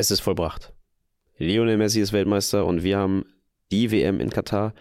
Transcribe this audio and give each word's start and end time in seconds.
Es 0.00 0.12
ist 0.12 0.20
vollbracht. 0.20 0.72
Lionel 1.38 1.76
Messi 1.76 2.00
ist 2.00 2.12
Weltmeister 2.12 2.64
und 2.64 2.84
wir 2.84 2.98
haben 2.98 3.24
die 3.72 3.90
WM 3.90 4.20
in 4.20 4.30
Katar 4.30 4.72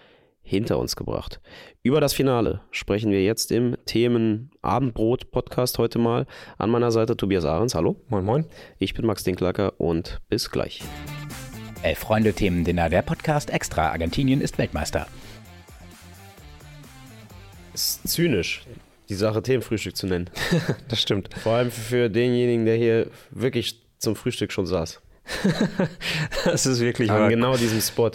hinter 0.44 0.78
uns 0.78 0.96
gebracht. 0.96 1.42
Über 1.82 2.00
das 2.00 2.14
Finale 2.14 2.62
sprechen 2.70 3.10
wir 3.10 3.24
jetzt 3.24 3.52
im 3.52 3.76
Themen 3.88 4.52
Abendbrot 4.62 5.32
Podcast 5.32 5.80
heute 5.80 5.98
mal. 5.98 6.28
An 6.60 6.70
meiner 6.70 6.92
Seite 6.92 7.18
Tobias 7.18 7.46
Ahrens. 7.46 7.74
Hallo. 7.74 8.00
Moin, 8.10 8.26
moin. 8.26 8.46
Ich 8.78 8.94
bin 8.94 9.08
Max 9.08 9.24
Dinklacker 9.24 9.82
und 9.82 10.22
bis 10.30 10.52
gleich. 10.52 10.84
Elf 11.82 11.98
Freunde 11.98 12.34
Themen 12.34 12.64
Dinner, 12.64 12.88
der 12.88 13.02
Podcast 13.02 13.50
extra. 13.50 13.90
Argentinien 13.90 14.40
ist 14.40 14.60
Weltmeister. 14.60 15.08
Ist 17.74 18.08
zynisch, 18.08 18.68
die 19.10 19.16
Sache 19.16 19.42
Themenfrühstück 19.42 19.98
zu 19.98 20.06
nennen. 20.06 20.30
das 20.90 21.02
stimmt. 21.02 21.34
Vor 21.42 21.54
allem 21.54 21.72
für 21.72 22.08
denjenigen, 22.08 22.68
der 22.68 22.76
hier 22.76 23.10
wirklich 23.32 23.82
zum 23.98 24.16
Frühstück 24.16 24.52
schon 24.52 24.68
saß. 24.68 25.02
das 26.46 26.66
ist 26.66 26.80
wirklich 26.80 27.10
An 27.12 27.22
wahr. 27.22 27.30
genau 27.30 27.58
diesem 27.58 27.82
Spot. 27.82 28.12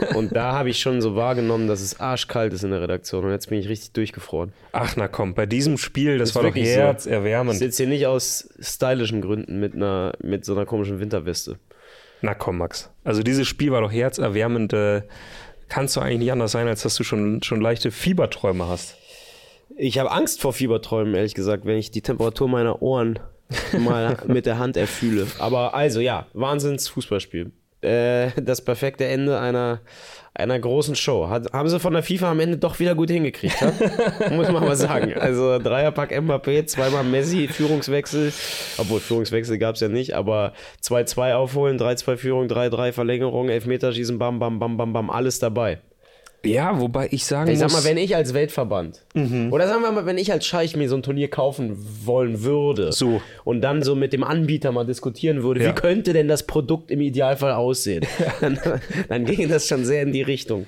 Und, 0.00 0.16
und 0.16 0.36
da 0.36 0.52
habe 0.52 0.70
ich 0.70 0.78
schon 0.78 1.00
so 1.00 1.16
wahrgenommen, 1.16 1.68
dass 1.68 1.80
es 1.80 1.98
arschkalt 2.00 2.52
ist 2.52 2.64
in 2.64 2.70
der 2.70 2.80
Redaktion. 2.80 3.24
Und 3.24 3.30
jetzt 3.30 3.48
bin 3.48 3.58
ich 3.58 3.68
richtig 3.68 3.92
durchgefroren. 3.92 4.52
Ach, 4.72 4.94
na 4.96 5.08
komm, 5.08 5.34
bei 5.34 5.46
diesem 5.46 5.78
Spiel, 5.78 6.18
das 6.18 6.30
Ist 6.30 6.34
war 6.34 6.42
doch 6.42 6.48
wirklich 6.50 6.66
so. 6.66 6.72
Ich 6.72 6.76
herzerwärmend. 6.78 7.58
sitze 7.58 7.84
hier 7.84 7.90
nicht 7.92 8.06
aus 8.06 8.48
stylischen 8.60 9.20
Gründen 9.20 9.58
mit, 9.60 9.74
einer, 9.74 10.12
mit 10.22 10.44
so 10.44 10.52
einer 10.54 10.66
komischen 10.66 11.00
Winterweste. 11.00 11.58
Na 12.20 12.34
komm, 12.34 12.58
Max. 12.58 12.90
Also 13.04 13.22
dieses 13.22 13.48
Spiel 13.48 13.72
war 13.72 13.80
doch 13.80 13.92
herzerwärmend. 13.92 14.72
Äh, 14.72 15.02
kannst 15.68 15.96
du 15.96 16.00
eigentlich 16.00 16.18
nicht 16.18 16.32
anders 16.32 16.52
sein, 16.52 16.68
als 16.68 16.82
dass 16.82 16.94
du 16.94 17.04
schon, 17.04 17.42
schon 17.42 17.60
leichte 17.60 17.90
Fieberträume 17.90 18.68
hast. 18.68 18.96
Ich 19.76 19.98
habe 19.98 20.10
Angst 20.12 20.40
vor 20.40 20.52
Fieberträumen, 20.52 21.14
ehrlich 21.14 21.34
gesagt, 21.34 21.64
wenn 21.64 21.78
ich 21.78 21.90
die 21.90 22.02
Temperatur 22.02 22.46
meiner 22.46 22.82
Ohren 22.82 23.18
mal 23.78 24.16
mit 24.26 24.46
der 24.46 24.58
Hand 24.58 24.76
erfühle. 24.76 25.26
Aber 25.38 25.74
also 25.74 26.00
ja, 26.00 26.26
Wahnsinns 26.32 26.88
Fußballspiel. 26.88 27.52
Äh, 27.82 28.30
das 28.40 28.64
perfekte 28.64 29.04
Ende 29.04 29.40
einer, 29.40 29.80
einer 30.34 30.56
großen 30.58 30.94
Show. 30.94 31.28
Hat, 31.28 31.52
haben 31.52 31.68
sie 31.68 31.80
von 31.80 31.92
der 31.92 32.04
FIFA 32.04 32.30
am 32.30 32.38
Ende 32.38 32.56
doch 32.56 32.78
wieder 32.78 32.94
gut 32.94 33.10
hingekriegt, 33.10 33.60
ha? 33.60 33.72
muss 34.30 34.48
man 34.52 34.64
mal 34.64 34.76
sagen. 34.76 35.14
Also 35.14 35.58
Dreierpack 35.58 36.12
Mbappé, 36.12 36.64
zweimal 36.66 37.02
Messi, 37.02 37.48
Führungswechsel. 37.48 38.32
Obwohl 38.78 39.00
Führungswechsel 39.00 39.58
gab 39.58 39.74
es 39.74 39.80
ja 39.80 39.88
nicht, 39.88 40.14
aber 40.14 40.52
2-2 40.82 41.34
aufholen, 41.34 41.76
3-2 41.76 42.16
Führung, 42.16 42.46
3-3 42.46 42.92
Verlängerung, 42.92 43.48
Elfmeterschießen, 43.48 44.16
bam, 44.16 44.38
bam, 44.38 44.60
bam, 44.60 44.76
bam, 44.76 44.92
bam, 44.92 45.10
alles 45.10 45.40
dabei. 45.40 45.80
Ja, 46.44 46.80
wobei 46.80 47.08
ich 47.12 47.24
sagen 47.24 47.50
Ich 47.50 47.58
sag 47.58 47.70
muss... 47.70 47.82
mal, 47.84 47.88
wenn 47.88 47.96
ich 47.98 48.16
als 48.16 48.34
Weltverband 48.34 49.04
oder 49.14 49.68
sagen 49.68 49.82
wir 49.82 49.92
mal, 49.92 50.06
wenn 50.06 50.18
ich 50.18 50.32
als 50.32 50.44
Scheich 50.46 50.74
mir 50.76 50.88
so 50.88 50.96
ein 50.96 51.02
Turnier 51.02 51.28
kaufen 51.28 51.76
wollen 52.04 52.42
würde 52.42 52.92
So. 52.92 53.20
und 53.44 53.60
dann 53.60 53.82
so 53.82 53.94
mit 53.94 54.12
dem 54.12 54.24
Anbieter 54.24 54.72
mal 54.72 54.84
diskutieren 54.84 55.42
würde, 55.42 55.62
Ja. 55.62 55.68
wie 55.70 55.74
könnte 55.74 56.12
denn 56.12 56.28
das 56.28 56.44
Produkt 56.46 56.90
im 56.90 57.00
Idealfall 57.00 57.52
aussehen, 57.52 58.04
dann, 58.40 58.58
dann 59.08 59.24
ginge 59.24 59.48
das 59.48 59.68
schon 59.68 59.84
sehr 59.84 60.02
in 60.02 60.12
die 60.12 60.22
Richtung. 60.22 60.66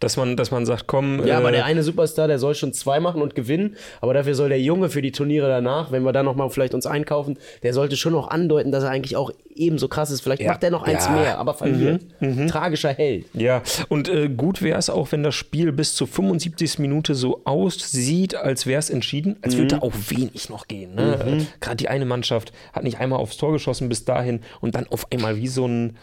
dass, 0.00 0.16
man, 0.16 0.36
dass 0.36 0.50
man 0.50 0.66
sagt, 0.66 0.86
komm... 0.86 1.26
Ja, 1.26 1.34
äh, 1.34 1.38
aber 1.38 1.50
der 1.52 1.64
eine 1.64 1.82
Superstar, 1.82 2.28
der 2.28 2.38
soll 2.38 2.54
schon 2.54 2.72
zwei 2.72 3.00
machen 3.00 3.22
und 3.22 3.34
gewinnen, 3.34 3.76
aber 4.00 4.14
dafür 4.14 4.34
soll 4.34 4.48
der 4.50 4.60
Junge 4.60 4.90
für 4.90 5.02
die 5.02 5.12
Turniere 5.12 5.48
danach, 5.48 5.90
wenn 5.90 6.02
wir 6.04 6.12
dann 6.12 6.26
nochmal 6.26 6.50
vielleicht 6.50 6.74
uns 6.74 6.86
einkaufen, 6.86 7.38
der 7.62 7.72
sollte 7.72 7.96
schon 7.96 8.12
noch 8.12 8.28
andeuten, 8.28 8.70
dass 8.72 8.84
er 8.84 8.90
eigentlich 8.90 9.16
auch 9.16 9.30
ebenso 9.54 9.88
krass 9.88 10.10
ist. 10.10 10.20
Vielleicht 10.20 10.42
Ja. 10.42 10.52
macht 10.52 10.62
er 10.62 10.70
noch 10.70 10.82
eins 10.82 11.06
Ja. 11.06 11.10
Mhm. 11.12 11.18
mehr, 11.20 11.38
aber 11.38 11.54
verliert. 11.54 12.02
Tragischer 12.48 12.92
Held. 12.92 13.24
Ja, 13.32 13.62
und 13.88 14.08
äh, 14.08 14.28
gut 14.28 14.60
wäre 14.62 14.78
es 14.78 14.90
auch, 14.90 15.10
wenn 15.12 15.15
das 15.22 15.34
Spiel 15.34 15.72
bis 15.72 15.94
zur 15.94 16.06
75. 16.06 16.78
Minute 16.78 17.14
so 17.14 17.42
aussieht, 17.44 18.34
als 18.34 18.66
wäre 18.66 18.78
es 18.78 18.90
entschieden, 18.90 19.36
als 19.42 19.56
würde 19.56 19.76
da 19.76 19.78
auch 19.78 19.94
wenig 20.08 20.48
noch 20.48 20.68
gehen. 20.68 20.94
Ne? 20.94 21.46
Gerade 21.60 21.76
die 21.76 21.88
eine 21.88 22.04
Mannschaft 22.04 22.52
hat 22.72 22.84
nicht 22.84 22.98
einmal 22.98 23.18
aufs 23.18 23.36
Tor 23.36 23.52
geschossen 23.52 23.88
bis 23.88 24.04
dahin 24.04 24.40
und 24.60 24.74
dann 24.74 24.86
auf 24.88 25.10
einmal 25.12 25.36
wie 25.36 25.48
so 25.48 25.66
ein, 25.66 25.96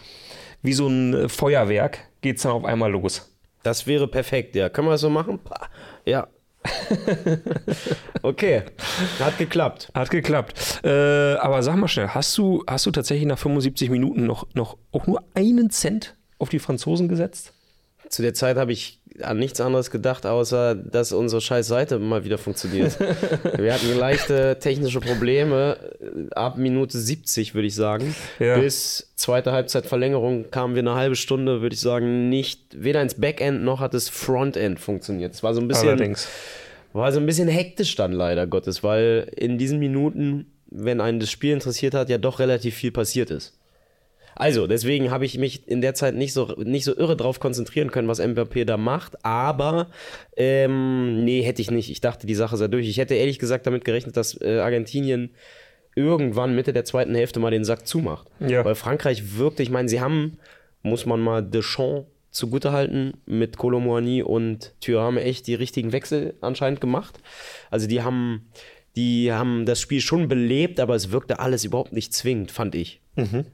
wie 0.61 0.73
so 0.73 0.87
ein 0.87 1.13
äh, 1.13 1.29
Feuerwerk 1.29 1.99
geht 2.21 2.37
es 2.37 2.43
dann 2.43 2.53
auf 2.53 2.65
einmal 2.65 2.91
los. 2.91 3.29
Das 3.63 3.87
wäre 3.87 4.07
perfekt, 4.07 4.55
ja. 4.55 4.69
Können 4.69 4.87
wir 4.87 4.91
das 4.91 5.01
so 5.01 5.09
machen? 5.09 5.39
Ja. 6.05 6.27
okay, 8.21 8.63
hat 9.19 9.37
geklappt. 9.37 9.89
Hat 9.93 10.09
geklappt. 10.09 10.81
Äh, 10.83 11.35
aber 11.35 11.61
sag 11.61 11.75
mal 11.75 11.87
schnell, 11.87 12.09
hast 12.09 12.37
du, 12.37 12.63
hast 12.67 12.85
du 12.85 12.91
tatsächlich 12.91 13.27
nach 13.27 13.37
75 13.37 13.89
Minuten 13.89 14.25
noch, 14.25 14.47
noch 14.53 14.77
auch 14.91 15.07
nur 15.07 15.23
einen 15.33 15.69
Cent 15.69 16.15
auf 16.39 16.49
die 16.49 16.59
Franzosen 16.59 17.07
gesetzt? 17.07 17.53
Zu 18.09 18.21
der 18.21 18.33
Zeit 18.33 18.57
habe 18.57 18.71
ich 18.71 19.01
an 19.21 19.37
nichts 19.37 19.61
anderes 19.61 19.91
gedacht, 19.91 20.25
außer 20.25 20.75
dass 20.75 21.11
unsere 21.11 21.41
scheiß 21.41 21.67
Seite 21.67 21.99
mal 21.99 22.25
wieder 22.25 22.37
funktioniert. 22.37 22.99
Wir 23.57 23.73
hatten 23.73 23.97
leichte 23.97 24.57
technische 24.59 24.99
Probleme 24.99 25.77
äh, 25.99 26.33
ab 26.33 26.57
Minute 26.57 26.97
70, 26.97 27.53
würde 27.53 27.67
ich 27.67 27.75
sagen. 27.75 28.15
Ja. 28.39 28.57
Bis 28.57 29.13
zweite 29.15 29.51
Halbzeitverlängerung 29.51 30.49
kamen 30.49 30.75
wir 30.75 30.81
eine 30.81 30.95
halbe 30.95 31.15
Stunde, 31.15 31.61
würde 31.61 31.75
ich 31.75 31.81
sagen, 31.81 32.29
nicht 32.29 32.61
weder 32.75 33.01
ins 33.01 33.15
Backend 33.15 33.63
noch 33.63 33.79
hat 33.79 33.93
das 33.93 34.09
Frontend 34.09 34.79
funktioniert. 34.79 35.33
Es 35.33 35.43
war 35.43 35.53
so 35.53 35.61
ein 35.61 35.67
bisschen 35.67 35.89
Allerdings. 35.89 36.27
War 36.93 37.11
so 37.11 37.19
ein 37.19 37.25
bisschen 37.25 37.47
hektisch 37.47 37.95
dann 37.95 38.11
leider 38.11 38.45
Gottes, 38.45 38.83
weil 38.83 39.31
in 39.35 39.57
diesen 39.57 39.79
Minuten, 39.79 40.45
wenn 40.69 41.01
einen 41.01 41.19
das 41.19 41.31
Spiel 41.31 41.53
interessiert 41.53 41.93
hat, 41.93 42.09
ja 42.09 42.17
doch 42.17 42.39
relativ 42.39 42.75
viel 42.75 42.91
passiert 42.91 43.31
ist. 43.31 43.57
Also, 44.35 44.67
deswegen 44.67 45.11
habe 45.11 45.25
ich 45.25 45.37
mich 45.37 45.67
in 45.67 45.81
der 45.81 45.93
Zeit 45.93 46.15
nicht 46.15 46.33
so, 46.33 46.53
nicht 46.57 46.85
so 46.85 46.95
irre 46.95 47.15
drauf 47.15 47.39
konzentrieren 47.39 47.91
können, 47.91 48.07
was 48.07 48.21
Mbappé 48.21 48.65
da 48.65 48.77
macht, 48.77 49.23
aber 49.25 49.87
ähm, 50.35 51.23
nee, 51.23 51.41
hätte 51.41 51.61
ich 51.61 51.71
nicht. 51.71 51.89
Ich 51.89 52.01
dachte, 52.01 52.27
die 52.27 52.35
Sache 52.35 52.57
sei 52.57 52.67
durch. 52.67 52.87
Ich 52.87 52.97
hätte 52.97 53.15
ehrlich 53.15 53.39
gesagt 53.39 53.67
damit 53.67 53.85
gerechnet, 53.85 54.17
dass 54.17 54.39
äh, 54.41 54.59
Argentinien 54.59 55.31
irgendwann 55.95 56.55
Mitte 56.55 56.73
der 56.73 56.85
zweiten 56.85 57.15
Hälfte 57.15 57.39
mal 57.39 57.51
den 57.51 57.63
Sack 57.63 57.87
zumacht. 57.87 58.27
Ja. 58.39 58.65
Weil 58.65 58.75
Frankreich 58.75 59.37
wirkte, 59.37 59.63
ich 59.63 59.69
meine, 59.69 59.89
sie 59.89 60.01
haben, 60.01 60.37
muss 60.81 61.05
man 61.05 61.19
mal 61.19 61.43
Deschamps 61.43 62.07
zugutehalten, 62.33 63.13
mit 63.25 63.57
Colomboigny 63.57 64.23
und 64.23 64.73
Thuram 64.81 65.17
echt 65.17 65.47
die 65.47 65.53
richtigen 65.53 65.91
Wechsel 65.91 66.33
anscheinend 66.41 66.81
gemacht. 66.81 67.19
Also 67.69 67.87
die 67.87 68.01
haben, 68.01 68.49
die 68.95 69.31
haben 69.31 69.65
das 69.65 69.79
Spiel 69.79 70.01
schon 70.01 70.27
belebt, 70.27 70.79
aber 70.79 70.95
es 70.95 71.11
wirkte 71.11 71.39
alles 71.39 71.63
überhaupt 71.63 71.93
nicht 71.93 72.11
zwingend, 72.11 72.51
fand 72.51 72.73
ich. 72.73 73.02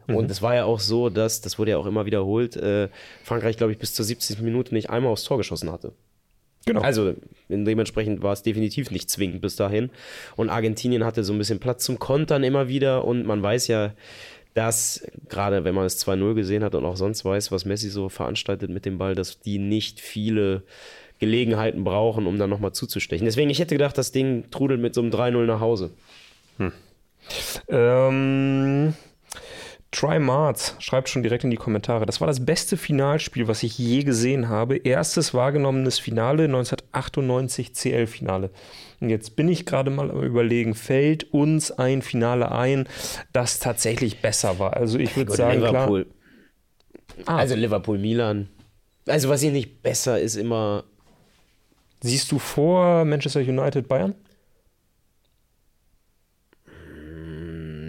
Und 0.08 0.32
es 0.32 0.42
war 0.42 0.56
ja 0.56 0.66
auch 0.66 0.80
so, 0.80 1.10
dass, 1.10 1.42
das 1.42 1.60
wurde 1.60 1.72
ja 1.72 1.78
auch 1.78 1.86
immer 1.86 2.06
wiederholt, 2.06 2.56
äh, 2.56 2.90
Frankreich, 3.24 3.58
glaube 3.58 3.74
ich, 3.74 3.78
bis 3.78 3.94
zur 3.94 4.06
70. 4.06 4.42
Minute 4.42 4.74
nicht 4.74 4.90
einmal 4.90 5.12
aufs 5.12 5.24
Tor 5.24 5.38
geschossen 5.38 5.72
hatte. 5.72 5.92
Genau. 6.66 6.82
Also 6.82 7.16
dementsprechend 7.48 8.22
war 8.22 8.34
es 8.34 8.44
definitiv 8.44 8.92
nicht 8.92 9.10
zwingend 9.10 9.42
bis 9.42 9.56
dahin. 9.56 9.90
Und 10.36 10.50
Argentinien 10.50 11.04
hatte 11.04 11.24
so 11.24 11.34
ein 11.34 11.38
bisschen 11.40 11.60
Platz 11.60 11.84
zum 11.84 12.00
Kontern 12.00 12.44
immer 12.44 12.68
wieder. 12.68 13.06
Und 13.06 13.26
man 13.26 13.42
weiß 13.42 13.68
ja, 13.68 13.94
dass 14.54 15.06
gerade 15.30 15.64
wenn 15.64 15.76
man 15.76 15.86
es 15.86 16.06
2-0 16.06 16.36
gesehen 16.36 16.64
hat 16.64 16.76
und 16.76 16.86
auch 16.86 16.98
sonst 16.98 17.24
weiß, 17.26 17.52
was 17.52 17.66
Messi 17.66 17.90
so 17.90 18.10
veranstaltet 18.10 18.70
mit 18.70 18.86
dem 18.86 18.98
Ball, 18.98 19.16
dass 19.16 19.40
die 19.40 19.58
nicht 19.58 20.00
viele 20.00 20.64
Gelegenheiten 21.20 21.84
brauchen, 21.84 22.28
um 22.28 22.38
dann 22.38 22.50
nochmal 22.50 22.72
zuzustechen. 22.72 23.26
Deswegen, 23.26 23.50
ich 23.50 23.60
hätte 23.60 23.76
gedacht, 23.76 23.98
das 23.98 24.12
Ding 24.12 24.50
trudelt 24.52 24.80
mit 24.80 24.94
so 24.94 25.02
einem 25.02 25.12
3-0 25.12 25.46
nach 25.46 25.60
Hause. 25.60 25.92
Ähm, 27.68 28.94
Try 29.92 30.20
Marz 30.20 30.76
schreibt 30.80 31.10
schon 31.10 31.24
direkt 31.24 31.44
in 31.44 31.50
die 31.50 31.58
Kommentare. 31.58 32.06
Das 32.06 32.22
war 32.22 32.28
das 32.28 32.46
beste 32.46 32.78
Finalspiel, 32.78 33.48
was 33.48 33.64
ich 33.64 33.78
je 33.78 34.04
gesehen 34.04 34.48
habe. 34.48 34.78
Erstes 34.78 35.34
wahrgenommenes 35.34 35.98
Finale 35.98 36.44
1998 36.44 37.74
CL-Finale. 37.74 38.52
Und 39.00 39.10
jetzt 39.10 39.36
bin 39.36 39.50
ich 39.50 39.66
gerade 39.66 39.90
mal 39.90 40.12
am 40.12 40.22
überlegen, 40.22 40.76
fällt 40.76 41.34
uns 41.34 41.72
ein 41.72 42.02
Finale 42.02 42.52
ein, 42.52 42.88
das 43.34 43.60
tatsächlich 43.60 44.22
besser 44.22 44.60
war? 44.60 44.78
Also 44.78 45.00
ich 45.00 45.16
würde 45.18 45.32
sagen, 45.32 45.62
Liverpool. 45.62 46.06
Ah. 47.26 47.38
Also 47.38 47.56
Liverpool-Milan. 47.56 48.50
Also 49.08 49.30
was 49.30 49.42
hier 49.42 49.52
nicht 49.52 49.82
besser 49.82 50.20
ist, 50.20 50.36
immer 50.36 50.84
klar. 50.84 51.00
Siehst 52.02 52.32
du 52.32 52.40
vor 52.40 53.04
Manchester 53.06 53.42
United 53.42 53.88
Bayern? 53.88 54.16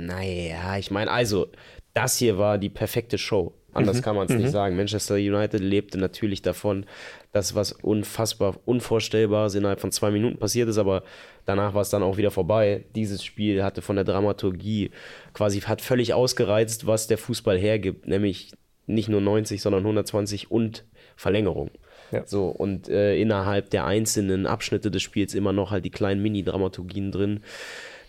Naja, 0.06 0.76
ich 0.78 0.90
meine, 0.90 1.10
also, 1.10 1.48
das 1.94 2.16
hier 2.16 2.38
war 2.38 2.58
die 2.58 2.68
perfekte 2.68 3.18
Show. 3.18 3.52
Anders 3.72 4.02
kann 4.02 4.16
man 4.16 4.26
es 4.26 4.34
nicht 4.34 4.50
sagen. 4.50 4.76
Manchester 4.76 5.14
United 5.14 5.60
lebte 5.60 5.98
natürlich 5.98 6.42
davon, 6.42 6.86
dass 7.32 7.54
was 7.54 7.72
unfassbar 7.72 8.56
Unvorstellbares 8.64 9.54
innerhalb 9.54 9.80
von 9.80 9.92
zwei 9.92 10.10
Minuten 10.10 10.38
passiert 10.38 10.68
ist, 10.68 10.78
aber 10.78 11.04
danach 11.46 11.74
war 11.74 11.82
es 11.82 11.90
dann 11.90 12.02
auch 12.02 12.16
wieder 12.16 12.30
vorbei. 12.30 12.84
Dieses 12.94 13.24
Spiel 13.24 13.62
hatte 13.62 13.82
von 13.82 13.96
der 13.96 14.04
Dramaturgie 14.04 14.90
quasi, 15.34 15.60
hat 15.60 15.80
völlig 15.80 16.14
ausgereizt, 16.14 16.86
was 16.86 17.06
der 17.06 17.18
Fußball 17.18 17.58
hergibt, 17.58 18.08
nämlich 18.08 18.52
nicht 18.86 19.08
nur 19.08 19.20
90, 19.20 19.62
sondern 19.62 19.82
120 19.82 20.50
und 20.50 20.84
Verlängerung. 21.16 21.70
Ja. 22.10 22.26
So, 22.26 22.48
und 22.48 22.88
äh, 22.88 23.16
innerhalb 23.20 23.70
der 23.70 23.84
einzelnen 23.84 24.46
Abschnitte 24.46 24.90
des 24.90 25.02
Spiels 25.02 25.32
immer 25.34 25.52
noch 25.52 25.70
halt 25.70 25.84
die 25.84 25.90
kleinen 25.90 26.22
Mini-Dramaturgien 26.22 27.12
drin, 27.12 27.40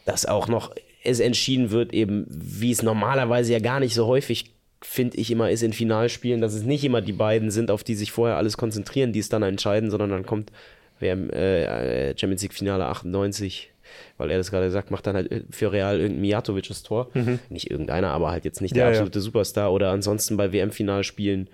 dass 0.05 0.25
auch 0.25 0.47
noch 0.47 0.73
es 1.03 1.19
entschieden 1.19 1.71
wird, 1.71 1.93
eben 1.93 2.25
wie 2.29 2.71
es 2.71 2.83
normalerweise 2.83 3.53
ja 3.53 3.59
gar 3.59 3.79
nicht 3.79 3.93
so 3.93 4.07
häufig, 4.07 4.53
finde 4.81 5.17
ich, 5.17 5.31
immer 5.31 5.49
ist 5.49 5.63
in 5.63 5.73
Finalspielen, 5.73 6.41
dass 6.41 6.53
es 6.53 6.63
nicht 6.63 6.83
immer 6.83 7.01
die 7.01 7.13
beiden 7.13 7.51
sind, 7.51 7.71
auf 7.71 7.83
die 7.83 7.95
sich 7.95 8.11
vorher 8.11 8.37
alles 8.37 8.57
konzentrieren, 8.57 9.13
die 9.13 9.19
es 9.19 9.29
dann 9.29 9.43
entscheiden, 9.43 9.89
sondern 9.91 10.09
dann 10.09 10.25
kommt 10.25 10.51
wer 10.99 11.13
im 11.13 11.29
äh, 11.31 12.17
Champions 12.17 12.43
League 12.43 12.53
Finale 12.53 12.85
98 12.85 13.71
weil 14.17 14.31
er 14.31 14.37
das 14.37 14.51
gerade 14.51 14.71
sagt, 14.71 14.91
macht 14.91 15.07
dann 15.07 15.15
halt 15.15 15.45
für 15.49 15.71
Real 15.71 15.99
irgendein 15.99 16.21
Mijatovic 16.21 16.69
Tor. 16.83 17.09
Nicht 17.49 17.69
irgendeiner, 17.69 18.11
aber 18.11 18.31
halt 18.31 18.45
jetzt 18.45 18.61
nicht 18.61 18.75
der 18.75 18.85
Mhm. 18.85 18.87
Ja, 18.87 18.93
ja. 18.93 18.99
absolute 18.99 19.21
Superstar. 19.21 19.73
Oder 19.73 19.91
ansonsten 19.91 20.37
bei 20.37 20.53
WM-Finalspielen 20.53 21.41
ein 21.41 21.49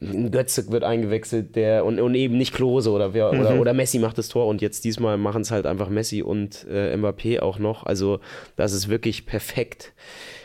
Götze 0.00 0.70
wird 0.70 0.84
eingewechselt, 0.84 1.56
der 1.56 1.84
und, 1.84 1.98
und 2.00 2.14
eben 2.14 2.36
nicht 2.38 2.54
Klose 2.54 2.90
oder 2.90 3.14
wer 3.14 3.30
oder, 3.30 3.54
Mhm. 3.54 3.60
oder 3.60 3.72
Messi 3.72 3.98
macht 3.98 4.16
das 4.18 4.28
Tor 4.28 4.46
und 4.46 4.62
jetzt 4.62 4.84
diesmal 4.84 5.18
machen 5.18 5.42
es 5.42 5.50
halt 5.50 5.66
einfach 5.66 5.88
Messi 5.88 6.22
und 6.22 6.66
äh, 6.70 6.94
Mbappé 6.96 7.40
auch 7.40 7.58
noch. 7.58 7.84
Also 7.84 8.20
das 8.56 8.72
ist 8.72 8.88
wirklich 8.88 9.26
perfekt, 9.26 9.92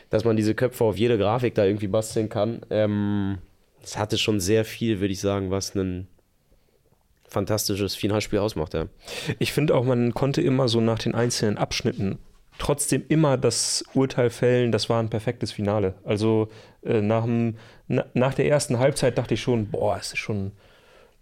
dass 0.10 0.26
man 0.26 0.36
diese 0.36 0.56
Köpfe 0.56 0.84
auf 0.84 0.98
jede 0.98 1.18
Grafik 1.18 1.54
da 1.56 1.66
irgendwie 1.66 1.88
basteln 1.88 2.30
kann. 2.30 2.62
Ähm, 2.72 3.38
es 3.84 3.98
hatte 3.98 4.18
schon 4.18 4.40
sehr 4.40 4.66
viel, 4.66 5.00
würde 5.02 5.14
ich 5.14 5.20
sagen, 5.20 5.52
was 5.52 5.76
ein 5.76 6.08
fantastisches 7.28 7.96
Finalspiel 7.96 8.40
ausmacht. 8.40 8.74
Ja. 8.74 8.88
Ich 9.40 9.54
finde 9.54 9.76
auch, 9.76 9.84
man 9.84 10.14
konnte 10.14 10.42
immer 10.42 10.68
so 10.68 10.82
nach 10.82 11.00
den 11.00 11.16
einzelnen 11.16 11.58
Abschnitten 11.58 12.20
trotzdem 12.58 13.04
immer 13.10 13.38
das 13.38 13.84
Urteil 13.94 14.30
fällen, 14.30 14.72
das 14.72 14.90
war 14.90 15.02
ein 15.02 15.10
perfektes 15.10 15.52
Finale. 15.52 15.96
Also 16.04 16.50
äh, 16.84 17.02
nach, 17.02 17.24
dem, 17.24 17.58
na, 17.88 18.06
nach 18.14 18.34
der 18.34 18.48
ersten 18.48 18.80
Halbzeit 18.80 19.18
dachte 19.18 19.34
ich 19.34 19.42
schon, 19.42 19.68
boah, 19.70 19.98
es 20.00 20.14
ist 20.14 20.20
schon 20.20 20.52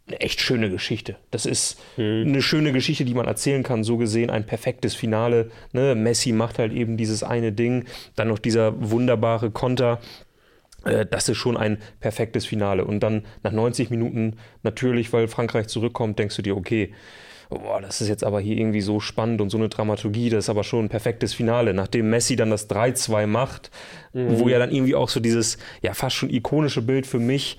eine 0.07 0.19
echt 0.19 0.42
schöne 0.42 0.69
Geschichte. 0.69 1.16
Das 1.30 1.45
ist 1.45 1.80
eine 1.98 2.42
schöne 2.42 2.74
Geschichte, 2.74 3.06
die 3.06 3.13
man 3.13 3.28
erzählen 3.28 3.63
kann. 3.63 3.83
So 3.83 3.98
gesehen 3.98 4.30
ein 4.30 4.45
perfektes 4.45 4.95
Finale. 4.95 5.51
Ne? 5.74 5.95
Messi 5.95 6.31
macht 6.31 6.60
halt 6.60 6.74
eben 6.74 6.98
dieses 6.98 7.24
eine 7.24 7.51
Ding, 7.51 7.86
dann 8.16 8.27
noch 8.27 8.39
dieser 8.39 8.74
wunderbare 8.92 9.51
Konter. 9.51 10.00
Äh, 10.86 11.06
Das 11.06 11.30
ist 11.30 11.38
schon 11.38 11.56
ein 11.56 11.77
perfektes 12.00 12.45
Finale. 12.45 12.84
Und 12.86 13.01
dann 13.01 13.25
nach 13.44 13.51
90 13.51 13.89
Minuten 13.89 14.38
natürlich, 14.63 15.13
weil 15.13 15.27
Frankreich 15.27 15.68
zurückkommt, 15.68 16.19
denkst 16.19 16.36
du 16.36 16.42
dir, 16.42 16.57
okay, 16.57 16.94
boah, 17.59 17.81
das 17.81 18.01
ist 18.01 18.07
jetzt 18.07 18.24
aber 18.24 18.39
hier 18.39 18.57
irgendwie 18.57 18.81
so 18.81 19.00
spannend 19.00 19.42
und 19.42 19.50
so 19.50 19.57
eine 19.57 19.69
Dramaturgie, 19.69 20.30
das 20.30 20.45
ist 20.45 20.50
aber 20.50 20.63
schon 20.63 20.86
ein 20.86 20.89
perfektes 20.89 21.33
Finale. 21.33 21.74
Nachdem 21.74 22.09
Messi 22.09 22.36
dann 22.36 22.50
das 22.50 22.69
3-2 22.69 23.27
macht, 23.27 23.71
wo 24.13 24.50
ja 24.50 24.59
dann 24.59 24.71
irgendwie 24.71 24.95
auch 24.95 25.09
so 25.09 25.19
dieses, 25.19 25.57
ja, 25.81 25.94
fast 25.94 26.15
schon 26.15 26.30
ikonische 26.30 26.81
Bild 26.81 27.07
für 27.07 27.19
mich 27.19 27.57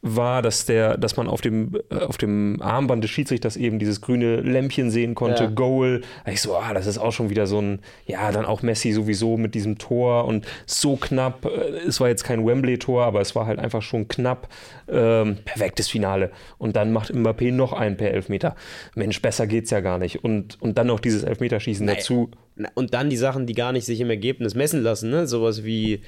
war, 0.00 0.42
dass 0.42 0.64
der, 0.64 0.96
dass 0.96 1.16
man 1.16 1.26
auf 1.26 1.40
dem, 1.40 1.78
äh, 1.90 1.96
auf 1.96 2.18
dem 2.18 2.62
Armband 2.62 3.02
des 3.02 3.10
Schiedsrichters 3.10 3.56
eben 3.56 3.78
dieses 3.78 4.00
grüne 4.00 4.36
Lämpchen 4.40 4.90
sehen 4.90 5.14
konnte, 5.14 5.44
Ja. 5.44 5.50
Goal. 5.50 6.02
Da 6.24 6.32
Ich 6.32 6.40
so, 6.40 6.56
ah, 6.56 6.72
das 6.72 6.86
ist 6.86 6.98
auch 6.98 7.12
schon 7.12 7.30
wieder 7.30 7.46
so 7.46 7.60
ein, 7.60 7.80
ja, 8.06 8.30
dann 8.30 8.44
auch 8.44 8.62
Messi 8.62 8.92
sowieso 8.92 9.36
mit 9.36 9.54
diesem 9.54 9.78
Tor 9.78 10.24
und 10.26 10.46
so 10.66 10.96
knapp. 10.96 11.44
äh, 11.46 11.86
Es 11.86 12.00
war 12.00 12.08
jetzt 12.08 12.22
kein 12.24 12.46
Wembley-Tor, 12.46 13.04
aber 13.04 13.20
es 13.20 13.34
war 13.34 13.46
halt 13.46 13.58
einfach 13.58 13.82
schon 13.82 14.06
knapp. 14.08 14.48
Ähm, 14.88 15.38
perfektes 15.44 15.88
Finale. 15.88 16.30
Und 16.58 16.76
dann 16.76 16.92
macht 16.92 17.12
Mbappé 17.12 17.52
noch 17.52 17.72
einen 17.72 17.96
per 17.96 18.10
Elfmeter. 18.12 18.54
Mensch, 18.94 19.20
besser 19.20 19.46
geht's 19.46 19.70
ja 19.70 19.80
gar 19.80 19.98
nicht. 19.98 20.22
Und, 20.24 20.60
und 20.62 20.78
dann 20.78 20.86
noch 20.86 21.00
dieses 21.00 21.24
Elfmeterschießen 21.24 21.86
dazu. 21.86 22.30
Na, 22.56 22.68
Und 22.74 22.94
dann 22.94 23.10
die 23.10 23.16
Sachen, 23.16 23.46
die 23.46 23.54
gar 23.54 23.72
nicht 23.72 23.84
sich 23.84 24.00
im 24.00 24.10
Ergebnis 24.10 24.54
messen 24.54 24.82
lassen, 24.82 25.10
ne? 25.10 25.26
Sowas 25.26 25.64
wie 25.64 26.00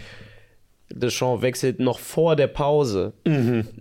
Deschamps 0.92 1.42
wechselt 1.42 1.80
noch 1.80 1.98
vor 1.98 2.36
der 2.36 2.46
Pause 2.48 3.12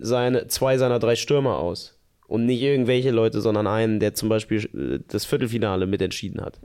seine, 0.00 0.46
zwei 0.48 0.78
seiner 0.78 0.98
drei 0.98 1.16
Stürmer 1.16 1.58
aus. 1.58 1.96
Und 2.26 2.46
nicht 2.46 2.62
irgendwelche 2.62 3.10
Leute, 3.10 3.40
sondern 3.40 3.66
einen, 3.66 3.98
der 3.98 4.14
zum 4.14 4.28
Beispiel 4.28 4.64
äh, 4.72 5.00
das 5.08 5.24
Viertelfinale 5.24 5.86
mitentschieden 5.88 6.40
hat. 6.40 6.60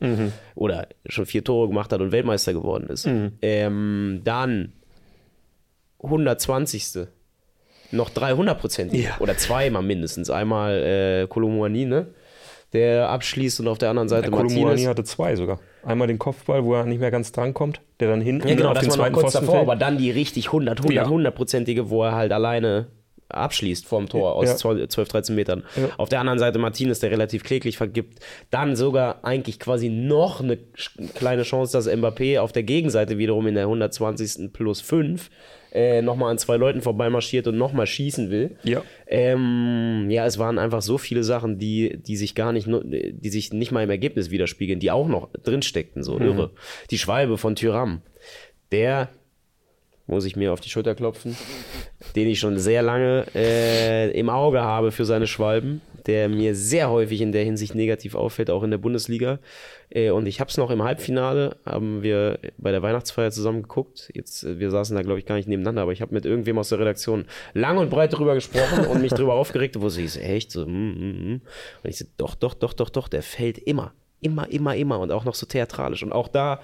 Oder 0.53 0.87
schon 1.07 1.25
vier 1.25 1.43
Tore 1.43 1.67
gemacht 1.69 1.91
hat 1.91 2.01
und 2.01 2.11
Weltmeister 2.11 2.53
geworden 2.53 2.87
ist. 2.87 3.07
Ähm, 3.41 4.21
dann 4.23 4.73
120. 6.03 7.07
Noch 7.91 8.09
300 8.09 8.59
Prozent. 8.59 8.93
Ja. 8.93 9.17
Oder 9.19 9.37
zweimal 9.37 9.81
mindestens. 9.83 10.29
Einmal 10.29 11.23
äh, 11.23 11.27
Kolomouani, 11.27 11.85
ne? 11.85 12.07
Der 12.73 13.09
abschließt 13.09 13.59
und 13.61 13.67
auf 13.67 13.77
der 13.77 13.89
anderen 13.89 14.09
Seite 14.09 14.29
Der 14.29 14.31
Martinez. 14.31 14.85
Hatte 14.85 15.03
zwei 15.03 15.35
sogar. 15.35 15.59
Einmal 15.85 16.07
den 16.07 16.19
Kopfball, 16.19 16.63
wo 16.65 16.73
er 16.73 16.85
nicht 16.85 16.99
mehr 16.99 17.11
ganz 17.11 17.31
drankommt, 17.31 17.79
der 17.99 18.09
dann 18.09 18.21
hinten 18.21 18.47
Ja, 18.47 18.55
genau, 18.55 18.69
auf 18.69 18.73
das 18.75 18.83
den 18.85 18.91
zweiten 18.91 19.13
kurz 19.13 19.25
Pfosten 19.25 19.41
davor, 19.45 19.55
fällt. 19.55 19.69
aber 19.69 19.75
dann 19.75 19.97
die 19.97 20.11
richtig 20.11 20.47
100, 20.47 20.79
100, 20.79 20.95
Ja. 20.95 21.05
100-prozentige, 21.11 21.89
wo 21.89 22.03
er 22.03 22.15
halt 22.15 22.31
alleine 22.31 22.87
abschließt 23.29 23.85
vorm 23.87 24.07
Tor 24.07 24.33
aus 24.35 24.47
Ja. 24.49 24.55
12, 24.55 24.87
12, 24.89 25.07
13 25.09 25.35
Metern. 25.35 25.63
Ja. 25.75 25.89
Auf 25.97 26.09
der 26.09 26.19
anderen 26.19 26.37
Seite 26.39 26.59
Martinez, 26.59 26.99
der 26.99 27.09
relativ 27.11 27.43
kläglich 27.43 27.75
vergibt. 27.77 28.19
Dann 28.51 28.75
sogar 28.75 29.19
eigentlich 29.23 29.59
quasi 29.59 29.89
noch 29.89 30.41
eine 30.41 30.57
kleine 31.15 31.41
Chance, 31.43 31.73
dass 31.73 31.87
Mbappé 31.87 32.39
auf 32.39 32.51
der 32.51 32.63
Gegenseite 32.63 33.17
wiederum 33.17 33.47
in 33.47 33.55
der 33.55 33.63
120. 33.63 34.53
plus 34.53 34.81
5 34.81 35.29
äh, 35.75 36.01
nochmal 36.01 36.31
an 36.31 36.37
zwei 36.37 36.55
Leuten 36.55 36.81
vorbeimarschiert 36.81 37.47
und 37.47 37.57
nochmal 37.57 37.85
schießen 37.85 38.31
will. 38.31 38.57
Ja. 38.63 38.81
Ähm, 39.07 40.07
ja, 40.09 40.25
es 40.25 40.39
waren 40.39 40.57
einfach 40.57 40.81
so 40.81 40.97
viele 40.97 41.23
Sachen, 41.23 41.59
die, 41.59 41.97
die 41.97 42.15
sich 42.15 42.33
gar 42.33 42.51
nicht, 42.53 42.65
nur- 42.65 42.83
die 42.85 43.29
sich 43.29 43.51
nicht 43.53 43.71
mal 43.71 43.83
im 43.83 43.89
Ergebnis 43.89 44.31
widerspiegeln, 44.31 44.79
die 44.79 44.91
auch 44.91 45.07
noch 45.07 45.29
drin 45.43 45.61
steckten, 45.61 46.01
so 46.03 46.19
irre. 46.19 46.51
Die 46.91 46.97
Schwalbe 46.97 47.37
von 47.37 47.55
Tyram, 47.55 48.01
der 48.71 49.09
muss 50.07 50.25
ich 50.25 50.35
mir 50.35 50.53
auf 50.53 50.61
die 50.61 50.69
Schulter 50.69 50.95
klopfen, 50.95 51.35
den 52.15 52.27
ich 52.27 52.39
schon 52.39 52.57
sehr 52.59 52.81
lange 52.81 53.25
äh, 53.35 54.11
im 54.17 54.29
Auge 54.29 54.61
habe 54.61 54.91
für 54.91 55.03
seine 55.03 55.27
Schwalben, 55.27 55.81
der 56.07 56.29
mir 56.29 56.55
sehr 56.55 56.89
häufig 56.89 57.21
in 57.21 57.31
der 57.31 57.43
Hinsicht 57.43 57.75
negativ 57.75 58.15
auffällt, 58.15 58.49
auch 58.49 58.63
in 58.63 58.71
der 58.71 58.77
Bundesliga. 58.77 59.39
Äh, 59.89 60.11
und 60.11 60.27
ich 60.27 60.39
habe 60.39 60.49
es 60.49 60.57
noch 60.57 60.71
im 60.71 60.83
Halbfinale, 60.83 61.57
haben 61.65 62.03
wir 62.03 62.39
bei 62.57 62.71
der 62.71 62.81
Weihnachtsfeier 62.81 63.31
zusammen 63.31 63.63
geguckt. 63.63 64.11
Jetzt, 64.13 64.43
äh, 64.43 64.59
wir 64.59 64.71
saßen 64.71 64.95
da, 64.95 65.01
glaube 65.01 65.19
ich, 65.19 65.25
gar 65.25 65.35
nicht 65.35 65.47
nebeneinander, 65.47 65.81
aber 65.81 65.91
ich 65.91 66.01
habe 66.01 66.13
mit 66.13 66.25
irgendwem 66.25 66.57
aus 66.57 66.69
der 66.69 66.79
Redaktion 66.79 67.25
lang 67.53 67.77
und 67.77 67.89
breit 67.89 68.13
drüber 68.13 68.35
gesprochen 68.35 68.85
und 68.85 69.01
mich 69.01 69.13
drüber 69.13 69.33
aufgeregt, 69.35 69.79
wo 69.81 69.89
sie 69.89 70.07
so, 70.07 70.19
echt 70.19 70.51
so, 70.51 70.65
mm, 70.65 70.69
mm, 70.69 71.33
mm. 71.33 71.41
Und 71.83 71.89
ich 71.89 71.97
so, 71.97 72.05
doch, 72.17 72.35
doch, 72.35 72.53
doch, 72.53 72.73
doch, 72.73 72.89
doch, 72.89 73.07
der 73.07 73.21
fällt 73.21 73.57
immer. 73.57 73.93
Immer, 74.21 74.49
immer, 74.49 74.75
immer 74.75 74.99
und 74.99 75.11
auch 75.11 75.25
noch 75.25 75.35
so 75.35 75.45
theatralisch. 75.45 76.01
Und 76.01 76.11
auch 76.11 76.27
da, 76.27 76.61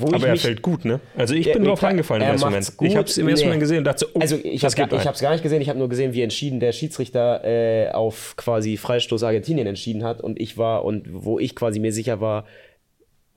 Aber 0.00 0.28
er 0.28 0.36
fällt 0.36 0.62
gut, 0.62 0.84
ne? 0.84 1.00
Also 1.16 1.34
ich 1.34 1.50
bin 1.52 1.64
drauf 1.64 1.82
reingefallen 1.82 2.22
im 2.22 2.26
er 2.28 2.32
ersten 2.32 2.46
Moment. 2.46 2.76
gut. 2.76 2.88
Ich 2.88 2.96
habe 2.96 3.08
es 3.08 3.16
im 3.16 3.28
ersten. 3.28 3.46
Moment 3.46 3.60
gesehen 3.60 3.78
und 3.78 3.84
dachte, 3.84 4.06
oh, 4.12 4.20
Also 4.20 4.36
ich 4.42 4.62
habe 4.64 4.86
es 4.86 5.20
gar 5.20 5.32
nicht 5.32 5.42
gesehen, 5.42 5.62
ich 5.62 5.68
habe 5.68 5.78
nur 5.78 5.88
gesehen, 5.88 6.12
wie 6.12 6.22
entschieden 6.22 6.60
der 6.60 6.72
Schiedsrichter 6.72 7.44
äh, 7.44 7.90
auf 7.92 8.34
quasi 8.36 8.76
Freistoß 8.76 9.22
Argentinien 9.22 9.66
entschieden 9.66 10.04
hat 10.04 10.20
und 10.20 10.40
ich 10.40 10.58
war 10.58 10.84
und 10.84 11.06
wo 11.10 11.38
ich 11.38 11.54
quasi 11.54 11.80
mir 11.80 11.92
sicher 11.92 12.20
war, 12.20 12.44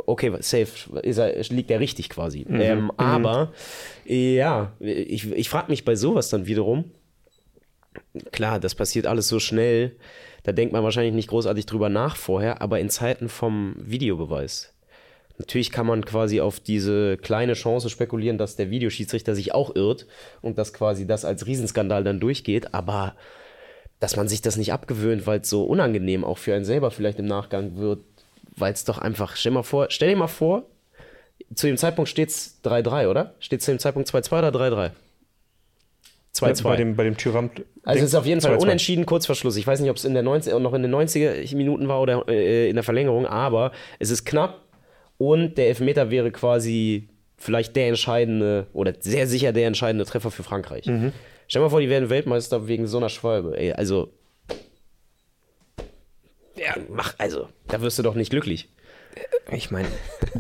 okay, 0.06 0.31
safe, 0.39 0.67
er, 1.03 1.44
liegt 1.50 1.71
er 1.71 1.79
richtig 1.79 2.09
quasi. 2.09 2.45
Mhm, 2.47 2.61
Ähm, 2.61 2.91
aber 2.97 3.51
ja, 4.06 4.73
ich, 4.79 5.31
ich 5.31 5.50
frage 5.50 5.69
mich 5.69 5.85
bei 5.85 5.95
sowas 5.95 6.29
dann 6.29 6.45
wiederum, 6.45 6.91
klar, 8.31 8.59
das 8.59 8.75
passiert 8.75 9.07
alles 9.07 9.27
so 9.27 9.39
schnell, 9.39 9.95
da 10.44 10.51
denkt 10.51 10.73
man 10.73 10.83
wahrscheinlich 10.83 11.13
nicht 11.13 11.29
großartig 11.29 11.65
drüber 11.65 11.89
nach 11.89 12.15
vorher, 12.15 12.61
aber 12.61 12.79
in 12.79 12.89
Zeiten 12.89 13.29
vom 13.29 13.75
Videobeweis. 13.77 14.73
Natürlich 15.39 15.71
kann 15.71 15.88
man 15.88 16.03
quasi 16.03 16.41
auf 16.41 16.59
diese 16.59 17.18
kleine 17.18 17.53
Chance 17.53 17.89
spekulieren, 17.89 18.38
dass 18.38 18.57
der 18.57 18.69
Videoschiedsrichter 18.69 19.33
sich 19.36 19.53
auch 19.53 19.74
irrt 19.74 20.06
und 20.41 20.57
dass 20.57 20.74
quasi 20.74 21.07
das 21.07 21.23
als 21.23 21.47
Riesenskandal 21.47 22.04
dann 22.04 22.19
durchgeht, 22.19 22.73
aber 22.73 23.16
dass 24.02 24.18
man 24.18 24.28
sich 24.28 24.42
das 24.42 24.57
nicht 24.57 24.73
abgewöhnt, 24.73 25.25
weil 25.25 25.40
es 25.40 25.49
so 25.49 25.64
unangenehm 25.64 26.25
auch 26.25 26.37
für 26.37 26.54
einen 26.54 26.66
selber 26.66 26.92
vielleicht 26.92 27.19
im 27.19 27.25
Nachgang 27.25 27.78
wird, 27.78 27.99
weil 28.56 28.73
es 28.73 28.83
doch 28.83 28.97
einfach, 28.97 29.37
stell, 29.37 29.54
mal 29.54 29.64
vor, 29.64 29.87
stell 29.90 30.09
dir 30.09 30.18
mal 30.18 30.28
vor, 30.28 30.66
zu 31.56 31.68
dem 31.68 31.78
Zeitpunkt 31.78 32.09
steht 32.09 32.30
es 32.30 32.59
3-3, 32.66 33.07
oder? 33.07 33.33
Steht 33.40 33.61
es 33.61 33.66
zu 33.66 33.71
dem 33.71 33.80
Zeitpunkt 33.80 34.09
2-2 34.09 34.40
oder 34.40 34.49
3-3? 34.49 34.92
2-2. 36.35 36.64
bei 36.64 36.75
dem, 36.75 36.95
bei 36.95 37.04
dem 37.06 37.18
Tyram. 37.18 37.49
Also 37.83 38.04
es 38.04 38.09
ist 38.09 38.16
auf 38.16 38.25
jeden 38.25 38.42
Fall 38.42 38.57
2-2. 38.57 38.61
unentschieden, 38.61 39.06
kurz 39.06 39.25
vor 39.25 39.35
Schluss. 39.35 39.56
Ich 39.56 39.66
weiß 39.66 39.80
nicht, 39.80 39.90
ob 39.90 39.95
es 39.95 40.06
in 40.06 40.14
der 40.14 40.23
90, 40.23 40.54
noch 40.59 40.73
in 40.73 40.83
den 40.83 40.94
90er 40.94 41.56
Minuten 41.56 41.87
war 41.87 42.02
oder 42.02 42.28
äh, 42.28 42.69
in 42.69 42.75
der 42.75 42.83
Verlängerung, 42.83 43.25
aber 43.25 43.71
es 43.99 44.09
ist 44.09 44.25
knapp 44.25 44.69
und 45.19 45.59
der 45.59 45.68
Elfmeter 45.68 46.09
wäre 46.09 46.31
quasi 46.31 47.09
vielleicht 47.38 47.76
der 47.76 47.90
entscheidende 47.90 48.66
oder 48.73 48.95
sehr 48.99 49.28
sicher 49.28 49.54
der 49.54 49.68
entscheidende 49.68 50.06
Treffer 50.06 50.31
für 50.31 50.44
Frankreich. 50.44 50.88
Mhm. 50.88 51.14
Stell 51.47 51.59
dir 51.59 51.66
mal 51.66 51.69
vor, 51.69 51.81
die 51.81 51.90
werden 51.90 52.09
Weltmeister 52.09 52.68
wegen 52.68 52.88
so 52.88 52.97
einer 52.97 53.09
Schwalbe. 53.09 53.56
Ey, 53.57 53.73
also 53.73 54.11
ja, 56.59 56.76
mach, 56.90 57.16
also, 57.18 57.49
da 57.68 57.81
wirst 57.81 57.97
du 57.99 58.04
doch 58.04 58.16
nicht 58.16 58.31
glücklich. 58.31 58.69
Ich 59.52 59.71
meine, 59.71 59.88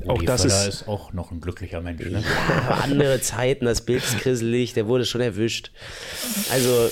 auch 0.07 0.21
das 0.21 0.43
Völler 0.43 0.67
ist. 0.67 0.87
auch 0.87 1.13
noch 1.13 1.31
ein 1.31 1.41
glücklicher 1.41 1.81
Mensch. 1.81 2.05
Ne? 2.05 2.23
Aber 2.67 2.83
andere 2.83 3.19
Zeiten, 3.21 3.65
das 3.65 3.81
Bild 3.81 4.03
ist 4.03 4.19
krisselig, 4.19 4.73
der 4.73 4.87
wurde 4.87 5.05
schon 5.05 5.21
erwischt. 5.21 5.71
Also, 6.51 6.89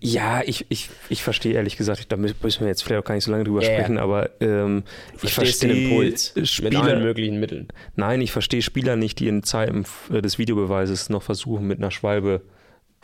Ja, 0.00 0.42
ich, 0.44 0.66
ich, 0.68 0.88
ich 1.08 1.22
verstehe 1.22 1.54
ehrlich 1.54 1.76
gesagt, 1.76 2.10
da 2.10 2.16
mü- 2.16 2.34
müssen 2.42 2.60
wir 2.60 2.68
jetzt 2.68 2.82
vielleicht 2.82 3.02
auch 3.02 3.06
gar 3.06 3.14
nicht 3.14 3.24
so 3.24 3.30
lange 3.30 3.44
drüber 3.44 3.62
ja. 3.62 3.70
sprechen, 3.72 3.98
aber 3.98 4.30
ähm, 4.40 4.84
ich 5.22 5.32
verstehst 5.34 5.62
den 5.62 5.70
verstehe 5.70 5.88
Impuls 5.88 6.32
mit 6.34 6.76
allen 6.76 6.84
Spieler, 6.86 7.00
möglichen 7.00 7.40
Mitteln. 7.40 7.68
nein, 7.96 8.20
ich 8.20 8.32
verstehe 8.32 8.62
Spieler 8.62 8.96
nicht, 8.96 9.18
die 9.18 9.28
in 9.28 9.42
Zeiten 9.42 9.84
des 10.10 10.38
Videobeweises 10.38 11.10
noch 11.10 11.22
versuchen, 11.22 11.66
mit 11.66 11.78
einer 11.78 11.90
Schwalbe 11.90 12.42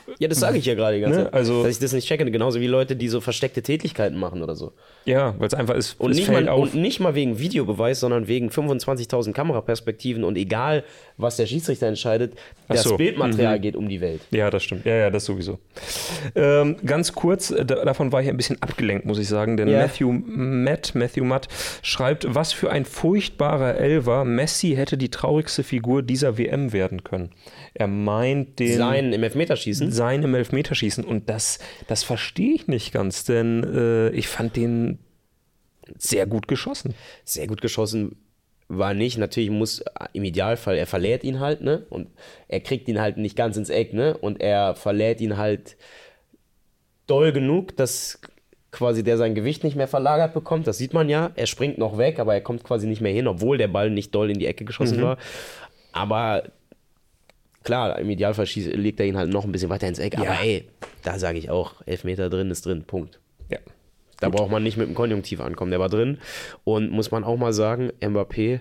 Ja, 0.19 0.29
das 0.29 0.39
sage 0.41 0.59
ich 0.59 0.65
ja 0.67 0.75
gerade 0.75 0.97
die 0.97 1.03
ganze 1.03 1.19
Ne, 1.19 1.25
Zeit. 1.27 1.35
also- 1.35 1.63
dass 1.63 1.73
ich 1.73 1.79
das 1.79 1.93
nicht 1.93 2.07
checke. 2.07 2.25
Genauso 2.31 2.61
wie 2.61 2.67
Leute, 2.67 2.97
die 2.97 3.09
so 3.09 3.21
versteckte 3.21 3.63
Tätigkeiten 3.63 4.17
machen 4.19 4.43
oder 4.43 4.55
so. 4.55 4.73
Ja, 5.05 5.35
weil 5.39 5.47
es 5.49 5.55
einfach 5.55 5.75
ist, 5.75 6.01
Und 6.01 6.15
nicht, 6.15 6.31
mal, 6.31 6.49
und 6.49 6.75
nicht 6.75 7.01
mal 7.01 7.15
wegen 7.15 7.39
Videobeweis, 7.39 8.01
sondern 8.01 8.27
wegen 8.29 8.49
25.000 8.51 9.33
Kameraperspektiven 9.35 10.25
und 10.25 10.37
egal, 10.37 10.85
was 11.17 11.37
der 11.37 11.47
Schiedsrichter 11.47 11.87
entscheidet, 11.87 12.35
Das 12.69 12.83
so. 12.83 12.97
Bildmaterial 12.97 13.61
geht 13.61 13.77
um 13.77 13.89
die 13.89 14.01
Welt. 14.01 14.21
Ja, 14.31 14.51
das 14.51 14.65
stimmt. 14.65 14.85
Ja, 14.87 14.95
ja, 14.97 15.11
das 15.11 15.25
sowieso. 15.25 15.59
Ähm, 16.35 16.77
ganz 16.85 17.13
kurz, 17.13 17.51
äh, 17.51 17.65
da, 17.65 17.85
davon 17.85 18.13
war 18.13 18.23
ich 18.23 18.29
ein 18.29 18.37
bisschen 18.37 18.61
abgelenkt, 18.63 19.07
muss 19.07 19.19
ich 19.19 19.29
sagen, 19.29 19.57
denn 19.57 19.69
Ja. 19.69 19.81
Matthew 19.83 20.13
Matt, 20.13 20.95
Matthew 20.95 21.25
Matt 21.25 21.49
schreibt, 21.83 22.27
was 22.35 22.53
für 22.53 22.71
ein 22.71 22.85
furchtbarer 22.85 23.77
Elver. 23.77 24.25
Messi 24.25 24.75
hätte 24.77 24.97
die 24.97 25.11
traurigste 25.11 25.63
Figur 25.63 26.03
dieser 26.03 26.39
WM 26.39 26.73
werden 26.73 27.05
können. 27.05 27.31
Er 27.79 27.89
meint 27.89 28.59
den 28.59 28.79
Sein 28.79 29.13
im 29.13 29.23
Elfmeterschießen. 29.23 29.93
sein 29.93 30.23
im 30.23 30.35
Elfmeterschießen 30.35 31.05
und 31.05 31.29
das, 31.29 31.59
das 31.89 32.05
verstehe 32.05 32.55
ich 32.55 32.69
nicht 32.69 32.91
ganz, 32.91 33.25
denn 33.25 33.63
äh, 33.65 34.09
ich 34.11 34.29
fand 34.29 34.57
den 34.57 34.99
sehr 35.99 36.27
gut 36.27 36.49
geschossen. 36.49 36.95
Sehr 37.25 37.47
gut 37.47 37.61
geschossen 37.61 38.17
war 38.69 38.95
nicht. 38.95 39.19
Natürlich 39.19 39.51
muss 39.51 39.85
im 40.15 40.25
Idealfall, 40.25 40.79
er 40.79 40.87
verlädt 40.87 41.23
ihn 41.23 41.39
halt, 41.39 41.61
ne? 41.61 41.85
Und 41.91 42.09
er 42.49 42.61
kriegt 42.61 42.89
ihn 42.89 42.99
halt 42.99 43.19
nicht 43.19 43.37
ganz 43.37 43.59
ins 43.59 43.69
Eck, 43.69 43.93
ne? 43.93 44.17
Und 44.17 44.41
er 44.41 44.75
verlädt 44.75 45.21
ihn 45.21 45.37
halt 45.37 45.77
doll 47.07 47.31
genug, 47.31 47.77
dass 47.77 48.21
quasi 48.73 49.05
der 49.05 49.19
sein 49.19 49.35
Gewicht 49.35 49.65
nicht 49.65 49.77
mehr 49.77 49.87
verlagert 49.87 50.33
bekommt. 50.33 50.67
Das 50.67 50.79
sieht 50.79 50.95
man 50.95 51.11
ja. 51.11 51.31
Er 51.35 51.47
springt 51.47 51.77
noch 51.77 51.99
weg, 51.99 52.19
aber 52.19 52.33
er 52.33 52.41
kommt 52.41 52.65
quasi 52.65 52.87
nicht 52.87 53.03
mehr 53.03 53.13
hin, 53.13 53.27
obwohl 53.29 53.59
der 53.59 53.69
Ball 53.69 53.91
nicht 53.91 54.15
doll 54.15 54.31
in 54.31 54.39
die 54.39 54.47
Ecke 54.47 54.65
geschossen 54.65 55.03
war. 55.03 55.19
Aber 55.93 56.45
klar, 57.67 57.99
im 57.99 58.09
Idealfall 58.09 58.47
schießt, 58.47 58.75
legt 58.75 59.01
er 59.01 59.07
ihn 59.07 59.17
halt 59.17 59.31
noch 59.31 59.45
ein 59.45 59.53
bisschen 59.53 59.69
weiter 59.69 59.89
ins 59.89 59.99
Eck. 59.99 60.17
Aber 60.17 60.41
ey, 60.41 60.69
da 61.03 61.19
sage 61.19 61.39
ich 61.39 61.51
auch, 61.51 61.75
Elfmeter 61.85 62.31
drin 62.31 62.51
ist 62.51 62.65
drin. 62.65 62.85
Punkt. 62.85 63.21
Ja. 63.51 63.59
Da 64.21 64.29
braucht 64.31 64.51
man 64.51 64.63
nicht 64.63 64.77
mit 64.77 64.89
dem 64.89 64.95
Konjunktiv 64.95 65.41
ankommen. 65.41 65.73
Der 65.73 65.81
war 65.81 65.89
drin. 65.89 66.19
Und 66.65 66.91
muss 66.91 67.11
man 67.11 67.25
auch 67.25 67.37
mal 67.37 67.53
sagen, 67.53 67.91
Mbappé 68.01 68.61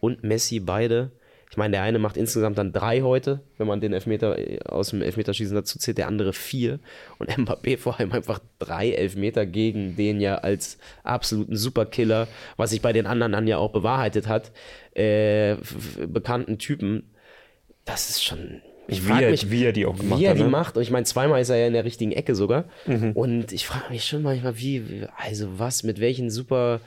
und 0.00 0.22
Messi 0.22 0.60
beide. 0.60 1.10
Ich 1.50 1.56
meine, 1.56 1.72
der 1.72 1.82
eine 1.82 1.98
macht 1.98 2.16
insgesamt 2.16 2.58
dann 2.58 2.72
drei 2.72 3.02
heute, 3.02 3.40
wenn 3.58 3.66
man 3.66 3.80
den 3.80 3.92
Elfmeter 3.92 4.38
äh, 4.38 4.60
aus 4.64 4.90
dem 4.90 5.02
Elfmeterschießen 5.02 5.54
dazu 5.54 5.78
zählt, 5.78 5.98
der 5.98 6.06
andere 6.06 6.32
vier. 6.32 6.78
Und 7.18 7.30
Mbappé 7.30 7.76
vor 7.78 7.98
allem 7.98 8.12
einfach 8.12 8.38
drei 8.60 8.90
Elfmeter 8.92 9.46
gegen 9.46 9.96
den 9.96 10.20
ja 10.20 10.36
als 10.36 10.78
absoluten 11.02 11.56
Superkiller, 11.56 12.28
was 12.56 12.70
sich 12.70 12.82
bei 12.82 12.92
den 12.92 13.06
anderen 13.06 13.32
dann 13.32 13.48
ja 13.48 13.58
auch 13.58 13.72
bewahrheitet 13.72 14.28
hat, 14.28 14.52
äh, 14.94 15.56
bekannten 16.06 16.58
Typen. 16.58 17.10
Das 17.84 18.10
ist 18.10 18.24
schon. 18.24 18.62
Ich 18.86 19.02
Wie 19.04 19.08
frag 19.10 19.22
er- 19.22 19.30
mich, 19.30 19.50
wie 19.50 19.64
er 19.64 19.72
die 19.72 19.86
auch 19.86 19.96
gemacht 19.96 20.20
wie 20.20 20.24
er 20.24 20.30
hat, 20.32 20.38
die 20.38 20.42
ne? 20.42 20.48
macht. 20.48 20.76
Und 20.76 20.82
ich 20.82 20.90
meine, 20.90 21.04
zweimal 21.06 21.40
ist 21.40 21.48
er 21.48 21.56
ja 21.56 21.66
in 21.66 21.72
der 21.72 21.84
richtigen 21.84 22.12
Ecke 22.12 22.34
sogar. 22.34 22.64
Und 23.14 23.52
ich 23.52 23.66
frage 23.66 23.90
mich 23.90 24.04
schon 24.04 24.22
manchmal, 24.22 24.58
wie, 24.58 25.06
also 25.16 25.58
was, 25.58 25.82
mit 25.84 26.00
welchen 26.00 26.30
super 26.30 26.80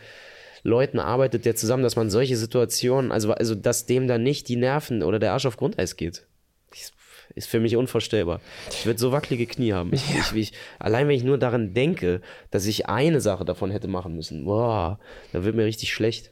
Leuten 0.63 0.99
arbeitet 0.99 1.45
der 1.45 1.55
zusammen, 1.55 1.81
dass 1.83 1.95
man 1.95 2.09
solche 2.09 2.35
Situationen, 2.37 3.11
also, 3.11 3.31
also 3.31 3.55
dass 3.55 3.85
dem 3.87 4.07
dann 4.07 4.21
nicht 4.23 4.47
die 4.47 4.57
Nerven 4.57 5.01
oder 5.01 5.17
der 5.17 5.33
Arsch 5.33 5.45
auf 5.47 5.57
Grundeis 5.57 5.95
geht. 5.95 6.25
Das 6.69 6.91
Ist 7.35 7.47
für 7.47 7.59
mich 7.59 7.75
unvorstellbar. 7.75 8.41
Ich 8.69 8.85
würde 8.85 8.99
so 8.99 9.11
wackelige 9.11 9.45
Knie 9.47 9.73
haben. 9.73 9.91
Ich, 9.93 10.03
ich, 10.15 10.33
ich, 10.35 10.53
allein 10.79 11.07
wenn 11.07 11.15
ich 11.15 11.23
nur 11.23 11.37
daran 11.37 11.73
denke, 11.73 12.21
dass 12.51 12.65
ich 12.67 12.87
eine 12.87 13.21
Sache 13.21 13.45
davon 13.45 13.71
hätte 13.71 13.87
machen 13.87 14.15
müssen, 14.15 14.45
boah, 14.45 14.99
da 15.33 15.43
wird 15.43 15.55
mir 15.55 15.65
richtig 15.65 15.93
schlecht. 15.93 16.31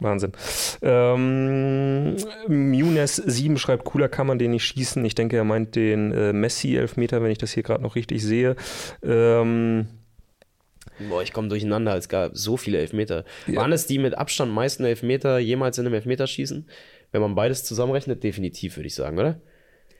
Wahnsinn. 0.00 0.32
Ähm, 0.80 2.16
Munes7 2.48 3.58
schreibt, 3.58 3.84
cooler 3.84 4.08
kann 4.08 4.26
man 4.26 4.38
den 4.38 4.52
nicht 4.52 4.64
schießen. 4.64 5.04
Ich 5.04 5.14
denke, 5.14 5.36
er 5.36 5.44
meint 5.44 5.74
den 5.74 6.12
äh, 6.12 6.32
Messi-Elfmeter, 6.32 7.22
wenn 7.22 7.32
ich 7.32 7.38
das 7.38 7.52
hier 7.52 7.64
gerade 7.64 7.82
noch 7.82 7.96
richtig 7.96 8.22
sehe. 8.22 8.54
Ähm, 9.02 9.88
Boah, 11.08 11.22
ich 11.22 11.32
komme 11.32 11.48
durcheinander. 11.48 11.96
Es 11.96 12.08
gab 12.08 12.36
so 12.36 12.56
viele 12.56 12.78
Elfmeter. 12.78 13.24
Waren 13.46 13.72
es 13.72 13.86
die 13.86 13.98
mit 13.98 14.16
Abstand 14.16 14.52
meisten 14.52 14.84
Elfmeter 14.84 15.38
jemals 15.38 15.78
in 15.78 15.86
einem 15.86 15.94
Elfmeterschießen? 15.94 16.68
Wenn 17.12 17.20
man 17.20 17.34
beides 17.34 17.64
zusammenrechnet, 17.64 18.22
definitiv, 18.22 18.76
würde 18.76 18.86
ich 18.88 18.94
sagen, 18.94 19.18
oder? 19.18 19.40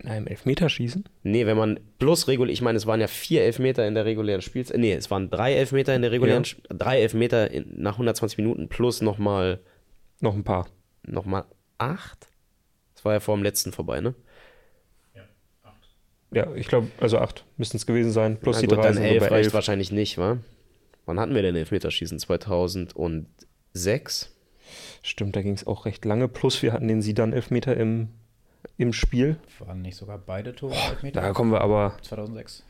nein, 0.02 0.26
Elfmeterschießen? 0.26 1.04
Nee, 1.22 1.46
wenn 1.46 1.56
man 1.56 1.80
plus 1.98 2.28
regulär, 2.28 2.52
ich 2.52 2.62
meine, 2.62 2.76
es 2.76 2.86
waren 2.86 3.00
ja 3.00 3.06
vier 3.06 3.42
Elfmeter 3.42 3.86
in 3.86 3.94
der 3.94 4.04
regulären 4.04 4.42
Spielzeit. 4.42 4.78
Nee, 4.78 4.92
es 4.92 5.10
waren 5.10 5.30
drei 5.30 5.54
Elfmeter 5.54 5.94
in 5.94 6.02
der 6.02 6.12
regulären, 6.12 6.44
Ja. 6.44 6.76
Drei 6.76 7.00
Elfmeter 7.00 7.50
in, 7.50 7.66
nach 7.76 7.94
120 7.94 8.38
Minuten 8.38 8.68
plus 8.68 9.02
nochmal 9.02 9.60
Noch 10.20 10.34
ein 10.34 10.44
paar. 10.44 10.66
noch 11.04 11.24
mal 11.24 11.44
acht. 11.78 12.28
Das 12.94 13.04
war 13.04 13.12
ja 13.12 13.20
vor 13.20 13.36
dem 13.36 13.42
letzten 13.42 13.72
vorbei, 13.72 14.00
ne? 14.00 14.14
Ja, 16.30 16.54
ich 16.54 16.68
glaube, 16.68 16.90
also 17.00 17.18
acht 17.18 17.46
müssten 17.56 17.78
es 17.78 17.86
gewesen 17.86 18.12
sein. 18.12 18.38
Plus 18.38 18.56
Na 18.56 18.60
die 18.60 18.66
gut, 18.66 18.76
drei 18.76 18.92
dann 18.92 19.02
elf 19.02 19.20
bei 19.20 19.28
reicht 19.28 19.46
elf. 19.46 19.54
wahrscheinlich 19.54 19.90
nicht, 19.92 20.18
wa? 20.18 20.36
Wann 21.06 21.18
hatten 21.18 21.34
wir 21.34 21.40
denn 21.40 21.56
Elfmeterschießen? 21.56 22.18
2006? 22.18 24.36
Stimmt, 25.02 25.36
da 25.36 25.42
ging 25.42 25.54
es 25.54 25.66
auch 25.66 25.86
recht 25.86 26.04
lange. 26.04 26.28
Plus 26.28 26.60
wir 26.62 26.74
hatten 26.74 26.86
den 26.86 27.00
Sidan-Elfmeter 27.00 27.74
im, 27.78 28.08
im 28.76 28.92
Spiel. 28.92 29.38
Waren 29.60 29.80
nicht 29.80 29.96
sogar 29.96 30.18
beide 30.18 30.54
Tore 30.54 30.74
Elfmeter? 30.90 31.22
Da 31.22 31.32
kommen 31.32 31.50
wir 31.50 31.62
aber 31.62 31.96
2006. 32.02 32.62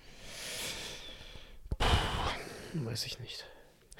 Weiß 2.74 3.06
ich 3.06 3.18
nicht. 3.18 3.44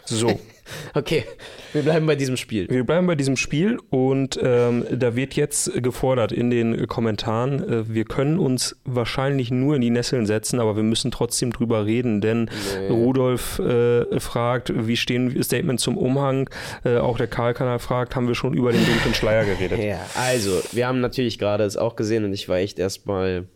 So. 0.09 0.39
Okay, 0.93 1.25
wir 1.73 1.83
bleiben 1.83 2.07
bei 2.07 2.15
diesem 2.15 2.37
Spiel. 2.37 2.69
Wir 2.69 2.85
bleiben 2.85 3.07
bei 3.07 3.15
diesem 3.15 3.37
Spiel 3.37 3.79
und 3.89 4.39
ähm, 4.43 4.85
da 4.91 5.17
wird 5.17 5.35
jetzt 5.35 5.83
gefordert 5.83 6.31
in 6.31 6.51
den 6.51 6.87
Kommentaren, 6.87 7.67
äh, 7.67 7.89
wir 7.89 8.05
können 8.05 8.39
uns 8.39 8.77
wahrscheinlich 8.85 9.51
nur 9.51 9.77
in 9.77 9.81
die 9.81 9.89
Nesseln 9.89 10.27
setzen, 10.27 10.61
aber 10.61 10.77
wir 10.77 10.83
müssen 10.83 11.11
trotzdem 11.11 11.53
drüber 11.53 11.87
reden, 11.87 12.21
denn 12.21 12.51
Rudolf 12.91 13.59
äh, 13.61 14.21
fragt, 14.21 14.71
wie 14.75 14.99
stehen 14.99 15.43
Statement 15.43 15.81
zum 15.81 15.97
Umhang, 15.97 16.51
äh, 16.85 16.99
auch 16.99 17.17
der 17.17 17.29
Karl-Kanal 17.29 17.79
fragt, 17.79 18.15
haben 18.15 18.29
wir 18.29 18.35
schon 18.35 18.53
über 18.53 18.73
den 18.73 18.85
dunklen 18.85 19.15
Schleier 19.15 19.45
geredet? 19.45 19.79
Ja, 19.89 20.01
also, 20.17 20.61
wir 20.73 20.87
haben 20.87 21.01
natürlich 21.01 21.39
gerade 21.39 21.65
es 21.65 21.79
auch 21.79 21.97
gesehen 21.97 22.25
und 22.25 22.35
ich 22.35 22.47
war 22.49 22.59
echt 22.59 22.79
erstmal 22.79 23.47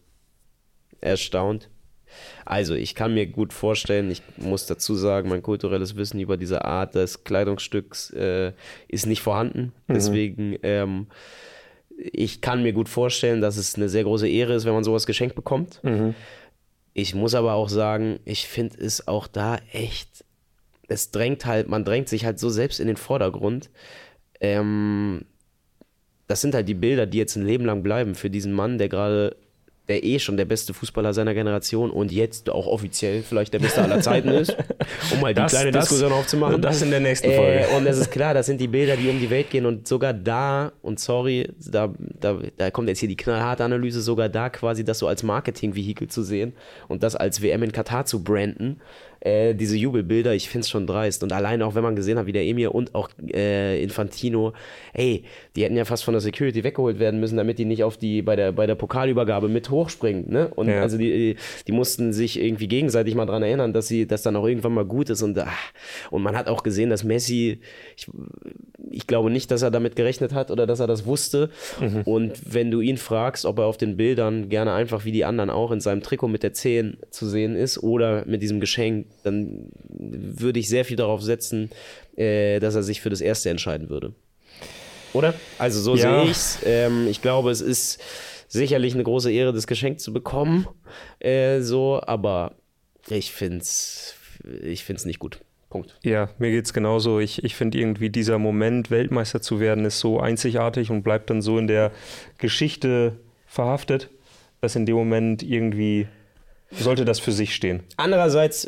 erstaunt. 1.00 1.68
Also, 2.45 2.75
ich 2.75 2.95
kann 2.95 3.14
mir 3.14 3.26
gut 3.26 3.52
vorstellen, 3.52 4.11
ich 4.11 4.23
muss 4.37 4.66
dazu 4.66 4.95
sagen, 4.95 5.28
mein 5.28 5.42
kulturelles 5.42 5.97
Wissen 5.97 6.21
über 6.21 6.37
diese 6.37 6.64
Art 6.64 6.95
des 6.95 7.25
Kleidungsstücks 7.25 8.11
äh, 8.11 8.52
ist 8.88 9.07
nicht 9.07 9.23
vorhanden. 9.23 9.73
Deswegen, 9.88 10.57
ähm, 10.62 11.07
ich 11.97 12.40
kann 12.40 12.62
mir 12.62 12.73
gut 12.73 12.88
vorstellen, 12.88 13.40
dass 13.40 13.57
es 13.57 13.76
eine 13.76 13.88
sehr 13.88 14.04
große 14.04 14.28
Ehre 14.28 14.54
ist, 14.54 14.64
wenn 14.64 14.75
man 14.75 14.85
sowas 14.85 15.07
geschenkt 15.07 15.35
bekommt. 15.37 15.81
Ich 16.95 17.14
muss 17.14 17.35
aber 17.35 17.54
auch 17.54 17.69
sagen, 17.69 18.19
ich 18.25 18.47
finde 18.49 18.78
es 18.85 19.07
auch 19.09 19.26
da 19.26 19.59
echt, 19.73 20.25
es 20.88 21.11
drängt 21.11 21.47
halt, 21.47 21.69
man 21.69 21.85
drängt 21.85 22.09
sich 22.09 22.25
halt 22.25 22.38
so 22.38 22.50
selbst 22.50 22.81
in 22.81 22.87
den 22.87 22.97
Vordergrund. 22.97 23.71
Ähm, 24.40 25.25
das 26.26 26.40
sind 26.40 26.54
halt 26.54 26.69
die 26.69 26.75
Bilder, 26.75 27.07
die 27.07 27.19
jetzt 27.19 27.37
ein 27.37 27.47
Leben 27.47 27.64
lang 27.64 27.83
bleiben 27.83 28.14
für 28.14 28.31
diesen 28.31 28.52
Mann, 28.52 28.78
der 28.78 28.88
gerade, 28.88 29.37
der 29.89 30.05
eh 30.05 30.19
schon 30.21 30.37
der 30.37 30.45
beste 30.45 30.73
Fußballer 30.75 31.12
seiner 31.12 31.35
Generation 31.35 31.91
und 31.91 32.12
jetzt 32.12 32.49
auch 32.49 32.67
offiziell 32.67 33.23
vielleicht 33.23 33.53
der 33.53 33.59
beste 33.59 33.83
aller 33.83 34.01
Zeiten 34.01 34.29
ist, 34.29 34.57
um 35.12 35.21
mal 35.21 35.35
die 35.35 35.41
Das- 35.41 35.53
kleine 35.53 35.73
das- 35.73 35.85
Diskussion 35.89 36.12
aufzumachen. 36.12 36.62
das 36.62 36.83
in 36.83 36.91
der 36.91 37.01
nächsten 37.01 37.29
Äh, 37.31 37.37
Folge. 37.37 37.77
und 37.77 37.87
es 37.87 37.99
ist 37.99 38.11
klar, 38.12 38.33
das 38.33 38.47
sind 38.47 38.61
die 38.61 38.69
Bilder, 38.69 38.97
die 38.97 39.09
um 39.09 39.19
die 39.19 39.29
Welt 39.29 39.51
gehen 39.51 39.67
und 39.67 39.89
sogar 39.89 40.12
da, 40.12 40.73
und 40.83 41.01
sorry, 41.01 41.49
da, 41.69 41.93
da, 42.21 42.39
da 42.57 42.71
kommt 42.71 42.89
jetzt 42.89 43.01
hier 43.01 43.09
die 43.09 43.17
knallharte 43.17 43.65
Analyse, 43.65 44.01
sogar 44.03 44.29
da 44.29 44.51
quasi 44.51 44.85
das 44.85 45.01
so 45.01 45.09
als 45.09 45.23
Marketingvehikel 45.25 46.07
zu 46.09 46.23
sehen 46.23 46.53
und 46.89 47.03
das 47.03 47.17
als 47.17 47.43
WM 47.43 47.62
in 47.65 47.73
Katar 47.73 48.05
zu 48.05 48.23
branden, 48.23 48.81
äh, 49.25 49.55
diese 49.55 49.76
Jubelbilder, 49.76 50.35
ich 50.35 50.49
finde 50.49 50.62
es 50.64 50.69
schon 50.71 50.87
dreist. 50.87 51.23
Und 51.23 51.33
allein 51.33 51.62
auch, 51.62 51.75
wenn 51.76 51.83
man 51.85 51.95
gesehen 51.95 52.19
hat, 52.19 52.26
wie 52.26 52.33
der 52.33 52.45
Emir 52.45 52.75
und 52.75 52.95
auch 52.95 53.09
äh, 53.33 53.81
Infantino, 53.83 54.52
ey, 54.95 55.25
die 55.55 55.62
hätten 55.64 55.76
ja 55.76 55.85
fast 55.85 56.02
von 56.02 56.12
der 56.12 56.21
Security 56.21 56.64
weggeholt 56.64 56.99
werden 56.99 57.21
müssen, 57.21 57.37
damit 57.37 57.59
die 57.59 57.64
nicht 57.64 57.85
auf 57.85 57.97
die, 57.97 58.21
bei 58.23 58.35
der, 58.35 58.50
bei 58.52 58.67
der 58.67 58.75
Pokalübergabe 58.75 59.49
mit 59.49 59.71
hochspringen, 59.71 60.31
ne? 60.31 60.49
Und 60.55 60.69
Ja. 60.69 60.83
also 60.83 60.99
die, 60.99 61.37
die 61.67 61.73
mussten 61.73 62.12
sich 62.12 62.41
irgendwie 62.41 62.67
gegenseitig 62.67 63.14
mal 63.14 63.26
dran 63.26 63.43
erinnern, 63.43 63.73
dass 63.73 63.87
sie, 63.88 64.07
dass 64.07 64.23
dann 64.23 64.35
auch 64.37 64.47
irgendwann 64.47 64.75
mal 64.75 64.85
gut 64.85 65.09
ist 65.11 65.23
und, 65.23 65.38
ah, 65.38 65.47
und 66.11 66.23
man 66.23 66.37
hat 66.37 66.49
auch 66.49 66.62
gesehen, 66.64 66.91
dass 66.91 67.05
Messi, 67.05 67.61
ich, 67.97 68.09
ich 68.91 69.07
glaube 69.07 69.31
nicht, 69.31 69.50
dass 69.50 69.62
er 69.62 69.71
damit 69.71 69.95
gerechnet 69.95 70.35
hat 70.35 70.50
oder 70.50 70.67
dass 70.67 70.81
er 70.81 70.87
das 70.87 71.07
wusste. 71.07 71.50
Und 72.05 72.52
wenn 72.52 72.71
du 72.71 72.81
ihn 72.81 72.97
fragst, 72.97 73.45
ob 73.47 73.59
er 73.59 73.67
auf 73.67 73.76
den 73.76 73.97
Bildern 73.97 74.49
gerne 74.49 74.73
einfach 74.73 75.05
wie 75.05 75.12
die 75.12 75.25
anderen 75.25 75.50
auch 75.50 75.71
in 75.71 75.81
seinem 75.81 76.02
Trikot 76.02 76.29
mit 76.29 76.43
der 76.43 76.52
10 76.52 76.99
zu 77.11 77.26
sehen 77.29 77.55
ist 77.55 77.83
oder 77.83 78.25
mit 78.26 78.43
diesem 78.43 78.61
Geschenk, 78.61 79.07
dann 79.23 79.71
würde 79.88 80.61
ich 80.61 80.69
sehr 80.69 80.85
viel 80.85 80.97
darauf 80.97 81.23
setzen, 81.23 81.71
äh, 82.16 82.61
dass 82.61 82.75
er 82.75 82.83
sich 82.83 83.00
für 83.00 83.11
das 83.11 83.21
Erste 83.21 83.50
entscheiden 83.50 83.88
würde. 83.88 84.12
Oder? 85.12 85.35
Also 85.59 85.81
so 85.81 85.95
Ja. 85.97 86.23
sehe 86.23 86.31
ich's. 86.31 86.59
Ähm, 86.64 87.07
ich 87.09 87.21
glaube, 87.23 87.50
es 87.50 87.61
ist 87.61 88.00
sicherlich 88.49 88.95
eine 88.95 89.02
große 89.02 89.31
Ehre, 89.33 89.52
das 89.52 89.66
Geschenk 89.66 90.00
zu 90.00 90.12
bekommen. 90.12 90.66
Äh, 91.21 91.61
so, 91.61 92.00
aber 92.04 92.52
ich 93.09 93.33
find's, 93.33 94.14
ich 94.62 94.85
find's 94.85 95.04
nicht 95.04 95.19
gut. 95.19 95.40
Punkt. 95.71 95.97
Ja, 96.02 96.28
mir 96.38 96.50
geht's 96.50 96.75
genauso. 96.75 97.19
Ich, 97.19 97.42
ich 97.45 97.54
finde 97.54 97.78
irgendwie 97.78 98.11
dieser 98.11 98.38
Moment, 98.38 98.90
Weltmeister 98.90 99.40
zu 99.40 99.59
werden, 99.59 99.87
ist 99.87 100.00
so 100.00 100.21
einzigartig 100.21 100.90
und 100.90 101.02
bleibt 101.02 101.31
dann 101.31 101.40
so 101.40 101.57
in 101.59 101.66
der 101.66 101.92
Geschichte 102.37 103.16
verhaftet, 103.47 104.11
dass 104.61 104.76
in 104.76 104.85
dem 104.85 104.97
Moment 104.97 105.42
irgendwie 105.42 106.09
sollte 106.79 107.05
das 107.05 107.19
für 107.21 107.33
sich 107.33 107.55
stehen. 107.55 107.83
Andererseits 107.97 108.67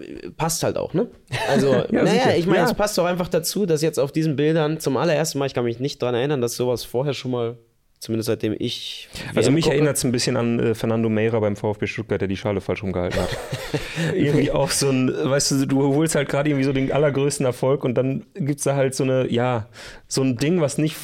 äh, 0.00 0.30
passt 0.36 0.62
halt 0.62 0.76
auch, 0.76 0.94
ne? 0.94 1.08
Also, 1.48 1.72
naja, 1.90 2.06
sicher. 2.06 2.36
ich 2.36 2.46
meine, 2.46 2.58
Ja. 2.58 2.64
es 2.64 2.74
passt 2.74 2.96
doch 2.98 3.04
einfach 3.04 3.28
dazu, 3.28 3.66
dass 3.66 3.82
jetzt 3.82 3.98
auf 3.98 4.12
diesen 4.12 4.36
Bildern 4.36 4.80
zum 4.80 4.96
allerersten 4.96 5.38
Mal, 5.38 5.46
ich 5.46 5.54
kann 5.54 5.64
mich 5.64 5.80
nicht 5.80 6.00
dran 6.02 6.14
erinnern, 6.14 6.40
dass 6.40 6.56
sowas 6.56 6.84
vorher 6.84 7.14
schon 7.14 7.30
mal 7.30 7.56
Zumindest 8.02 8.26
seitdem 8.26 8.56
ich. 8.58 9.08
Also 9.36 9.52
mich 9.52 9.68
erinnert 9.68 9.96
es 9.96 10.02
ein 10.02 10.10
bisschen 10.10 10.36
an 10.36 10.58
äh, 10.58 10.74
Fernando 10.74 11.08
Meira 11.08 11.38
beim 11.38 11.54
VfB 11.54 11.86
Stuttgart, 11.86 12.20
der 12.20 12.26
die 12.26 12.36
Schale 12.36 12.60
falsch 12.60 12.82
rumgehalten 12.82 13.20
hat. 13.20 13.28
irgendwie 14.16 14.50
auch 14.50 14.70
so 14.72 14.90
ein, 14.90 15.06
weißt 15.08 15.52
du, 15.52 15.66
du 15.66 15.94
holst 15.94 16.16
halt 16.16 16.28
gerade 16.28 16.50
irgendwie 16.50 16.64
so 16.64 16.72
den 16.72 16.90
allergrößten 16.90 17.46
Erfolg 17.46 17.84
und 17.84 17.94
dann 17.94 18.26
gibt 18.34 18.58
es 18.58 18.64
da 18.64 18.74
halt 18.74 18.96
so 18.96 19.04
eine, 19.04 19.30
ja, 19.30 19.68
so 20.08 20.22
ein 20.22 20.36
Ding, 20.36 20.60
was 20.60 20.78
nicht 20.78 20.96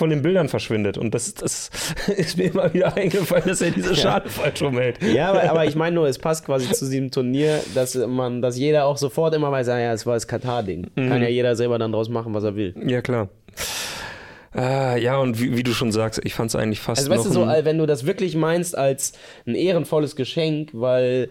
von 0.00 0.08
den 0.08 0.22
Bildern 0.22 0.48
verschwindet. 0.48 0.96
Und 0.96 1.14
das, 1.14 1.34
das 1.34 1.70
ist 2.16 2.38
mir 2.38 2.44
immer 2.44 2.72
wieder 2.72 2.96
eingefallen, 2.96 3.44
dass 3.46 3.60
er 3.60 3.70
diese 3.70 3.94
Schale 3.94 4.30
falsch 4.30 4.62
rumhält. 4.62 4.98
Ja, 5.02 5.28
aber, 5.28 5.50
aber 5.50 5.66
ich 5.66 5.76
meine 5.76 5.94
nur, 5.94 6.08
es 6.08 6.18
passt 6.18 6.46
quasi 6.46 6.72
zu 6.72 6.88
diesem 6.88 7.10
Turnier, 7.10 7.60
dass 7.74 7.94
man, 7.94 8.40
dass 8.40 8.58
jeder 8.58 8.86
auch 8.86 8.96
sofort 8.96 9.34
immer 9.34 9.52
weiß, 9.52 9.68
ah 9.68 9.78
ja, 9.78 9.92
es 9.92 10.06
war 10.06 10.14
das 10.14 10.26
Katar-Ding. 10.26 10.86
Kann 10.96 11.20
ja 11.22 11.28
jeder 11.28 11.54
selber 11.54 11.78
dann 11.78 11.92
draus 11.92 12.08
machen, 12.08 12.32
was 12.32 12.44
er 12.44 12.56
will. 12.56 12.74
Ja, 12.86 13.02
klar. 13.02 13.28
Äh, 14.54 15.02
ja, 15.02 15.16
und 15.18 15.40
wie, 15.40 15.56
wie 15.56 15.62
du 15.62 15.72
schon 15.72 15.92
sagst, 15.92 16.20
ich 16.24 16.34
fand 16.34 16.50
es 16.50 16.56
eigentlich 16.56 16.80
fast 16.80 16.98
Also 16.98 17.10
weißt 17.10 17.24
noch 17.24 17.30
du, 17.32 17.34
so, 17.34 17.44
ein- 17.44 17.64
wenn 17.64 17.78
du 17.78 17.86
das 17.86 18.04
wirklich 18.06 18.34
meinst 18.34 18.76
als 18.76 19.12
ein 19.46 19.54
ehrenvolles 19.54 20.16
Geschenk, 20.16 20.70
weil 20.72 21.28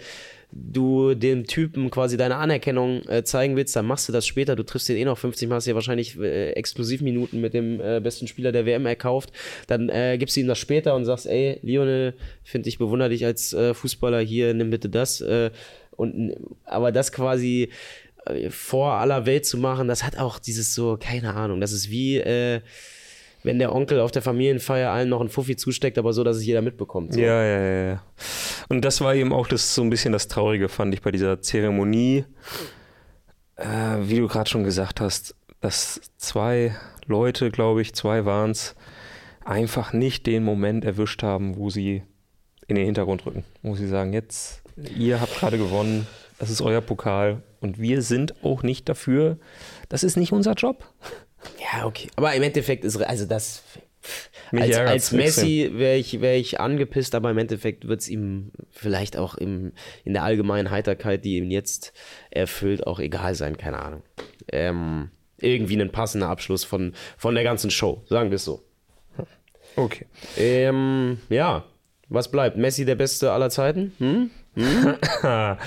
du 0.52 1.14
dem 1.14 1.46
Typen 1.46 1.92
quasi 1.92 2.18
deine 2.18 2.38
Anerkennung 2.38 3.04
äh, 3.08 3.24
zeigen 3.24 3.56
willst, 3.56 3.76
dann 3.76 3.86
machst 3.86 4.08
du 4.08 4.14
das 4.14 4.26
später. 4.26 4.56
Du 4.56 4.64
triffst 4.64 4.90
den 4.90 4.98
eh 4.98 5.06
noch 5.06 5.18
50 5.18 5.48
Mal, 5.48 5.58
hast 5.58 5.68
dir 5.68 5.76
wahrscheinlich 5.76 6.18
äh, 6.20 6.52
Exklusivminuten 6.54 7.40
mit 7.40 7.54
dem 7.54 7.80
äh, 7.80 8.00
besten 8.00 8.26
Spieler 8.28 8.52
der 8.52 8.66
WM 8.66 8.86
erkauft. 8.88 9.32
Dann 9.68 9.90
äh, 9.90 10.18
gibst 10.18 10.36
du 10.36 10.40
ihm 10.42 10.48
das 10.48 10.58
später 10.58 10.96
und 10.96 11.06
sagst, 11.06 11.28
ey, 11.28 11.60
Lionel, 11.62 12.16
finde 12.44 12.68
ich 12.70 12.80
bewundere 12.80 13.10
dich 13.10 13.26
als 13.26 13.54
äh, 13.54 13.74
Fußballer 13.76 14.22
hier, 14.22 14.54
nimm 14.56 14.72
bitte 14.72 14.90
das. 14.90 15.22
Äh, 15.22 15.52
und, 15.92 16.36
aber 16.66 16.92
das 16.92 17.12
quasi 17.12 17.70
äh, 18.26 18.50
vor 18.50 18.94
aller 18.94 19.28
Welt 19.28 19.46
zu 19.46 19.58
machen, 19.60 19.88
das 19.88 20.04
hat 20.04 20.18
auch 20.18 20.40
dieses 20.40 20.74
so, 20.74 20.98
keine 21.00 21.36
Ahnung, 21.36 21.60
das 21.62 21.74
ist 21.74 21.90
wie... 21.92 22.16
Wenn 23.44 23.60
der 23.60 23.74
Onkel 23.74 24.00
auf 24.00 24.12
der 24.12 24.22
Familienfeier 24.22 24.92
allen 24.92 25.10
noch 25.10 25.22
einen 25.22 25.30
Fuffi 25.30 25.56
zusteckt, 25.56 25.98
aber 25.98 26.14
so, 26.14 26.24
dass 26.24 26.38
es 26.38 26.46
jeder 26.46 26.62
mitbekommt. 26.62 27.14
So. 27.14 27.20
Ja, 27.20 27.44
ja, 27.44 27.60
ja, 27.60 27.84
ja. 27.92 28.04
Und 28.68 28.84
das 28.84 29.02
war 29.02 29.16
eben 29.16 29.32
auch 29.34 29.48
das 29.48 29.76
so 29.76 29.82
ein 29.82 29.90
bisschen 29.90 30.12
das 30.12 30.28
Traurige, 30.28 30.68
fand 30.68 30.94
ich 30.94 31.02
bei 31.02 31.12
dieser 31.12 31.42
Zeremonie. 31.42 32.26
Äh, 33.56 33.66
wie 34.04 34.18
du 34.18 34.28
gerade 34.28 34.50
schon 34.50 34.64
gesagt 34.64 35.02
hast, 35.02 35.36
dass 35.62 36.02
zwei 36.18 36.76
Leute, 37.06 37.52
glaube 37.52 37.82
ich, 37.82 37.94
zwei 37.94 38.26
waren 38.26 38.52
es, 38.52 38.76
einfach 39.44 39.94
nicht 39.94 40.28
den 40.28 40.44
Moment 40.44 40.86
erwischt 40.86 41.24
haben, 41.24 41.58
wo 41.58 41.70
sie 41.70 42.04
in 42.68 42.76
den 42.76 42.86
Hintergrund 42.86 43.26
rücken. 43.26 43.44
Wo 43.62 43.76
sie 43.76 43.88
sagen, 43.88 44.14
jetzt, 44.14 44.62
ihr 44.98 45.20
habt 45.20 45.36
gerade 45.40 45.58
gewonnen, 45.58 46.08
das 46.38 46.50
ist 46.50 46.62
euer 46.62 46.82
Pokal 46.82 47.42
und 47.60 47.80
wir 47.80 48.02
sind 48.02 48.44
auch 48.44 48.64
nicht 48.64 48.88
dafür, 48.88 49.38
das 49.90 50.04
ist 50.04 50.18
nicht 50.18 50.32
unser 50.32 50.54
Job. 50.54 50.86
Ja, 51.60 51.86
okay. 51.86 52.10
Aber 52.16 52.34
im 52.34 52.44
Endeffekt 52.44 52.84
ist, 52.84 52.98
also 52.98 53.26
das, 53.26 53.64
Mich 54.52 54.64
als, 54.64 54.78
als 54.78 55.12
Messi 55.12 55.70
wäre 55.74 55.98
ich, 55.98 56.22
wär 56.22 56.38
ich 56.38 56.60
angepisst, 56.60 57.16
aber 57.16 57.32
im 57.32 57.38
Endeffekt 57.38 57.88
wird 57.88 58.02
es 58.02 58.10
ihm 58.10 58.52
vielleicht 58.72 59.18
auch 59.18 59.36
im, 59.36 59.74
in 60.04 60.14
der 60.14 60.24
allgemeinen 60.24 60.72
Heiterkeit, 60.72 61.26
die 61.26 61.38
ihn 61.38 61.52
jetzt 61.52 61.94
erfüllt, 62.32 62.88
auch 62.88 63.00
egal 63.00 63.36
sein, 63.36 63.58
keine 63.58 63.80
Ahnung. 63.80 64.04
Ähm, 64.52 65.12
irgendwie 65.38 65.80
ein 65.80 65.92
passender 65.92 66.30
Abschluss 66.30 66.64
von, 66.64 66.94
von 67.18 67.36
der 67.36 67.44
ganzen 67.44 67.72
Show, 67.72 68.04
sagen 68.08 68.30
wir 68.32 68.36
es 68.36 68.46
so. 68.46 68.64
Okay. 69.76 70.06
Ähm, 70.38 71.20
ja, 71.30 71.66
was 72.10 72.32
bleibt? 72.32 72.58
Messi 72.58 72.86
der 72.86 72.96
Beste 72.96 73.32
aller 73.32 73.50
Zeiten? 73.50 73.94
Hm? 74.00 74.30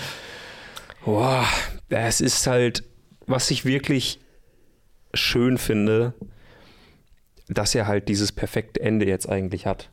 Boah, 1.05 1.47
das 1.88 2.21
ist 2.21 2.47
halt, 2.47 2.85
was 3.26 3.50
ich 3.50 3.64
wirklich 3.64 4.21
schön 5.14 5.59
finde, 5.59 6.14
dass 7.49 7.75
er 7.75 7.87
halt 7.87 8.09
dieses 8.09 8.33
perfekte 8.33 8.81
Ende 8.81 9.07
jetzt 9.07 9.28
eigentlich 9.28 9.66
hat. 9.66 9.90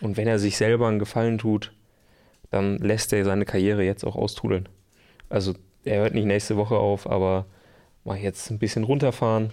Und 0.00 0.16
wenn 0.16 0.28
er 0.28 0.38
sich 0.38 0.56
selber 0.56 0.88
einen 0.88 0.98
Gefallen 0.98 1.38
tut, 1.38 1.72
dann 2.50 2.78
lässt 2.78 3.12
er 3.12 3.24
seine 3.24 3.44
Karriere 3.44 3.84
jetzt 3.84 4.04
auch 4.04 4.16
austrudeln. 4.16 4.68
Also 5.28 5.54
er 5.84 6.00
hört 6.00 6.14
nicht 6.14 6.26
nächste 6.26 6.56
Woche 6.56 6.76
auf, 6.76 7.08
aber 7.08 7.46
mal 8.04 8.16
jetzt 8.16 8.50
ein 8.50 8.58
bisschen 8.58 8.84
runterfahren, 8.84 9.50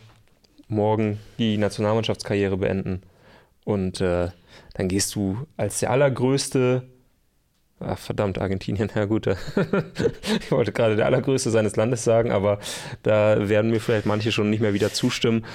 morgen 0.68 1.20
die 1.38 1.58
Nationalmannschaftskarriere 1.58 2.58
beenden 2.58 3.02
und 3.66 4.00
äh, 4.00 4.30
dann 4.76 4.88
gehst 4.88 5.16
du 5.16 5.46
als 5.58 5.80
der 5.80 5.92
allergrößte 5.92 6.88
Ach, 7.80 7.98
verdammt, 7.98 8.38
Argentinien, 8.40 8.90
ja 8.96 9.06
gut. 9.06 9.28
äh, 9.28 9.36
ich 10.40 10.52
wollte 10.52 10.72
gerade 10.72 10.96
der 10.96 11.06
allergrößte 11.06 11.50
seines 11.52 11.76
Landes 11.76 12.04
sagen, 12.04 12.32
aber 12.32 12.60
da 13.04 13.50
werden 13.50 13.72
mir 13.72 13.80
vielleicht 13.80 14.06
manche 14.06 14.32
schon 14.32 14.50
nicht 14.50 14.62
mehr 14.62 14.74
wieder 14.74 14.94
zustimmen. 14.94 15.46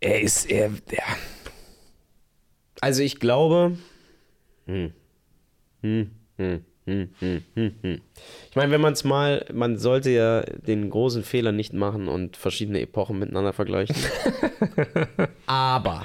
Er 0.00 0.20
ist, 0.20 0.50
er, 0.50 0.70
ja, 0.90 1.02
Also 2.80 3.02
ich 3.02 3.20
glaube. 3.20 3.76
Hm. 4.66 4.92
Hm, 5.82 6.10
hm, 6.36 6.64
hm, 6.86 7.08
hm, 7.18 7.42
hm, 7.54 7.72
hm. 7.82 8.00
Ich 8.50 8.56
meine, 8.56 8.70
wenn 8.72 8.80
man 8.80 8.92
es 8.92 9.04
mal, 9.04 9.44
man 9.52 9.78
sollte 9.78 10.10
ja 10.10 10.42
den 10.42 10.90
großen 10.90 11.22
Fehler 11.22 11.52
nicht 11.52 11.72
machen 11.72 12.08
und 12.08 12.36
verschiedene 12.36 12.80
Epochen 12.80 13.18
miteinander 13.18 13.52
vergleichen. 13.52 13.96
Aber, 15.46 16.04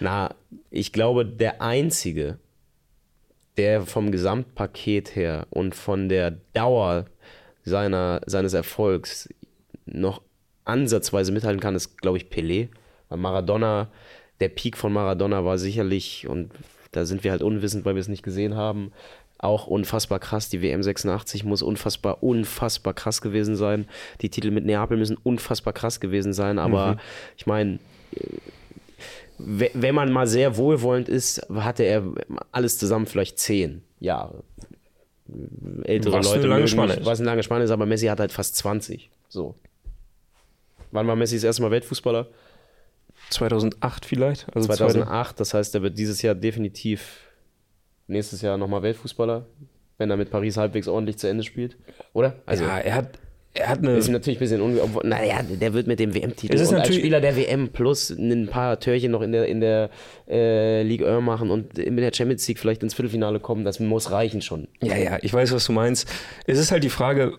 na, 0.00 0.34
ich 0.70 0.92
glaube, 0.92 1.24
der 1.26 1.62
einzige, 1.62 2.38
der 3.56 3.82
vom 3.82 4.10
Gesamtpaket 4.10 5.14
her 5.14 5.46
und 5.50 5.74
von 5.74 6.08
der 6.08 6.32
Dauer 6.52 7.06
seiner, 7.64 8.20
seines 8.26 8.54
Erfolgs 8.54 9.28
noch 9.86 10.22
ansatzweise 10.64 11.32
mithalten 11.32 11.60
kann, 11.60 11.74
ist, 11.74 12.00
glaube 12.00 12.18
ich, 12.18 12.26
Pelé. 12.26 12.68
Weil 13.08 13.18
Maradona, 13.18 13.88
der 14.40 14.48
Peak 14.48 14.76
von 14.76 14.92
Maradona 14.92 15.44
war 15.44 15.58
sicherlich, 15.58 16.26
und 16.28 16.50
da 16.92 17.04
sind 17.04 17.24
wir 17.24 17.30
halt 17.30 17.42
unwissend, 17.42 17.84
weil 17.84 17.94
wir 17.94 18.00
es 18.00 18.08
nicht 18.08 18.22
gesehen 18.22 18.56
haben, 18.56 18.92
auch 19.38 19.66
unfassbar 19.66 20.20
krass. 20.20 20.48
Die 20.48 20.62
WM 20.62 20.82
86 20.82 21.44
muss 21.44 21.62
unfassbar, 21.62 22.22
unfassbar 22.22 22.94
krass 22.94 23.20
gewesen 23.20 23.56
sein. 23.56 23.86
Die 24.20 24.30
Titel 24.30 24.52
mit 24.52 24.64
Neapel 24.64 24.96
müssen 24.96 25.18
unfassbar 25.22 25.72
krass 25.72 25.98
gewesen 25.98 26.32
sein. 26.32 26.58
Aber 26.58 26.96
ich 27.36 27.46
meine, 27.46 27.80
wenn 29.44 29.94
man 29.94 30.12
mal 30.12 30.26
sehr 30.26 30.56
wohlwollend 30.56 31.08
ist, 31.08 31.46
hatte 31.54 31.82
er 31.84 32.02
alles 32.52 32.78
zusammen 32.78 33.06
vielleicht 33.06 33.38
zehn 33.38 33.82
Jahre. 34.00 34.42
Ältere 35.84 36.14
Was 36.18 36.26
eine 36.26 36.36
Leute 36.36 36.48
lange 36.48 36.60
mögen 36.60 36.68
Spanne 36.68 36.88
nicht- 36.92 37.00
ist. 37.00 37.06
was 37.06 37.20
eine 37.20 37.26
lange 37.26 37.42
Spanne 37.42 37.64
ist, 37.64 37.70
aber 37.70 37.86
Messi 37.86 38.06
hat 38.06 38.20
halt 38.20 38.32
fast 38.32 38.56
20. 38.56 39.10
So. 39.28 39.54
Wann 40.90 41.06
war 41.06 41.16
Messi 41.16 41.36
das 41.36 41.44
erste 41.44 41.62
Mal 41.62 41.70
Weltfußballer? 41.70 42.28
2008 43.30 44.04
vielleicht. 44.04 44.54
Also 44.54 44.68
2008, 44.68 45.40
das 45.40 45.54
heißt, 45.54 45.74
er 45.74 45.82
wird 45.82 45.96
dieses 45.96 46.20
Jahr 46.22 46.34
definitiv 46.34 47.20
nächstes 48.08 48.42
Jahr 48.42 48.58
nochmal 48.58 48.82
Weltfußballer, 48.82 49.46
wenn 49.96 50.10
er 50.10 50.16
mit 50.16 50.30
Paris 50.30 50.56
halbwegs 50.56 50.88
ordentlich 50.88 51.16
zu 51.18 51.28
Ende 51.28 51.44
spielt. 51.44 51.76
Oder? 52.12 52.34
Also, 52.44 52.64
ja, 52.64 52.78
er 52.78 52.94
hat, 52.94 53.18
er 53.54 53.68
hat 53.68 53.78
eine. 53.80 53.96
ist 53.96 54.08
natürlich 54.08 54.38
ein 54.38 54.40
bisschen 54.40 54.60
unge... 54.62 54.82
obwohl- 54.82 55.06
Naja, 55.06 55.40
der 55.42 55.74
wird 55.74 55.86
mit 55.86 56.00
dem 56.00 56.14
WM-Titel 56.14 56.54
und 56.54 56.60
als 56.60 56.70
natürlich- 56.70 57.00
Spieler 57.00 57.20
der 57.20 57.36
WM 57.36 57.68
plus 57.68 58.10
ein 58.10 58.48
paar 58.48 58.80
Törchen 58.80 59.10
noch 59.12 59.20
in 59.22 59.32
der, 59.32 59.46
in 59.46 59.60
der 59.60 59.90
äh, 60.28 60.82
Ligue 60.82 61.06
1 61.06 61.22
machen 61.24 61.50
und 61.50 61.78
in 61.78 61.96
der 61.96 62.12
Champions 62.14 62.46
League 62.48 62.58
vielleicht 62.58 62.82
ins 62.82 62.94
Viertelfinale 62.94 63.40
kommen, 63.40 63.64
das 63.64 63.78
muss 63.80 64.10
reichen 64.10 64.40
schon. 64.40 64.68
Ja, 64.82 64.96
ja, 64.96 65.18
ich 65.22 65.32
weiß, 65.34 65.52
was 65.52 65.66
du 65.66 65.72
meinst. 65.72 66.08
Es 66.46 66.58
ist 66.58 66.72
halt 66.72 66.82
die 66.84 66.88
Frage, 66.90 67.38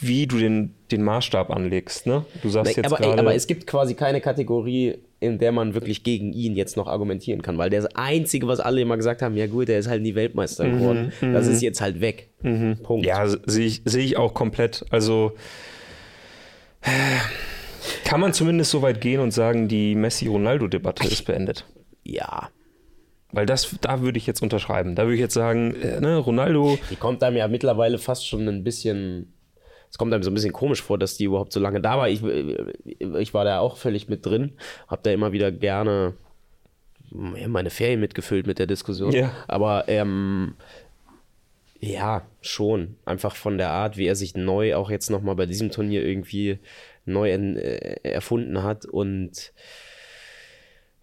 wie 0.00 0.26
du 0.26 0.38
den, 0.38 0.74
den 0.90 1.02
Maßstab 1.02 1.50
anlegst. 1.50 2.06
Ne? 2.06 2.24
Du 2.42 2.48
sagst 2.48 2.76
jetzt 2.76 2.86
aber, 2.86 3.00
ey, 3.00 3.06
gerade. 3.08 3.20
aber 3.20 3.34
es 3.34 3.46
gibt 3.46 3.66
quasi 3.66 3.94
keine 3.94 4.20
Kategorie, 4.22 4.96
in 5.20 5.38
der 5.38 5.52
man 5.52 5.74
wirklich 5.74 6.02
gegen 6.02 6.32
ihn 6.32 6.56
jetzt 6.56 6.76
noch 6.78 6.86
argumentieren 6.88 7.42
kann, 7.42 7.58
weil 7.58 7.68
das 7.70 7.84
Einzige, 7.94 8.48
was 8.48 8.58
alle 8.58 8.80
immer 8.80 8.96
gesagt 8.96 9.20
haben, 9.22 9.36
ja 9.36 9.46
gut, 9.46 9.68
der 9.68 9.78
ist 9.78 9.86
halt 9.88 10.00
nie 10.02 10.14
Weltmeister 10.14 10.68
geworden, 10.68 11.12
das 11.20 11.46
ist 11.46 11.60
jetzt 11.62 11.80
halt 11.82 12.00
weg. 12.00 12.30
Punkt. 12.82 13.04
Ja, 13.06 13.26
se- 13.28 13.42
sehe 13.46 13.66
ich, 13.66 13.82
sehe 13.84 14.02
ich 14.04 14.16
auch 14.16 14.32
komplett. 14.34 14.84
Also 14.90 15.32
kann 18.04 18.20
man 18.20 18.32
zumindest 18.32 18.70
so 18.70 18.82
weit 18.82 19.00
gehen 19.00 19.20
und 19.20 19.30
sagen, 19.32 19.68
die 19.68 19.94
Messi-Ronaldo-Debatte 19.94 21.06
ist 21.06 21.24
beendet. 21.26 21.64
ja. 22.04 22.48
Weil 23.32 23.46
das, 23.46 23.76
da 23.80 24.00
würde 24.02 24.18
ich 24.18 24.26
jetzt 24.26 24.42
unterschreiben. 24.42 24.96
Da 24.96 25.04
würde 25.04 25.14
ich 25.14 25.20
jetzt 25.20 25.34
sagen, 25.34 25.72
äh, 25.80 26.00
ne, 26.00 26.16
Ronaldo, 26.16 26.80
Die 26.90 26.96
kommt 26.96 27.22
einem 27.22 27.36
ja 27.36 27.46
mittlerweile 27.46 27.98
fast 27.98 28.26
schon 28.26 28.48
ein 28.48 28.64
bisschen. 28.64 29.32
Es 29.90 29.98
kommt 29.98 30.12
einem 30.14 30.22
so 30.22 30.30
ein 30.30 30.34
bisschen 30.34 30.52
komisch 30.52 30.82
vor, 30.82 30.98
dass 30.98 31.16
die 31.16 31.24
überhaupt 31.24 31.52
so 31.52 31.60
lange 31.60 31.80
da 31.80 31.98
war. 31.98 32.08
Ich, 32.08 32.22
ich 32.22 33.34
war 33.34 33.44
da 33.44 33.58
auch 33.58 33.76
völlig 33.76 34.08
mit 34.08 34.24
drin, 34.24 34.52
habe 34.86 35.02
da 35.02 35.10
immer 35.10 35.32
wieder 35.32 35.50
gerne 35.50 36.14
ja, 37.36 37.48
meine 37.48 37.70
Ferien 37.70 38.00
mitgefüllt 38.00 38.46
mit 38.46 38.58
der 38.58 38.66
Diskussion. 38.66 39.12
Ja. 39.12 39.32
Aber 39.48 39.84
ähm, 39.88 40.54
ja, 41.80 42.22
schon. 42.40 42.96
Einfach 43.04 43.34
von 43.34 43.58
der 43.58 43.70
Art, 43.70 43.96
wie 43.96 44.06
er 44.06 44.14
sich 44.14 44.36
neu 44.36 44.76
auch 44.76 44.90
jetzt 44.90 45.10
nochmal 45.10 45.34
bei 45.34 45.46
diesem 45.46 45.70
Turnier 45.70 46.04
irgendwie 46.04 46.58
neu 47.04 47.32
en, 47.32 47.56
äh, 47.56 47.96
erfunden 48.02 48.62
hat. 48.62 48.84
Und 48.84 49.52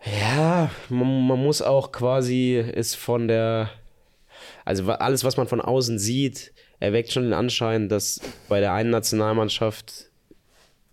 ja, 0.05 0.71
man, 0.87 1.27
man 1.27 1.43
muss 1.43 1.61
auch 1.61 1.91
quasi 1.91 2.55
es 2.55 2.95
von 2.95 3.27
der 3.27 3.69
also 4.65 4.91
alles, 4.91 5.23
was 5.23 5.37
man 5.37 5.47
von 5.47 5.61
außen 5.61 5.97
sieht, 5.97 6.53
erweckt 6.79 7.11
schon 7.11 7.23
den 7.23 7.33
Anschein, 7.33 7.89
dass 7.89 8.21
bei 8.49 8.59
der 8.59 8.73
einen 8.73 8.89
Nationalmannschaft 8.89 10.07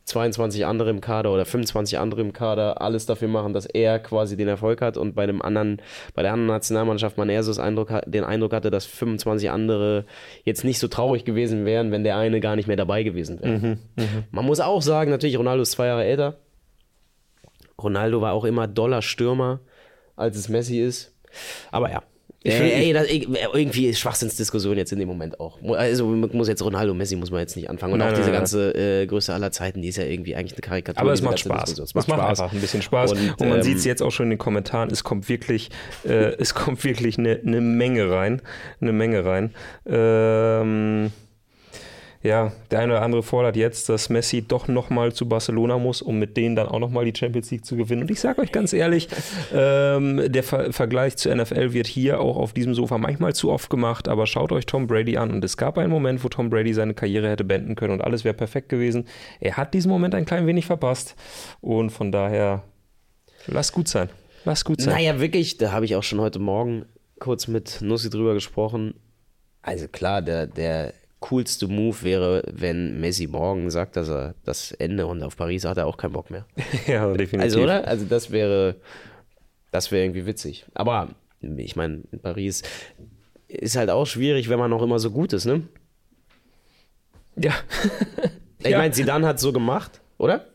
22 0.04 0.66
andere 0.66 0.90
im 0.90 1.00
Kader 1.00 1.32
oder 1.32 1.46
25 1.46 1.98
andere 1.98 2.20
im 2.20 2.34
Kader 2.34 2.82
alles 2.82 3.06
dafür 3.06 3.28
machen, 3.28 3.54
dass 3.54 3.64
er 3.64 3.98
quasi 3.98 4.36
den 4.36 4.48
Erfolg 4.48 4.82
hat 4.82 4.98
und 4.98 5.14
bei 5.14 5.24
dem 5.26 5.40
anderen, 5.40 5.80
bei 6.14 6.22
der 6.22 6.32
anderen 6.32 6.48
Nationalmannschaft 6.48 7.16
man 7.16 7.30
eher 7.30 7.42
so 7.42 7.58
Eindruck, 7.60 7.90
den 8.06 8.22
Eindruck 8.22 8.52
hatte, 8.52 8.70
dass 8.70 8.84
25 8.84 9.50
andere 9.50 10.04
jetzt 10.44 10.62
nicht 10.62 10.78
so 10.78 10.88
traurig 10.88 11.24
gewesen 11.24 11.64
wären, 11.64 11.90
wenn 11.90 12.04
der 12.04 12.18
eine 12.18 12.40
gar 12.40 12.54
nicht 12.54 12.66
mehr 12.66 12.76
dabei 12.76 13.02
gewesen 13.02 13.40
wäre. 13.40 13.58
Mhm, 13.58 13.78
Man 14.30 14.44
muss 14.44 14.60
auch 14.60 14.82
sagen, 14.82 15.10
natürlich, 15.10 15.38
Ronaldo 15.38 15.62
ist 15.62 15.72
zwei 15.72 15.86
Jahre 15.86 16.04
älter. 16.04 16.36
Ronaldo 17.82 18.20
war 18.20 18.34
auch 18.34 18.44
immer 18.44 18.68
doller 18.68 19.00
Stürmer, 19.00 19.60
als 20.16 20.36
es 20.36 20.50
Messi 20.50 20.80
ist. 20.80 21.14
Aber 21.70 21.90
ja. 21.90 22.02
Ich 22.46 22.52
äh, 22.52 22.60
will- 22.60 22.70
ey, 22.72 22.92
das, 22.92 23.06
irgendwie 23.54 23.86
ist 23.86 23.98
Schwachsinnsdiskussion 24.00 24.76
jetzt 24.76 24.92
in 24.92 24.98
dem 24.98 25.08
Moment 25.08 25.40
auch. 25.40 25.58
Also 25.72 26.06
man 26.06 26.28
muss 26.34 26.46
jetzt 26.46 26.62
Ronaldo, 26.62 26.92
Messi 26.92 27.16
muss 27.16 27.30
man 27.30 27.40
jetzt 27.40 27.56
nicht 27.56 27.70
anfangen. 27.70 27.94
Und 27.94 28.00
Nein, 28.00 28.08
auch 28.08 28.12
nein, 28.12 28.20
diese 28.20 28.30
nein. 28.30 28.40
ganze 28.40 28.74
äh, 28.74 29.06
Größe 29.06 29.32
aller 29.32 29.50
Zeiten, 29.50 29.80
die 29.80 29.88
ist 29.88 29.96
ja 29.96 30.04
irgendwie 30.04 30.36
eigentlich 30.36 30.52
eine 30.52 30.60
Karikatur. 30.60 31.00
Aber 31.00 31.12
es 31.14 31.22
macht 31.22 31.38
Spaß. 31.38 31.70
Diskussion. 31.70 31.84
Es 32.02 32.06
macht, 32.06 32.20
einfach 32.20 32.52
ein 32.52 32.60
bisschen 32.60 32.82
Spaß. 32.82 33.12
Und, 33.12 33.30
Und, 33.40 33.48
man 33.48 33.56
ähm, 33.58 33.62
sieht 33.62 33.78
es 33.78 33.84
jetzt 33.86 34.02
auch 34.02 34.10
schon 34.10 34.26
in 34.26 34.30
den 34.30 34.38
Kommentaren. 34.38 34.90
Es 34.90 35.02
kommt 35.02 35.30
wirklich, 35.30 35.70
äh, 36.04 36.34
es 36.38 36.52
kommt 36.52 36.84
wirklich 36.84 37.18
eine, 37.18 37.40
eine 37.46 37.62
Menge 37.62 38.10
rein. 38.10 38.42
Eine 38.78 38.92
Menge 38.92 39.24
rein. 39.24 39.54
Ähm, 39.86 41.12
ja, 42.24 42.52
der 42.70 42.78
eine 42.80 42.94
oder 42.94 43.02
andere 43.02 43.22
fordert 43.22 43.54
jetzt, 43.54 43.90
dass 43.90 44.08
Messi 44.08 44.40
doch 44.40 44.66
nochmal 44.66 45.12
zu 45.12 45.28
Barcelona 45.28 45.76
muss, 45.76 46.00
um 46.00 46.18
mit 46.18 46.38
denen 46.38 46.56
dann 46.56 46.66
auch 46.66 46.78
nochmal 46.78 47.04
die 47.04 47.12
Champions 47.14 47.50
League 47.50 47.66
zu 47.66 47.76
gewinnen. 47.76 48.00
Und 48.00 48.10
ich 48.10 48.18
sage 48.18 48.40
euch 48.40 48.50
ganz 48.50 48.72
ehrlich, 48.72 49.08
ähm, 49.52 50.32
der 50.32 50.42
Ver 50.42 50.72
Vergleich 50.72 51.18
zur 51.18 51.36
NFL 51.36 51.74
wird 51.74 51.86
hier 51.86 52.22
auch 52.22 52.38
auf 52.38 52.54
diesem 52.54 52.72
Sofa 52.72 52.96
manchmal 52.96 53.34
zu 53.34 53.52
oft 53.52 53.68
gemacht, 53.68 54.08
aber 54.08 54.26
schaut 54.26 54.52
euch 54.52 54.64
Tom 54.64 54.86
Brady 54.86 55.18
an. 55.18 55.30
Und 55.30 55.44
es 55.44 55.58
gab 55.58 55.76
einen 55.76 55.90
Moment, 55.90 56.24
wo 56.24 56.30
Tom 56.30 56.48
Brady 56.48 56.72
seine 56.72 56.94
Karriere 56.94 57.28
hätte 57.28 57.44
beenden 57.44 57.74
können 57.74 57.92
und 57.92 58.00
alles 58.00 58.24
wäre 58.24 58.34
perfekt 58.34 58.70
gewesen. 58.70 59.06
Er 59.38 59.58
hat 59.58 59.74
diesen 59.74 59.90
Moment 59.90 60.14
ein 60.14 60.24
klein 60.24 60.46
wenig 60.46 60.64
verpasst. 60.64 61.16
Und 61.60 61.90
von 61.90 62.10
daher, 62.10 62.62
lass 63.46 63.70
gut 63.70 63.86
sein. 63.86 64.08
Lass 64.46 64.64
gut 64.64 64.80
sein. 64.80 64.94
Naja, 64.94 65.20
wirklich, 65.20 65.58
da 65.58 65.72
habe 65.72 65.84
ich 65.84 65.94
auch 65.94 66.02
schon 66.02 66.22
heute 66.22 66.38
Morgen 66.38 66.86
kurz 67.18 67.48
mit 67.48 67.82
Nussi 67.82 68.08
drüber 68.08 68.32
gesprochen. 68.32 68.94
Also 69.60 69.88
klar, 69.88 70.22
der, 70.22 70.46
der 70.46 70.94
coolste 71.30 71.68
Move 71.68 72.02
wäre, 72.02 72.42
wenn 72.52 73.00
Messi 73.00 73.26
morgen 73.26 73.70
sagt, 73.70 73.96
dass 73.96 74.08
er 74.08 74.34
das 74.44 74.72
Ende 74.72 75.06
und 75.06 75.22
auf 75.22 75.36
Paris 75.36 75.64
hat 75.64 75.78
er 75.78 75.86
auch 75.86 75.96
keinen 75.96 76.12
Bock 76.12 76.30
mehr. 76.30 76.44
ja, 76.86 77.06
definitiv. 77.12 77.40
Also, 77.40 77.62
oder? 77.62 77.86
Also, 77.88 78.04
das 78.04 78.30
wäre, 78.30 78.76
das 79.70 79.90
wäre 79.90 80.04
irgendwie 80.04 80.26
witzig. 80.26 80.66
Aber 80.74 81.08
ich 81.40 81.76
meine, 81.76 82.02
in 82.12 82.20
Paris 82.20 82.62
ist 83.48 83.76
halt 83.76 83.90
auch 83.90 84.06
schwierig, 84.06 84.48
wenn 84.48 84.58
man 84.58 84.70
noch 84.70 84.82
immer 84.82 84.98
so 84.98 85.10
gut 85.10 85.32
ist, 85.32 85.46
ne? 85.46 85.62
Ja. 87.36 87.52
Ich 88.58 88.70
Ja. 88.70 88.78
meine, 88.78 88.92
Zidane 88.94 89.26
hat 89.26 89.38
so 89.38 89.52
gemacht, 89.52 90.00
oder? 90.16 90.46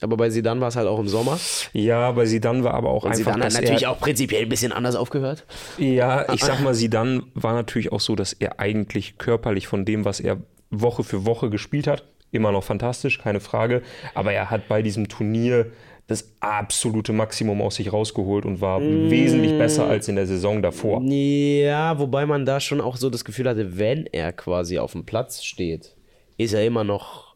Aber 0.00 0.16
bei 0.16 0.30
Zidane 0.30 0.60
war 0.60 0.68
es 0.68 0.76
halt 0.76 0.86
auch 0.86 0.98
im 0.98 1.08
Sommer. 1.08 1.38
ja, 1.72 2.12
bei 2.12 2.24
Zidane 2.24 2.62
war 2.64 2.74
aber 2.74 2.90
auch 2.90 3.04
Und 3.04 3.10
einfach, 3.10 3.32
Zidane 3.32 3.44
hat 3.44 3.52
natürlich 3.52 3.86
auch 3.86 3.98
prinzipiell 3.98 4.42
ein 4.42 4.48
bisschen 4.48 4.72
anders 4.72 4.94
aufgehört. 4.94 5.44
Ja, 5.78 6.32
ich 6.32 6.42
sag 6.42 6.60
mal, 6.60 6.74
Zidane 6.74 7.22
war 7.34 7.54
natürlich 7.54 7.92
auch 7.92 8.00
so, 8.00 8.14
dass 8.14 8.32
er 8.32 8.60
eigentlich 8.60 9.18
körperlich 9.18 9.66
von 9.66 9.84
dem, 9.84 10.04
was 10.04 10.20
er 10.20 10.38
Woche 10.70 11.02
für 11.02 11.24
Woche 11.24 11.50
gespielt 11.50 11.86
hat, 11.86 12.04
immer 12.30 12.52
noch 12.52 12.64
fantastisch, 12.64 13.18
keine 13.18 13.40
Frage. 13.40 13.82
Aber 14.14 14.32
er 14.32 14.50
hat 14.50 14.68
bei 14.68 14.82
diesem 14.82 15.08
Turnier 15.08 15.66
das 16.08 16.32
absolute 16.40 17.12
Maximum 17.12 17.60
aus 17.60 17.76
sich 17.76 17.92
rausgeholt 17.92 18.46
und 18.46 18.62
war 18.62 18.80
wesentlich 18.80 19.56
besser 19.58 19.86
als 19.86 20.08
in 20.08 20.16
der 20.16 20.26
Saison 20.26 20.62
davor. 20.62 21.02
Ja, 21.02 21.98
wobei 21.98 22.24
man 22.24 22.46
da 22.46 22.60
schon 22.60 22.80
auch 22.80 22.96
so 22.96 23.10
das 23.10 23.26
Gefühl 23.26 23.46
hatte, 23.48 23.78
wenn 23.78 24.06
er 24.06 24.32
quasi 24.32 24.78
auf 24.78 24.92
dem 24.92 25.04
Platz 25.04 25.44
steht, 25.44 25.94
ist 26.38 26.54
er 26.54 26.64
immer 26.64 26.82
noch 26.82 27.27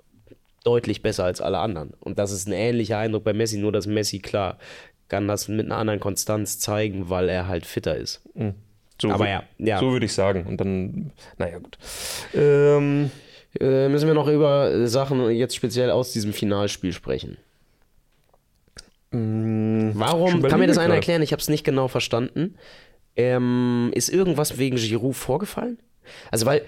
deutlich 0.64 1.02
besser 1.02 1.24
als 1.24 1.40
alle 1.40 1.58
anderen. 1.58 1.92
Und 2.00 2.18
das 2.18 2.30
ist 2.32 2.48
ein 2.48 2.52
ähnlicher 2.52 2.98
Eindruck 2.98 3.24
bei 3.24 3.32
Messi, 3.32 3.58
nur 3.58 3.72
dass 3.72 3.86
Messi, 3.86 4.18
klar, 4.18 4.58
kann 5.08 5.28
das 5.28 5.48
mit 5.48 5.66
einer 5.66 5.76
anderen 5.76 6.00
Konstanz 6.00 6.58
zeigen, 6.58 7.10
weil 7.10 7.28
er 7.28 7.48
halt 7.48 7.66
fitter 7.66 7.96
ist. 7.96 8.22
So 9.00 9.10
Aber 9.10 9.28
ja, 9.28 9.42
ja. 9.58 9.78
So 9.78 9.92
würde 9.92 10.06
ich 10.06 10.12
sagen. 10.12 10.44
Und 10.46 10.60
dann, 10.60 11.12
naja, 11.38 11.58
gut. 11.58 11.76
Ähm, 12.34 13.10
Äh, 13.60 13.88
müssen 13.88 14.06
wir 14.06 14.14
noch 14.14 14.28
über 14.28 14.86
Sachen 14.88 15.30
jetzt 15.30 15.54
speziell 15.54 15.90
aus 15.90 16.12
diesem 16.12 16.32
Finalspiel 16.32 16.92
sprechen. 16.92 17.36
ich 19.10 19.18
Warum? 19.98 20.42
Kann 20.42 20.58
mir 20.58 20.66
das 20.66 20.78
einer 20.78 20.94
erklären? 20.94 21.20
Ich 21.22 21.32
habe 21.32 21.40
es 21.42 21.48
nicht 21.48 21.64
genau 21.64 21.88
verstanden. 21.88 22.54
Ähm, 23.14 23.90
ist 23.94 24.08
irgendwas 24.08 24.56
wegen 24.56 24.76
Giroud 24.76 25.14
vorgefallen? 25.14 25.78
Also, 26.30 26.46
weil, 26.46 26.62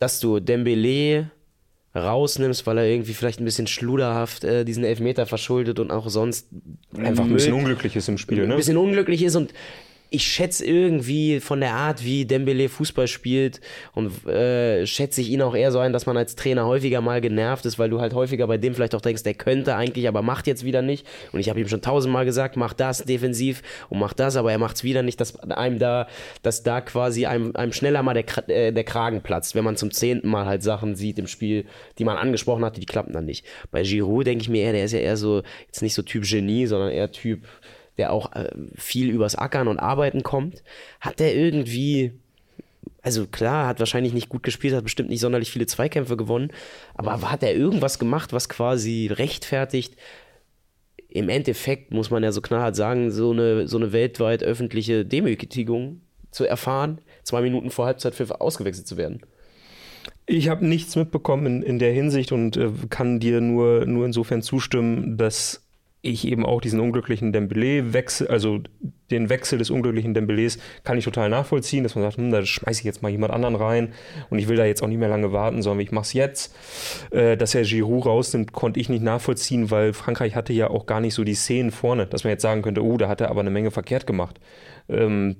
dass 0.00 0.18
du 0.18 0.40
Dembele 0.40 1.30
rausnimmst, 1.96 2.66
weil 2.66 2.78
er 2.78 2.84
irgendwie 2.84 3.14
vielleicht 3.14 3.40
ein 3.40 3.44
bisschen 3.44 3.66
schluderhaft 3.66 4.44
äh, 4.44 4.64
diesen 4.64 4.84
Elfmeter 4.84 5.26
verschuldet 5.26 5.78
und 5.78 5.90
auch 5.90 6.08
sonst 6.08 6.48
einfach 6.96 7.24
ein 7.24 7.32
bisschen 7.32 7.54
unglücklich 7.54 7.96
ist 7.96 8.08
im 8.08 8.18
Spiel, 8.18 8.42
ein 8.42 8.48
ne? 8.48 8.56
bisschen 8.56 8.76
unglücklich 8.76 9.22
ist 9.22 9.36
und 9.36 9.52
ich 10.16 10.24
schätze 10.24 10.64
irgendwie 10.64 11.40
von 11.40 11.60
der 11.60 11.74
Art, 11.74 12.02
wie 12.02 12.24
Dembele 12.24 12.70
Fußball 12.70 13.06
spielt 13.06 13.60
und 13.92 14.26
äh, 14.26 14.86
schätze 14.86 15.20
ich 15.20 15.28
ihn 15.28 15.42
auch 15.42 15.54
eher 15.54 15.70
so 15.70 15.78
ein, 15.78 15.92
dass 15.92 16.06
man 16.06 16.16
als 16.16 16.36
Trainer 16.36 16.64
häufiger 16.64 17.02
mal 17.02 17.20
genervt 17.20 17.66
ist, 17.66 17.78
weil 17.78 17.90
du 17.90 18.00
halt 18.00 18.14
häufiger 18.14 18.46
bei 18.46 18.56
dem 18.56 18.74
vielleicht 18.74 18.94
auch 18.94 19.02
denkst, 19.02 19.24
der 19.24 19.34
könnte 19.34 19.76
eigentlich, 19.76 20.08
aber 20.08 20.22
macht 20.22 20.46
jetzt 20.46 20.64
wieder 20.64 20.80
nicht. 20.80 21.06
Und 21.32 21.40
ich 21.40 21.50
habe 21.50 21.60
ihm 21.60 21.68
schon 21.68 21.82
tausendmal 21.82 22.24
gesagt, 22.24 22.56
mach 22.56 22.72
das 22.72 23.04
defensiv 23.04 23.62
und 23.90 23.98
mach 23.98 24.14
das, 24.14 24.36
aber 24.36 24.50
er 24.50 24.58
macht 24.58 24.76
es 24.76 24.84
wieder 24.84 25.02
nicht, 25.02 25.20
dass 25.20 25.38
einem 25.38 25.78
da, 25.78 26.08
dass 26.42 26.62
da 26.62 26.80
quasi 26.80 27.26
einem, 27.26 27.54
einem 27.54 27.74
schneller 27.74 28.02
mal 28.02 28.14
der, 28.14 28.48
äh, 28.48 28.72
der 28.72 28.84
Kragen 28.84 29.20
platzt, 29.20 29.54
wenn 29.54 29.64
man 29.64 29.76
zum 29.76 29.90
zehnten 29.90 30.28
Mal 30.28 30.46
halt 30.46 30.62
Sachen 30.62 30.96
sieht 30.96 31.18
im 31.18 31.26
Spiel, 31.26 31.66
die 31.98 32.04
man 32.04 32.16
angesprochen 32.16 32.64
hatte, 32.64 32.80
die 32.80 32.86
klappen 32.86 33.12
dann 33.12 33.26
nicht. 33.26 33.44
Bei 33.70 33.82
Giroud 33.82 34.26
denke 34.26 34.42
ich 34.42 34.48
mir 34.48 34.62
eher, 34.62 34.72
der 34.72 34.86
ist 34.86 34.92
ja 34.92 35.00
eher 35.00 35.18
so, 35.18 35.42
jetzt 35.66 35.82
nicht 35.82 35.94
so 35.94 36.00
Typ 36.00 36.24
Genie, 36.24 36.66
sondern 36.66 36.90
eher 36.90 37.12
Typ 37.12 37.42
der 37.98 38.12
auch 38.12 38.32
äh, 38.32 38.50
viel 38.74 39.10
übers 39.10 39.36
Ackern 39.36 39.68
und 39.68 39.78
Arbeiten 39.78 40.22
kommt, 40.22 40.62
hat 41.00 41.20
der 41.20 41.34
irgendwie, 41.34 42.12
also 43.02 43.26
klar, 43.26 43.66
hat 43.66 43.78
wahrscheinlich 43.78 44.12
nicht 44.12 44.28
gut 44.28 44.42
gespielt, 44.42 44.74
hat 44.74 44.84
bestimmt 44.84 45.08
nicht 45.08 45.20
sonderlich 45.20 45.50
viele 45.50 45.66
Zweikämpfe 45.66 46.16
gewonnen, 46.16 46.50
aber 46.94 47.30
hat 47.30 47.42
er 47.42 47.54
irgendwas 47.54 47.98
gemacht, 47.98 48.32
was 48.32 48.48
quasi 48.48 49.08
rechtfertigt? 49.12 49.96
Im 51.08 51.28
Endeffekt 51.28 51.92
muss 51.92 52.10
man 52.10 52.22
ja 52.22 52.32
so 52.32 52.42
knallhart 52.42 52.76
sagen, 52.76 53.10
so 53.10 53.30
eine, 53.30 53.68
so 53.68 53.78
eine 53.78 53.92
weltweit 53.92 54.42
öffentliche 54.42 55.04
Demütigung 55.06 56.02
zu 56.30 56.44
erfahren, 56.44 57.00
zwei 57.22 57.40
Minuten 57.40 57.70
vor 57.70 57.86
Halbzeitpfiff 57.86 58.30
ausgewechselt 58.30 58.86
zu 58.86 58.96
werden. 58.96 59.22
Ich 60.26 60.48
habe 60.48 60.66
nichts 60.66 60.96
mitbekommen 60.96 61.46
in, 61.46 61.62
in 61.62 61.78
der 61.78 61.92
Hinsicht 61.92 62.32
und 62.32 62.56
äh, 62.56 62.70
kann 62.90 63.20
dir 63.20 63.40
nur, 63.40 63.86
nur 63.86 64.04
insofern 64.06 64.42
zustimmen, 64.42 65.16
dass 65.16 65.65
ich 66.06 66.26
eben 66.26 66.44
auch 66.46 66.60
diesen 66.60 66.80
unglücklichen 66.80 67.32
Dembele-Wechsel, 67.32 68.28
also 68.28 68.60
den 69.10 69.28
Wechsel 69.28 69.58
des 69.58 69.70
unglücklichen 69.70 70.14
Dembélés, 70.16 70.58
kann 70.82 70.98
ich 70.98 71.04
total 71.04 71.28
nachvollziehen, 71.28 71.82
dass 71.84 71.94
man 71.94 72.02
sagt, 72.02 72.16
hm, 72.16 72.30
da 72.32 72.44
schmeiße 72.44 72.80
ich 72.80 72.84
jetzt 72.84 73.02
mal 73.02 73.08
jemand 73.10 73.32
anderen 73.32 73.54
rein 73.54 73.92
und 74.30 74.38
ich 74.38 74.48
will 74.48 74.56
da 74.56 74.64
jetzt 74.64 74.82
auch 74.82 74.88
nicht 74.88 74.98
mehr 74.98 75.08
lange 75.08 75.32
warten, 75.32 75.62
sondern 75.62 75.80
ich 75.84 75.92
mache 75.92 76.04
es 76.06 76.12
jetzt. 76.12 76.54
Äh, 77.10 77.36
dass 77.36 77.54
er 77.54 77.62
Giroud 77.62 78.06
rausnimmt, 78.06 78.52
konnte 78.52 78.80
ich 78.80 78.88
nicht 78.88 79.02
nachvollziehen, 79.04 79.70
weil 79.70 79.92
Frankreich 79.92 80.34
hatte 80.34 80.52
ja 80.52 80.70
auch 80.70 80.86
gar 80.86 81.00
nicht 81.00 81.14
so 81.14 81.22
die 81.24 81.34
Szenen 81.34 81.70
vorne, 81.70 82.06
dass 82.06 82.24
man 82.24 82.32
jetzt 82.32 82.42
sagen 82.42 82.62
könnte, 82.62 82.82
oh, 82.82 82.96
da 82.96 83.08
hat 83.08 83.20
er 83.20 83.30
aber 83.30 83.40
eine 83.40 83.50
Menge 83.50 83.70
verkehrt 83.70 84.06
gemacht. 84.06 84.40
Ähm, 84.88 85.36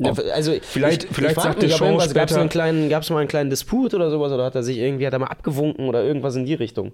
Ja, 0.00 0.12
also 0.32 0.52
vielleicht- 0.62 1.08
vielleicht 1.10 1.34
frag 1.34 1.42
sagte 1.44 1.66
mich, 1.66 1.72
ob 1.74 1.78
Sean 1.80 1.88
irgendwas- 1.88 2.14
gab's 2.14 2.30
später- 2.30 2.40
einen 2.40 2.50
kleinen, 2.50 2.88
gab's 2.88 3.10
mal 3.10 3.18
einen 3.18 3.28
kleinen 3.28 3.50
Disput 3.50 3.94
oder 3.94 4.10
sowas 4.10 4.30
oder 4.30 4.44
hat 4.44 4.54
er 4.54 4.62
sich 4.62 4.78
irgendwie 4.78 5.04
hat 5.06 5.12
er 5.12 5.18
mal 5.18 5.26
abgewunken 5.26 5.88
oder 5.88 6.04
irgendwas 6.04 6.36
in 6.36 6.46
die 6.46 6.54
Richtung? 6.54 6.92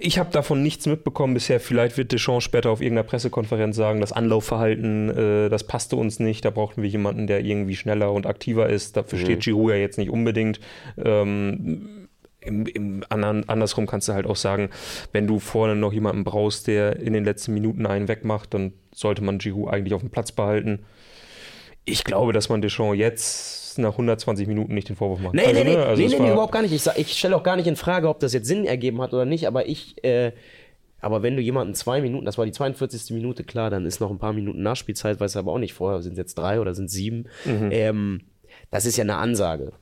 Ich 0.00 0.18
habe 0.18 0.30
davon 0.30 0.62
nichts 0.62 0.86
mitbekommen 0.86 1.32
bisher. 1.32 1.60
Vielleicht 1.60 1.96
wird 1.96 2.12
Deschamps 2.12 2.44
später 2.44 2.70
auf 2.70 2.82
irgendeiner 2.82 3.06
Pressekonferenz 3.08 3.74
sagen, 3.74 4.00
das 4.00 4.12
Anlaufverhalten, 4.12 5.08
äh, 5.08 5.48
das 5.48 5.64
passte 5.64 5.96
uns 5.96 6.20
nicht. 6.20 6.44
Da 6.44 6.50
brauchten 6.50 6.82
wir 6.82 6.88
jemanden, 6.90 7.26
der 7.26 7.40
irgendwie 7.40 7.74
schneller 7.74 8.12
und 8.12 8.26
aktiver 8.26 8.68
ist. 8.68 8.96
Dafür 8.96 9.18
steht 9.18 9.40
Giroud 9.40 9.70
ja 9.70 9.76
jetzt 9.76 9.96
nicht 9.96 10.10
unbedingt. 10.10 10.60
Ähm, 11.02 12.08
im, 12.40 12.66
im 12.66 13.04
anderen, 13.08 13.48
andersrum 13.48 13.86
kannst 13.86 14.08
du 14.08 14.12
halt 14.12 14.26
auch 14.26 14.36
sagen, 14.36 14.70
wenn 15.12 15.26
du 15.26 15.38
vorne 15.38 15.74
noch 15.74 15.92
jemanden 15.92 16.24
brauchst, 16.24 16.66
der 16.66 17.00
in 17.00 17.12
den 17.12 17.24
letzten 17.24 17.54
Minuten 17.54 17.86
einen 17.86 18.08
wegmacht, 18.08 18.52
dann 18.54 18.74
sollte 18.94 19.22
man 19.22 19.38
Giroud 19.38 19.72
eigentlich 19.72 19.94
auf 19.94 20.02
dem 20.02 20.10
Platz 20.10 20.32
behalten. 20.32 20.84
Ich 21.84 22.04
glaube, 22.04 22.32
dass 22.32 22.48
man 22.50 22.60
Deschamps 22.60 22.98
jetzt 22.98 23.67
nach 23.78 23.92
120 23.92 24.46
Minuten 24.46 24.74
nicht 24.74 24.88
den 24.88 24.96
Vorwurf 24.96 25.20
macht. 25.20 25.34
Nee, 25.34 25.42
Also, 25.46 25.54
nee, 25.54 25.64
nee, 25.70 25.76
ne, 25.76 25.82
also 25.84 26.02
nee, 26.02 26.08
nee, 26.08 26.18
nee, 26.18 26.32
überhaupt 26.32 26.52
gar 26.52 26.62
nicht. 26.62 26.72
Ich, 26.72 26.82
sag- 26.82 26.98
ich 26.98 27.12
stelle 27.12 27.36
auch 27.36 27.42
gar 27.42 27.56
nicht 27.56 27.66
in 27.66 27.76
Frage, 27.76 28.08
ob 28.08 28.20
das 28.20 28.32
jetzt 28.32 28.46
Sinn 28.46 28.64
ergeben 28.64 29.00
hat 29.00 29.12
oder 29.14 29.24
nicht, 29.24 29.46
aber 29.46 29.66
ich, 29.68 30.02
äh, 30.04 30.32
aber 31.00 31.22
wenn 31.22 31.36
du 31.36 31.42
jemanden 31.42 31.74
zwei 31.74 32.00
Minuten, 32.00 32.24
das 32.26 32.38
war 32.38 32.44
die 32.46 32.52
42. 32.52 33.14
Minute, 33.14 33.44
klar, 33.44 33.70
dann 33.70 33.86
ist 33.86 34.00
noch 34.00 34.10
ein 34.10 34.18
paar 34.18 34.32
Minuten 34.32 34.62
Nachspielzeit, 34.62 35.20
weiß 35.20 35.36
aber 35.36 35.52
auch 35.52 35.58
nicht 35.58 35.72
vorher, 35.74 36.02
sind 36.02 36.12
es 36.12 36.18
jetzt 36.18 36.34
drei 36.38 36.60
oder 36.60 36.74
sind 36.74 36.86
es 36.86 36.92
sieben. 36.92 37.26
Mhm. 37.44 37.68
Ähm, 37.70 38.20
das 38.70 38.84
ist 38.86 38.96
ja 38.96 39.04
eine 39.04 39.16
Ansage. 39.16 39.72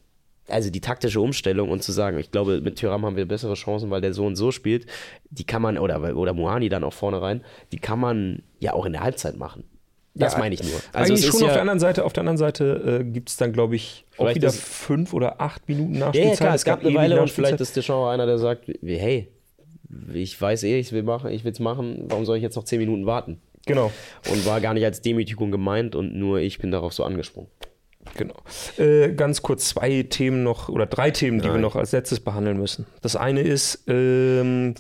Also 0.49 0.71
die 0.71 0.81
taktische 0.81 1.21
Umstellung 1.21 1.71
und 1.71 1.83
zu 1.83 1.91
sagen, 1.91 2.19
ich 2.19 2.31
glaube, 2.31 2.61
mit 2.61 2.77
Tyram 2.77 3.05
haben 3.05 3.17
wir 3.17 3.27
bessere 3.27 3.55
Chancen, 3.55 3.91
weil 3.91 4.01
der 4.01 4.13
so 4.15 4.25
und 4.27 4.37
so 4.37 4.53
spielt, 4.53 4.87
die 5.31 5.43
kann 5.45 5.61
man, 5.61 5.77
oder, 5.77 6.17
oder 6.17 6.35
Muani 6.35 6.69
dann 6.69 6.85
auch 6.85 6.93
vorne 6.93 7.21
rein, 7.21 7.43
die 7.73 7.79
kann 7.79 7.99
man 7.99 8.43
ja 8.61 8.73
auch 8.73 8.87
in 8.87 8.93
der 8.93 9.03
Halbzeit 9.03 9.37
machen. 9.37 9.65
Das 10.19 10.33
Ja, 10.33 10.39
meine 10.39 10.55
ich 10.55 10.63
nur. 10.63 10.73
Also 10.93 11.13
Eigentlich 11.13 11.27
es 11.27 11.31
schon 11.33 11.43
auf 11.43 11.49
ja- 11.49 11.53
der 11.55 11.61
anderen 11.61 11.79
Seite. 11.81 12.05
Auf 12.05 12.13
der 12.15 12.21
anderen 12.23 12.39
Seite 12.39 13.01
äh, 13.03 13.05
gibt 13.05 13.29
es 13.29 13.37
dann, 13.37 13.53
glaube 13.53 13.77
ich, 13.77 14.05
auch 14.17 14.35
wieder 14.35 14.51
fünf 14.51 15.13
oder 15.13 15.41
acht 15.41 15.69
Minuten 15.69 15.95
Ja, 15.95 16.07
Nachspielzeit. 16.07 16.31
ja, 16.33 16.37
klar, 16.37 16.55
es 16.55 16.65
gab 16.65 16.85
eine 16.85 16.95
Weile 16.95 17.21
und 17.21 17.31
vielleicht 17.31 17.61
ist 17.61 17.77
Deschamps 17.77 18.09
einer, 18.15 18.25
der 18.27 18.39
sagt, 18.39 18.67
hey, 18.83 19.29
ich 20.15 20.41
weiß 20.41 20.65
eh, 20.65 20.79
ich 20.79 20.93
will 20.93 21.03
machen, 21.03 21.31
ich 21.31 21.45
will 21.45 21.53
es 21.53 21.61
machen, 21.61 22.05
warum 22.09 22.25
soll 22.25 22.37
ich 22.39 22.43
jetzt 22.43 22.57
noch 22.57 22.65
zehn 22.65 22.79
Minuten 22.81 23.07
warten? 23.07 23.41
Genau. 23.67 23.93
Und 24.31 24.47
war 24.47 24.61
gar 24.61 24.75
nicht 24.75 24.85
als 24.85 25.01
Demütigung 25.03 25.51
gemeint 25.51 25.95
und 25.95 26.15
nur 26.15 26.39
ich 26.39 26.59
bin 26.59 26.71
darauf 26.71 26.93
so 26.93 27.05
angesprungen. 27.05 27.51
Genau. 28.17 28.35
Äh, 28.79 29.13
ganz 29.15 29.43
kurz 29.43 29.69
zwei 29.69 30.05
Themen 30.05 30.43
noch 30.45 30.69
oder 30.69 30.87
drei 30.87 31.11
Themen, 31.11 31.39
die 31.39 31.45
wir 31.47 31.53
Nein. 31.55 31.61
noch 31.63 31.75
als 31.77 31.91
letztes 31.93 32.21
behandeln 32.21 32.57
müssen. 32.59 32.87
Das 33.03 33.17
eine 33.17 33.41
ist 33.41 33.83
ähm, 33.89 34.75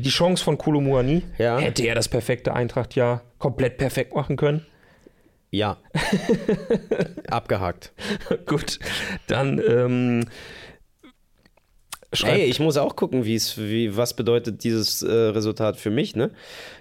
die 0.00 0.10
Chance 0.10 0.42
von 0.44 0.58
Kolomuani. 0.58 1.22
Ja. 1.38 1.58
Hätte 1.58 1.84
er 1.86 1.94
das 1.94 2.08
perfekte 2.08 2.52
Eintracht-Jahr 2.54 3.22
komplett 3.38 3.78
perfekt 3.78 4.14
machen 4.14 4.36
können? 4.36 4.66
Ja. 5.50 5.78
Abgehakt. 7.28 7.92
Gut. 8.46 8.78
Dann 9.26 9.60
ähm, 9.66 10.26
schreibt- 12.12 12.38
Ey, 12.38 12.44
ich 12.46 12.60
muss 12.60 12.76
auch 12.76 12.96
gucken, 12.96 13.24
wie 13.24 13.34
es, 13.34 13.58
wie, 13.58 13.96
was 13.96 14.14
bedeutet 14.14 14.64
dieses 14.64 15.02
äh, 15.02 15.10
Resultat 15.10 15.76
für 15.76 15.90
mich, 15.90 16.14
ne? 16.16 16.30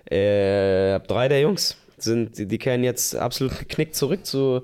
Äh, 0.05 0.99
drei 1.07 1.27
der 1.27 1.41
Jungs 1.41 1.77
sind, 1.97 2.37
die, 2.37 2.45
die 2.47 2.57
kehren 2.57 2.83
jetzt 2.83 3.15
absolut 3.15 3.57
geknickt 3.59 3.95
zurück 3.95 4.25
zu, 4.25 4.61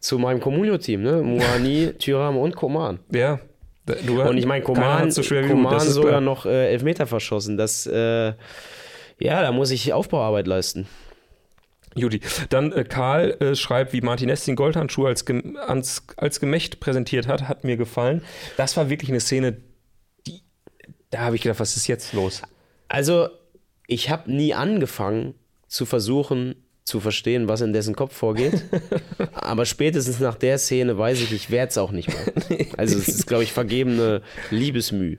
zu 0.00 0.18
meinem 0.18 0.40
Communio-Team, 0.40 1.02
ne? 1.02 1.22
Muani, 1.22 1.92
Tyram 1.98 2.36
und 2.38 2.56
Koman. 2.56 2.98
ja. 3.10 3.38
Du, 3.86 4.22
Und 4.22 4.38
ich 4.38 4.46
meine, 4.46 4.62
Koman, 4.62 5.10
so 5.10 5.22
schwer 5.22 5.44
wie 5.44 5.48
Koman 5.48 5.80
sogar 5.80 6.20
noch 6.20 6.46
äh, 6.46 6.70
Elfmeter 6.70 7.06
verschossen. 7.06 7.56
Das, 7.56 7.86
äh, 7.86 8.32
ja, 9.18 9.42
da 9.42 9.52
muss 9.52 9.70
ich 9.70 9.92
Aufbauarbeit 9.92 10.46
leisten. 10.46 10.86
Judy. 11.94 12.20
Dann 12.48 12.72
äh, 12.72 12.84
Karl 12.84 13.32
äh, 13.40 13.54
schreibt, 13.54 13.92
wie 13.92 14.00
Martinez 14.00 14.44
den 14.44 14.56
Goldhandschuh 14.56 15.06
als, 15.06 15.24
gem 15.26 15.56
als, 15.56 16.04
als 16.16 16.40
Gemächt 16.40 16.80
präsentiert 16.80 17.26
hat, 17.26 17.48
hat 17.48 17.64
mir 17.64 17.76
gefallen. 17.76 18.22
Das 18.56 18.76
war 18.76 18.88
wirklich 18.88 19.10
eine 19.10 19.20
Szene, 19.20 19.56
die, 20.26 20.42
da 21.10 21.20
habe 21.20 21.36
ich 21.36 21.42
gedacht, 21.42 21.60
was 21.60 21.76
ist 21.76 21.86
jetzt 21.88 22.12
los? 22.12 22.42
Also, 22.88 23.28
ich 23.86 24.10
habe 24.10 24.30
nie 24.32 24.54
angefangen 24.54 25.34
zu 25.66 25.86
versuchen 25.86 26.61
zu 26.84 26.98
verstehen, 26.98 27.48
was 27.48 27.60
in 27.60 27.72
dessen 27.72 27.94
Kopf 27.94 28.14
vorgeht. 28.14 28.64
Aber 29.34 29.64
spätestens 29.66 30.18
nach 30.20 30.34
der 30.34 30.58
Szene 30.58 30.98
weiß 30.98 31.20
ich, 31.20 31.32
ich 31.32 31.50
werde 31.50 31.70
es 31.70 31.78
auch 31.78 31.92
nicht 31.92 32.08
mehr. 32.08 32.66
Also 32.76 32.98
es 32.98 33.08
ist, 33.08 33.26
glaube 33.26 33.44
ich, 33.44 33.52
vergebene 33.52 34.22
Liebesmüh. 34.50 35.18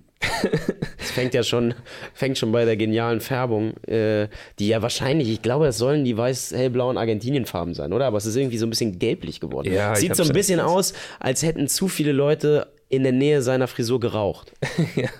Es 0.99 1.11
fängt 1.11 1.33
ja 1.33 1.43
schon, 1.43 1.73
fängt 2.13 2.37
schon 2.37 2.51
bei 2.51 2.65
der 2.65 2.77
genialen 2.77 3.19
Färbung, 3.19 3.77
äh, 3.87 4.27
die 4.59 4.67
ja 4.67 4.81
wahrscheinlich, 4.81 5.29
ich 5.29 5.41
glaube, 5.41 5.67
es 5.67 5.77
sollen 5.77 6.03
die 6.05 6.17
weiß-hellblauen 6.17 6.97
Argentinienfarben 6.97 7.73
sein, 7.73 7.93
oder? 7.93 8.05
Aber 8.05 8.17
es 8.17 8.25
ist 8.25 8.35
irgendwie 8.35 8.57
so 8.57 8.65
ein 8.65 8.69
bisschen 8.69 8.99
gelblich 8.99 9.39
geworden. 9.39 9.71
Ja, 9.71 9.95
Sieht 9.95 10.15
so 10.15 10.23
ein 10.23 10.33
bisschen 10.33 10.59
aus, 10.59 10.93
als 11.19 11.43
hätten 11.43 11.67
zu 11.67 11.87
viele 11.87 12.11
Leute 12.11 12.67
in 12.93 13.03
der 13.03 13.11
Nähe 13.11 13.41
seiner 13.41 13.67
Frisur 13.67 13.99
geraucht. 13.99 14.51
Ja. 14.95 15.09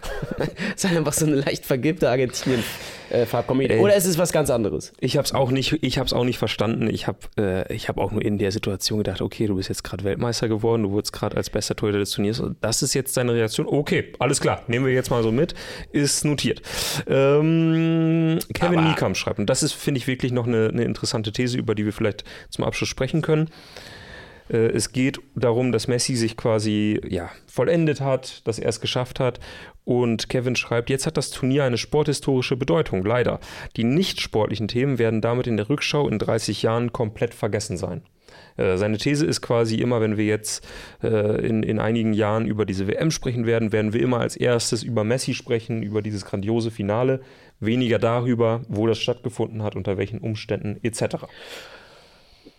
Es 0.75 0.83
ist 0.83 0.97
einfach 0.97 1.13
so 1.13 1.25
eine 1.27 1.35
leicht 1.35 1.65
vergilbte 1.65 2.09
Argentinien-Farbkomödie. 2.09 3.75
Oder 3.75 3.95
es 3.95 4.05
ist 4.05 4.17
was 4.17 4.31
ganz 4.33 4.49
anderes. 4.49 4.91
Ich 4.99 5.15
habe 5.17 5.25
es 5.25 5.33
auch 5.33 5.51
nicht, 5.51 5.77
ich 5.81 5.97
habe 5.99 6.07
es 6.07 6.13
auch 6.13 6.23
nicht 6.23 6.37
verstanden. 6.39 6.89
Ich 6.89 7.05
habe, 7.07 7.19
äh, 7.37 7.73
ich 7.73 7.87
habe 7.89 8.01
auch 8.01 8.11
nur 8.11 8.21
in 8.23 8.37
der 8.39 8.51
Situation 8.51 8.97
gedacht, 8.97 9.21
okay, 9.21 9.45
du 9.47 9.55
bist 9.55 9.69
jetzt 9.69 9.83
gerade 9.83 10.03
Weltmeister 10.03 10.47
geworden, 10.47 10.83
du 10.83 10.91
wurdest 10.91 11.13
gerade 11.13 11.37
als 11.37 11.49
bester 11.49 11.75
Torhüter 11.75 11.99
des 11.99 12.11
Turniers. 12.11 12.41
Das 12.61 12.81
ist 12.81 12.93
jetzt 12.95 13.15
deine 13.17 13.33
Reaktion. 13.33 13.67
Okay, 13.67 14.13
alles 14.19 14.41
klar, 14.41 14.63
nehmen 14.67 14.85
wir 14.85 14.93
jetzt 14.93 15.11
mal 15.11 15.21
so 15.23 15.31
mit. 15.31 15.53
Ist 15.91 16.25
notiert. 16.25 16.61
Ähm, 17.07 18.39
Kevin 18.53 18.79
Aber- 18.79 18.87
Niekam 18.89 19.15
schreibt, 19.15 19.39
und 19.39 19.49
das 19.49 19.63
ist, 19.63 19.73
finde 19.73 19.99
ich, 19.99 20.07
wirklich 20.07 20.31
noch 20.31 20.47
eine, 20.47 20.69
eine 20.69 20.83
interessante 20.83 21.31
These, 21.31 21.57
über 21.57 21.75
die 21.75 21.85
wir 21.85 21.93
vielleicht 21.93 22.23
zum 22.49 22.63
Abschluss 22.63 22.89
sprechen 22.89 23.21
können. 23.21 23.49
Äh, 24.53 24.67
Es 24.67 24.91
geht 24.91 25.19
darum, 25.35 25.71
dass 25.71 25.87
Messi 25.87 26.15
sich 26.15 26.37
quasi 26.37 27.01
ja, 27.09 27.29
vollendet 27.47 27.99
hat, 27.99 28.47
dass 28.47 28.59
er 28.59 28.69
es 28.69 28.79
geschafft 28.79 29.19
hat. 29.19 29.39
Und 29.83 30.29
Kevin 30.29 30.55
schreibt, 30.55 30.89
jetzt 30.89 31.05
hat 31.05 31.17
das 31.17 31.31
Turnier 31.31 31.65
eine 31.65 31.77
sporthistorische 31.77 32.55
Bedeutung, 32.55 33.03
leider. 33.03 33.39
Die 33.75 33.83
nicht 33.83 34.21
sportlichen 34.21 34.69
Themen 34.69 34.97
werden 34.97 35.19
damit 35.19 35.47
in 35.47 35.57
der 35.57 35.69
Rückschau 35.69 36.07
in 36.07 36.19
30 36.19 36.61
Jahren 36.61 36.93
komplett 36.93 37.33
vergessen 37.33 37.75
sein. 37.75 38.03
Äh, 38.55 38.77
Seine 38.77 38.97
These 38.97 39.25
ist 39.25 39.41
quasi 39.41 39.75
immer, 39.77 39.99
wenn 39.99 40.15
wir 40.17 40.25
jetzt 40.25 40.65
äh, 41.01 41.45
in, 41.45 41.63
in 41.63 41.79
einigen 41.79 42.13
Jahren 42.13 42.45
über 42.45 42.65
diese 42.65 42.87
WM 42.87 43.11
sprechen 43.11 43.45
werden, 43.45 43.71
werden 43.71 43.91
wir 43.93 44.01
immer 44.01 44.19
als 44.19 44.35
erstes 44.37 44.83
über 44.83 45.03
Messi 45.03 45.33
sprechen, 45.33 45.83
über 45.83 46.01
dieses 46.01 46.25
grandiose 46.25 46.71
Finale, 46.71 47.21
weniger 47.59 47.99
darüber, 47.99 48.61
wo 48.67 48.87
das 48.87 48.99
stattgefunden 48.99 49.63
hat, 49.63 49.75
unter 49.75 49.97
welchen 49.97 50.19
Umständen 50.19 50.79
etc. 50.83 51.25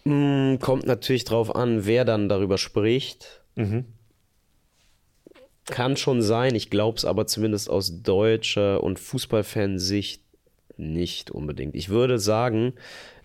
Mm, 0.05 0.57
Kommt 0.61 0.87
natürlich 0.87 1.25
drauf 1.25 1.55
an, 1.55 1.87
wer 1.87 2.05
dann 2.05 2.29
darüber 2.29 2.59
spricht. 2.59 3.43
Kann 5.67 5.97
schon 5.97 6.21
sein, 6.21 6.55
ich 6.55 6.69
glaube 6.71 6.99
es 6.99 7.05
aber 7.05 7.27
zumindest 7.27 7.71
aus 7.71 8.03
deutscher 8.03 8.83
und 8.83 8.99
Fußballfansicht 8.99 10.23
nicht 10.77 11.31
unbedingt. 11.31 11.75
Ich 11.75 11.89
würde 11.89 12.19
sagen, 12.19 12.75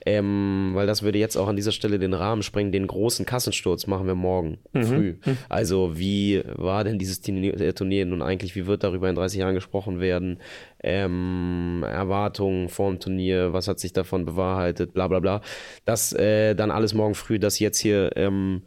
ähm, 0.05 0.71
weil 0.73 0.87
das 0.87 1.03
würde 1.03 1.19
jetzt 1.19 1.35
auch 1.35 1.47
an 1.47 1.55
dieser 1.55 1.71
Stelle 1.71 1.99
den 1.99 2.13
Rahmen 2.13 2.41
sprengen, 2.41 2.71
den 2.71 2.87
großen 2.87 3.25
Kassensturz 3.25 3.87
machen 3.87 4.07
wir 4.07 4.15
morgen 4.15 4.59
früh. 4.73 5.15
Also 5.49 5.97
wie 5.97 6.41
war 6.55 6.83
denn 6.83 6.99
dieses 6.99 7.21
Turnier, 7.21 7.59
äh, 7.59 7.73
Turnier 7.73 8.05
nun 8.05 8.21
eigentlich, 8.21 8.55
wie 8.55 8.65
wird 8.65 8.83
darüber 8.83 9.09
in 9.09 9.15
30 9.15 9.39
Jahren 9.39 9.55
gesprochen 9.55 9.99
werden? 9.99 10.39
Ähm, 10.81 11.83
Erwartungen 11.85 12.69
vor 12.69 12.89
dem 12.89 12.99
Turnier, 12.99 13.51
was 13.51 13.67
hat 13.67 13.79
sich 13.79 13.91
davon 13.91 14.25
bewahrheitet, 14.25 14.93
bla 14.93 15.07
bla 15.07 15.19
bla. 15.19 15.41
Das 15.85 16.13
äh, 16.13 16.55
dann 16.55 16.71
alles 16.71 16.93
morgen 16.93 17.15
früh, 17.15 17.39
das 17.39 17.59
jetzt 17.59 17.79
hier 17.79 18.11
ähm, 18.15 18.63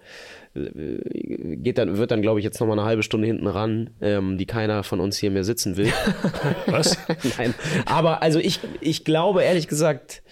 geht 0.55 1.79
dann, 1.79 1.97
wird 1.97 2.11
dann, 2.11 2.21
glaube 2.21 2.39
ich, 2.39 2.45
jetzt 2.45 2.61
nochmal 2.61 2.79
eine 2.79 2.87
halbe 2.87 3.03
Stunde 3.03 3.27
hinten 3.27 3.47
ran, 3.47 3.91
ähm, 4.03 4.37
die 4.37 4.45
keiner 4.45 4.83
von 4.83 5.01
uns 5.01 5.17
hier 5.17 5.31
mehr 5.31 5.45
sitzen 5.45 5.79
will. 5.79 5.91
Was? 6.67 6.99
Nein. 7.39 7.55
Aber 7.87 8.23
also 8.23 8.39
ich, 8.39 8.61
ich 8.81 9.05
glaube 9.05 9.43
ehrlich 9.43 9.67
gesagt, 9.67 10.23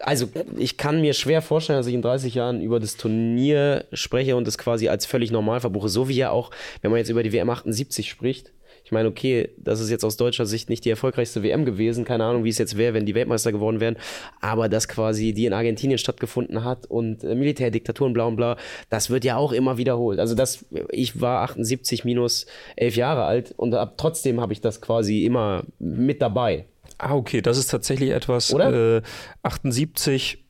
also 0.00 0.28
ich 0.56 0.76
kann 0.76 1.00
mir 1.00 1.14
schwer 1.14 1.42
vorstellen, 1.42 1.78
dass 1.78 1.86
ich 1.86 1.94
in 1.94 2.02
30 2.02 2.34
Jahren 2.34 2.60
über 2.60 2.80
das 2.80 2.96
Turnier 2.96 3.84
spreche 3.92 4.36
und 4.36 4.46
es 4.48 4.58
quasi 4.58 4.88
als 4.88 5.06
völlig 5.06 5.30
normal 5.30 5.60
verbuche. 5.60 5.88
So 5.88 6.08
wie 6.08 6.16
ja 6.16 6.30
auch, 6.30 6.50
wenn 6.82 6.90
man 6.90 6.98
jetzt 6.98 7.10
über 7.10 7.22
die 7.22 7.32
WM 7.32 7.50
78 7.50 8.08
spricht. 8.08 8.52
Ich 8.84 8.92
meine, 8.92 9.08
okay, 9.08 9.50
das 9.56 9.78
ist 9.78 9.90
jetzt 9.90 10.04
aus 10.04 10.16
deutscher 10.16 10.46
Sicht 10.46 10.68
nicht 10.68 10.84
die 10.84 10.90
erfolgreichste 10.90 11.42
WM 11.42 11.64
gewesen. 11.64 12.04
Keine 12.04 12.24
Ahnung, 12.24 12.44
wie 12.44 12.48
es 12.48 12.58
jetzt 12.58 12.76
wäre, 12.76 12.94
wenn 12.94 13.06
die 13.06 13.14
Weltmeister 13.14 13.52
geworden 13.52 13.78
wären. 13.78 13.96
Aber 14.40 14.68
dass 14.68 14.88
quasi 14.88 15.32
die 15.32 15.46
in 15.46 15.52
Argentinien 15.52 15.98
stattgefunden 15.98 16.64
hat 16.64 16.86
und 16.86 17.22
äh, 17.22 17.34
Militärdiktaturen, 17.34 18.12
bla 18.12 18.24
und 18.24 18.36
bla, 18.36 18.56
das 18.88 19.10
wird 19.10 19.24
ja 19.24 19.36
auch 19.36 19.52
immer 19.52 19.78
wiederholt. 19.78 20.18
Also 20.18 20.34
das, 20.34 20.64
ich 20.90 21.20
war 21.20 21.42
78 21.42 22.04
minus 22.04 22.46
11 22.76 22.96
Jahre 22.96 23.24
alt 23.24 23.54
und 23.56 23.74
hab, 23.74 23.96
trotzdem 23.96 24.40
habe 24.40 24.52
ich 24.52 24.60
das 24.60 24.80
quasi 24.80 25.24
immer 25.24 25.64
mit 25.78 26.20
dabei. 26.20 26.66
Ah, 27.02 27.14
okay, 27.14 27.40
das 27.40 27.56
ist 27.56 27.68
tatsächlich 27.70 28.10
etwas. 28.10 28.52
Oder? 28.52 28.96
Äh, 28.98 29.02
78 29.42 30.44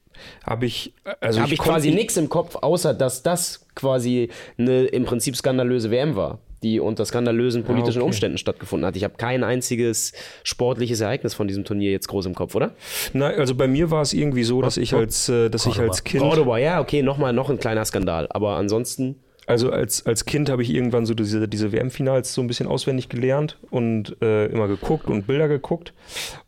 habe 0.45 0.67
ich. 0.67 0.93
Also 1.21 1.41
habe 1.41 1.53
ich 1.53 1.59
konnt- 1.59 1.71
quasi 1.71 1.91
nichts 1.93 2.17
im 2.17 2.29
Kopf, 2.29 2.57
außer 2.57 2.93
dass 2.93 3.23
das 3.23 3.67
quasi 3.75 4.31
eine 4.59 4.85
im 4.85 5.05
Prinzip 5.05 5.37
skandalöse 5.37 5.91
WM 5.91 6.17
war, 6.17 6.41
die 6.63 6.81
unter 6.81 7.05
skandalösen 7.05 7.65
politischen 7.65 8.03
okay. 8.03 8.07
Umständen 8.07 8.37
stattgefunden 8.37 8.85
hat. 8.87 8.97
Ich 8.97 9.05
habe 9.05 9.15
kein 9.17 9.45
einziges 9.45 10.13
sportliches 10.43 11.01
Ereignis 11.01 11.35
von 11.35 11.49
diesem 11.49 11.65
Turnier 11.65 11.93
jetzt 11.93 12.09
groß 12.09 12.27
im 12.27 12.35
Kopf, 12.35 12.55
oder? 12.55 12.75
Nein, 13.13 13.39
also 13.39 13.55
bei 13.55 13.69
mir 13.69 13.91
war 13.91 14.03
es 14.03 14.13
irgendwie 14.13 14.45
so, 14.45 14.61
dass 14.61 14.77
ich 14.77 14.93
als, 14.93 15.29
äh, 15.29 15.49
dass 15.49 15.67
ich 15.67 15.79
als 15.79 16.05
Kind. 16.05 16.23
Cordoba, 16.23 16.59
ja, 16.59 16.81
okay, 16.81 17.03
nochmal 17.03 17.33
noch 17.33 17.49
ein 17.49 17.59
kleiner 17.59 17.85
Skandal. 17.85 18.27
Aber 18.31 18.57
ansonsten, 18.57 19.17
Also 19.51 19.73
als, 19.73 20.07
als 20.07 20.27
Kind 20.27 20.49
habe 20.49 20.63
ich 20.63 20.73
irgendwann 20.73 21.07
so 21.07 21.13
diese, 21.13 21.49
diese 21.49 21.73
WM-Finals 21.73 22.35
so 22.35 22.41
ein 22.41 22.47
bisschen 22.47 22.69
auswendig 22.69 23.09
gelernt 23.09 23.59
und 23.71 24.17
äh, 24.23 24.47
immer 24.47 24.69
geguckt 24.69 25.07
und 25.09 25.27
Bilder 25.27 25.49
geguckt. 25.49 25.93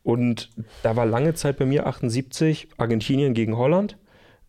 Und 0.05 0.51
da 0.85 0.95
war 0.95 1.05
lange 1.05 1.35
Zeit 1.35 1.59
bei 1.59 1.67
mir 1.67 1.89
78 1.89 2.69
Argentinien 2.77 3.35
gegen 3.35 3.57
Holland. 3.57 3.99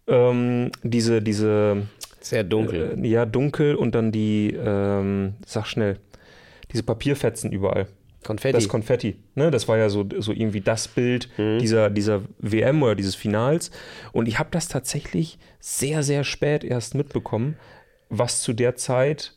Ähm, 0.05 0.71
diese, 0.83 1.23
diese, 1.23 1.87
sehr 2.21 2.43
dunkel. 2.43 2.99
äh, 3.03 3.07
ja, 3.07 3.25
dunkel 3.25 3.73
und 3.73 3.95
dann 3.95 4.11
die, 4.11 4.55
ähm, 4.55 5.33
sag 5.47 5.65
schnell, 5.65 5.97
diese 6.71 6.83
Papierfetzen 6.83 7.51
überall. 7.51 7.87
Konfetti. 8.23 8.53
Das 8.53 8.69
Konfetti, 8.69 9.15
ne? 9.33 9.49
Das 9.49 9.67
war 9.67 9.79
ja 9.79 9.89
so, 9.89 10.05
so 10.19 10.31
irgendwie 10.31 10.61
das 10.61 10.87
Bild 10.87 11.27
dieser, 11.37 11.89
dieser 11.89 12.21
WM 12.37 12.83
oder 12.83 12.93
dieses 12.93 13.15
Finals. 13.15 13.71
Und 14.11 14.27
ich 14.27 14.37
habe 14.37 14.49
das 14.51 14.67
tatsächlich 14.67 15.39
sehr, 15.59 16.03
sehr 16.03 16.23
spät 16.23 16.63
erst 16.63 16.93
mitbekommen, 16.93 17.57
was 18.17 18.41
zu 18.41 18.53
der 18.53 18.75
Zeit 18.75 19.33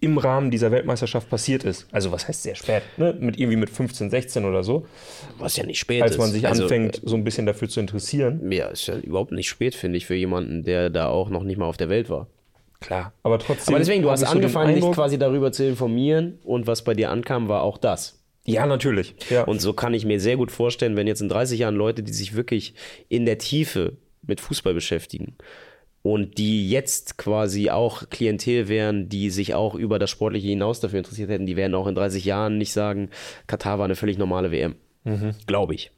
im 0.00 0.16
Rahmen 0.16 0.50
dieser 0.50 0.70
Weltmeisterschaft 0.70 1.28
passiert 1.28 1.64
ist. 1.64 1.88
Also 1.90 2.12
was 2.12 2.28
heißt 2.28 2.44
sehr 2.44 2.54
spät, 2.54 2.82
ne? 2.98 3.16
Mit 3.18 3.36
irgendwie 3.38 3.56
mit 3.56 3.68
15, 3.68 4.10
16 4.10 4.44
oder 4.44 4.62
so, 4.62 4.86
was 5.38 5.56
ja 5.56 5.66
nicht 5.66 5.80
spät 5.80 6.02
als 6.02 6.12
ist. 6.12 6.18
man 6.18 6.30
sich 6.30 6.46
Also, 6.46 6.64
anfängt, 6.64 7.00
so 7.04 7.16
ein 7.16 7.24
bisschen 7.24 7.46
dafür 7.46 7.68
zu 7.68 7.80
interessieren. 7.80 8.50
Ja, 8.52 8.68
ist 8.68 8.86
ja 8.86 8.96
überhaupt 8.96 9.32
nicht 9.32 9.48
spät, 9.48 9.74
finde 9.74 9.98
ich, 9.98 10.06
für 10.06 10.14
jemanden, 10.14 10.62
der 10.62 10.88
da 10.88 11.08
auch 11.08 11.30
noch 11.30 11.42
nicht 11.42 11.58
mal 11.58 11.66
auf 11.66 11.76
der 11.76 11.88
Welt 11.88 12.08
war. 12.10 12.28
Klar. 12.80 13.12
Aber 13.24 13.40
trotzdem. 13.40 13.74
Aber 13.74 13.80
deswegen, 13.80 14.02
du 14.02 14.10
hast 14.10 14.22
angefangen, 14.22 14.74
dich 14.76 14.88
quasi 14.92 15.18
darüber 15.18 15.50
zu 15.50 15.66
informieren 15.66 16.38
und 16.44 16.68
was 16.68 16.84
bei 16.84 16.94
dir 16.94 17.10
ankam, 17.10 17.48
war 17.48 17.62
auch 17.62 17.76
das. 17.76 18.22
Ja, 18.44 18.66
natürlich. 18.66 19.16
Ja. 19.28 19.44
Und 19.44 19.60
so 19.60 19.72
kann 19.72 19.94
ich 19.94 20.06
mir 20.06 20.20
sehr 20.20 20.36
gut 20.36 20.52
vorstellen, 20.52 20.96
wenn 20.96 21.08
jetzt 21.08 21.20
in 21.20 21.28
30 21.28 21.58
Jahren 21.58 21.74
Leute, 21.74 22.04
die 22.04 22.12
sich 22.12 22.36
wirklich 22.36 22.74
in 23.08 23.26
der 23.26 23.38
Tiefe 23.38 23.96
mit 24.22 24.40
Fußball 24.40 24.74
beschäftigen, 24.74 25.36
und 26.02 26.38
die 26.38 26.70
jetzt 26.70 27.18
quasi 27.18 27.70
auch 27.70 28.08
Klientel 28.10 28.68
wären, 28.68 29.08
die 29.08 29.30
sich 29.30 29.54
auch 29.54 29.74
über 29.74 29.98
das 29.98 30.10
Sportliche 30.10 30.48
hinaus 30.48 30.80
dafür 30.80 30.98
interessiert 30.98 31.30
hätten, 31.30 31.46
die 31.46 31.56
werden 31.56 31.74
auch 31.74 31.86
in 31.86 31.94
30 31.94 32.24
Jahren 32.24 32.58
nicht 32.58 32.72
sagen, 32.72 33.10
Katar 33.46 33.78
war 33.78 33.84
eine 33.84 33.96
völlig 33.96 34.18
normale 34.18 34.50
WM. 34.50 34.76
Mhm. 35.04 35.34
Glaube 35.46 35.74
ich. 35.74 35.90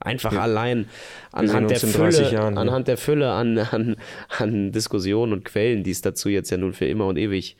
Einfach 0.00 0.32
ja. 0.32 0.40
allein 0.40 0.86
anhand 1.32 1.70
der 1.70 1.78
Fülle, 1.78 2.10
30 2.10 2.30
Jahren, 2.30 2.54
ja. 2.54 2.60
anhand 2.60 2.88
der 2.88 2.96
Fülle 2.98 3.32
an, 3.32 3.58
an, 3.58 3.96
an 4.38 4.72
Diskussionen 4.72 5.32
und 5.32 5.44
Quellen, 5.44 5.82
die 5.82 5.92
es 5.92 6.02
dazu 6.02 6.28
jetzt 6.28 6.50
ja 6.50 6.58
nun 6.58 6.74
für 6.74 6.86
immer 6.86 7.06
und 7.06 7.16
ewig 7.16 7.56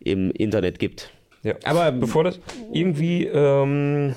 im 0.00 0.30
Internet 0.30 0.78
gibt. 0.78 1.10
Ja. 1.42 1.54
Aber 1.64 1.92
Bevor 1.92 2.24
das 2.24 2.40
irgendwie, 2.72 3.24
ähm, 3.26 4.14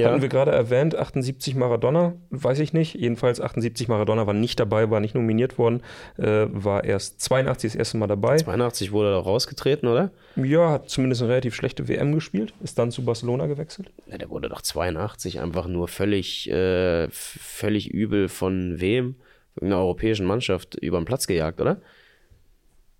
Ja. 0.00 0.10
hatten 0.10 0.22
wir 0.22 0.28
gerade 0.28 0.50
erwähnt, 0.50 0.96
78 0.96 1.54
Maradona, 1.54 2.14
weiß 2.30 2.58
ich 2.60 2.72
nicht. 2.72 2.94
Jedenfalls 2.94 3.40
78 3.40 3.88
Maradona 3.88 4.26
war 4.26 4.34
nicht 4.34 4.58
dabei, 4.60 4.90
war 4.90 5.00
nicht 5.00 5.14
nominiert 5.14 5.58
worden, 5.58 5.82
äh, 6.18 6.46
war 6.50 6.84
erst 6.84 7.20
82 7.20 7.72
das 7.72 7.78
erste 7.78 7.96
Mal 7.98 8.06
dabei. 8.06 8.36
82 8.36 8.92
wurde 8.92 9.10
er 9.10 9.14
doch 9.18 9.26
rausgetreten, 9.26 9.88
oder? 9.88 10.10
Ja, 10.36 10.70
hat 10.70 10.88
zumindest 10.90 11.22
eine 11.22 11.30
relativ 11.30 11.54
schlechte 11.54 11.88
WM 11.88 12.14
gespielt, 12.14 12.54
ist 12.62 12.78
dann 12.78 12.90
zu 12.90 13.04
Barcelona 13.04 13.46
gewechselt. 13.46 13.90
Ja, 14.06 14.18
der 14.18 14.30
wurde 14.30 14.48
doch 14.48 14.62
82 14.62 15.40
einfach 15.40 15.66
nur 15.66 15.88
völlig, 15.88 16.50
äh, 16.50 17.08
völlig 17.10 17.90
übel 17.90 18.28
von 18.28 18.80
wem? 18.80 19.16
Von 19.58 19.66
einer 19.66 19.78
europäischen 19.78 20.26
Mannschaft 20.26 20.76
über 20.76 20.98
den 21.00 21.04
Platz 21.04 21.26
gejagt, 21.26 21.60
oder? 21.60 21.80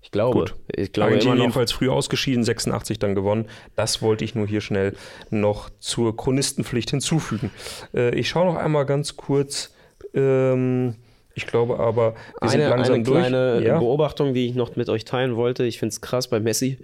Ich 0.03 0.11
glaube. 0.11 0.39
Gut. 0.39 0.55
Ich 0.75 0.93
glaube 0.93 1.09
Argentinien 1.09 1.33
immer 1.33 1.35
noch. 1.37 1.43
jedenfalls 1.43 1.73
früh 1.73 1.89
ausgeschieden, 1.89 2.45
86 2.45 2.99
dann 2.99 3.15
gewonnen. 3.15 3.47
Das 3.77 4.03
wollte 4.03 4.25
ich 4.25 4.35
nur 4.35 4.47
hier 4.47 4.61
schnell 4.61 4.95
noch 5.31 5.71
zur 5.79 6.17
Chronistenpflicht 6.17 6.91
hinzufügen. 6.91 7.51
Äh, 7.95 8.15
ich 8.15 8.29
schaue 8.29 8.47
noch 8.47 8.57
einmal 8.57 8.87
ganz 8.87 9.17
kurz. 9.17 9.75
Ähm, 10.15 10.97
ich 11.35 11.47
glaube 11.47 11.79
aber, 11.79 12.15
wir 12.41 12.49
sind 12.49 12.61
Eine, 12.61 12.71
langsam 12.71 12.95
eine 12.97 13.05
durch. 13.05 13.19
kleine 13.19 13.63
ja? 13.65 13.79
Beobachtung, 13.79 14.35
die 14.35 14.47
ich 14.47 14.55
noch 14.55 14.77
mit 14.77 14.89
euch 14.89 15.05
teilen 15.05 15.37
wollte. 15.37 15.65
Ich 15.65 15.79
finde 15.79 15.93
es 15.93 16.01
krass 16.01 16.29
bei 16.29 16.41
Messi, 16.41 16.79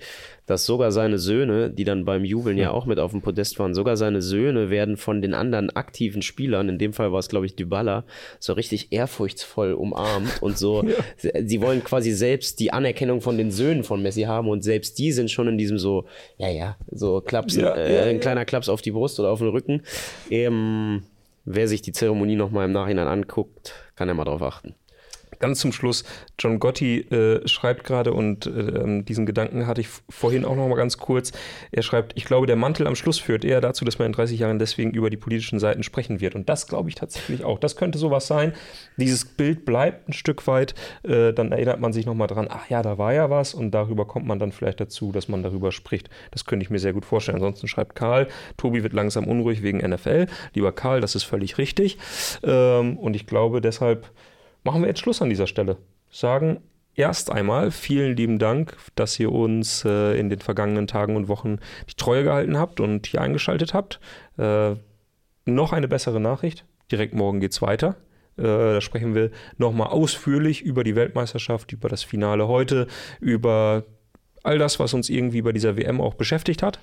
dass 0.47 0.65
sogar 0.65 0.93
seine 0.93 1.19
Söhne, 1.19 1.71
die 1.71 1.85
dann 1.85 2.05
beim 2.05 2.25
Jubeln 2.25 2.57
ja 2.57 2.71
auch 2.71 2.87
mit 2.87 3.01
auf 3.01 3.11
dem 3.11 3.21
Podest 3.21 3.59
waren, 3.59 3.75
sogar 3.75 3.97
seine 3.97 4.23
Söhne 4.23 4.71
werden 4.71 4.97
von 4.97 5.21
den 5.21 5.35
anderen 5.35 5.71
aktiven 5.71 6.23
Spielern, 6.23 6.69
in 6.69 6.79
dem 6.79 6.93
Fall 6.93 7.11
war 7.13 7.19
es, 7.19 7.29
glaube 7.29 7.47
ich, 7.47 7.57
Dybala, 7.57 8.05
so 8.39 8.53
richtig 8.53 8.93
ehrfurchtsvoll 8.93 9.73
umarmt 9.73 10.41
und 10.41 10.57
so. 10.57 10.85
sie, 11.17 11.33
sie 11.45 11.61
wollen 11.61 11.83
quasi 11.83 12.13
selbst 12.13 12.61
die 12.61 12.73
Anerkennung 12.73 13.21
von 13.21 13.37
den 13.37 13.51
Söhnen 13.51 13.83
von 13.83 14.03
Messi 14.03 14.23
haben 14.23 14.49
und 14.49 14.63
selbst 14.63 14.99
die 14.99 15.11
sind 15.11 15.31
schon 15.31 15.49
in 15.49 15.59
diesem 15.59 15.79
so, 15.79 16.07
ja, 16.39 16.49
ja, 16.49 16.77
so 16.91 17.21
Klaps, 17.21 17.57
Ja, 17.57 17.75
äh, 17.75 17.95
ja, 17.97 18.03
ein 18.05 18.21
kleiner 18.21 18.45
Klaps 18.45 18.69
auf 18.69 18.83
die 18.83 18.93
Brust 18.93 19.19
oder 19.19 19.31
auf 19.31 19.41
den 19.41 19.49
Rücken. 19.49 19.83
Ähm, 20.31 21.03
wer 21.45 21.67
sich 21.67 21.83
die 21.83 21.93
Zeremonie 21.93 22.37
nochmal 22.37 22.67
im 22.67 22.73
Nachhinein 22.73 23.09
anguckt, 23.09 23.75
kann 23.97 24.09
ja 24.09 24.15
mal 24.15 24.25
drauf 24.25 24.43
achten. 24.43 24.75
Ganz 25.39 25.61
zum 25.61 25.73
Schluss, 25.73 26.05
John 26.39 26.59
Gotti 26.59 27.01
äh, 27.01 27.47
schreibt 27.47 27.85
gerade, 27.85 28.13
und 28.13 28.47
äh, 28.47 29.03
diesen 29.03 29.27
Gedanken 29.27 29.67
hatte 29.67 29.81
ich 29.81 29.89
vorhin 30.09 30.45
auch 30.45 30.57
noch 30.57 30.69
mal 30.69 30.77
ganz 30.77 30.99
kurz. 30.99 31.33
Er 31.73 31.83
schreibt, 31.83 32.13
ich 32.17 32.25
glaube, 32.25 32.47
der 32.47 32.57
Mantel 32.57 32.87
am 32.87 32.95
Schluss 32.95 33.19
führt 33.19 33.45
eher 33.45 33.61
dazu, 33.61 33.85
dass 33.85 33.99
man 33.99 34.07
in 34.07 34.13
30 34.13 34.39
Jahren 34.39 34.59
deswegen 34.59 34.93
über 34.93 35.11
die 35.11 35.17
politischen 35.17 35.59
Seiten 35.59 35.83
sprechen 35.83 36.21
wird. 36.21 36.35
Und 36.35 36.49
das 36.49 36.67
glaube 36.67 36.89
ich 36.89 36.95
tatsächlich 36.95 37.45
auch. 37.45 37.59
Das 37.59 37.77
könnte 37.77 37.99
sowas 37.99 38.27
sein. 38.27 38.53
Dieses 38.97 39.25
Bild 39.25 39.65
bleibt 39.65 40.09
ein 40.09 40.13
Stück 40.13 40.47
weit. 40.47 40.75
Äh, 41.03 41.33
dann 41.33 41.53
erinnert 41.53 41.81
man 41.81 41.93
sich 41.93 42.07
noch 42.07 42.15
mal 42.15 42.27
dran, 42.27 42.49
ach 42.51 42.69
ja, 42.69 42.83
da 42.83 42.99
war 42.99 43.13
ja 43.13 43.31
was. 43.31 43.55
Und 43.55 43.73
darüber 43.73 44.07
kommt 44.07 44.27
man 44.27 44.39
dann 44.39 44.53
vielleicht 44.53 44.81
dazu, 44.81 45.13
dass 45.13 45.29
man 45.29 45.43
darüber 45.43 45.73
spricht. 45.73 46.11
Das 46.31 46.45
könnte 46.45 46.65
ich 46.65 46.71
mir 46.71 46.79
sehr 46.79 46.93
gut 46.93 47.05
vorstellen. 47.05 47.37
Ansonsten 47.37 47.69
schreibt 47.69 47.95
Karl, 47.95 48.29
Tobi 48.57 48.83
wird 48.83 48.93
langsam 48.93 49.27
unruhig 49.27 49.63
wegen 49.63 49.79
NFL. 49.79 50.27
Lieber 50.55 50.73
Karl, 50.73 51.01
das 51.01 51.15
ist 51.15 51.25
völlig 51.25 51.59
richtig. 51.59 51.99
Ähm, 52.43 52.97
und 52.99 53.15
ich 53.15 53.27
glaube 53.27 53.61
deshalb 53.61 54.11
machen 54.67 54.83
wir 54.83 54.89
jetzt 54.89 55.01
Schluss 55.01 55.23
an 55.23 55.31
dieser 55.31 55.47
Stelle. 55.47 55.79
Sagen 56.11 56.61
erst 56.97 57.31
einmal 57.31 57.71
vielen 57.71 58.17
lieben 58.17 58.39
Dank, 58.39 58.77
dass 58.97 59.19
ihr 59.21 59.31
uns 59.31 59.85
äh, 59.85 60.19
in 60.19 60.29
den 60.29 60.41
vergangenen 60.41 60.89
Tagen 60.89 61.15
und 61.15 61.29
Wochen 61.29 61.59
die 61.89 61.95
Treue 61.95 62.25
gehalten 62.25 62.59
habt 62.59 62.81
und 62.81 63.07
hier 63.07 63.21
eingeschaltet 63.21 63.75
habt. 63.75 64.01
Äh, 64.39 64.75
noch 65.45 65.73
eine 65.73 65.87
bessere 65.87 66.21
Nachricht. 66.21 66.65
Direkt 66.91 67.15
morgen 67.15 67.39
geht's 67.39 67.63
weiter. 67.63 67.97
Äh, 68.37 68.43
da 68.43 68.81
sprechen 68.81 69.15
wir 69.15 69.31
nochmal 69.57 69.89
ausführlich 69.89 70.63
über 70.63 70.83
die 70.83 70.97
Weltmeisterschaft, 70.97 71.73
über 71.73 71.89
das 71.89 72.03
Finale 72.03 72.49
heute, 72.49 72.89
über 73.21 73.85
all 74.43 74.59
das, 74.59 74.81
was 74.81 74.95
uns 74.95 75.09
irgendwie 75.09 75.43
bei 75.43 75.53
dieser 75.53 75.77
WM 75.77 76.01
auch 76.01 76.15
beschäftigt 76.15 76.65
hat. 76.65 76.81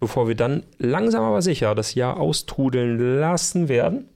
Bevor 0.00 0.26
wir 0.26 0.36
dann 0.36 0.64
langsam 0.78 1.22
aber 1.22 1.42
sicher 1.42 1.74
das 1.74 1.94
Jahr 1.94 2.18
austrudeln 2.18 3.18
lassen 3.20 3.68
werden 3.68 4.08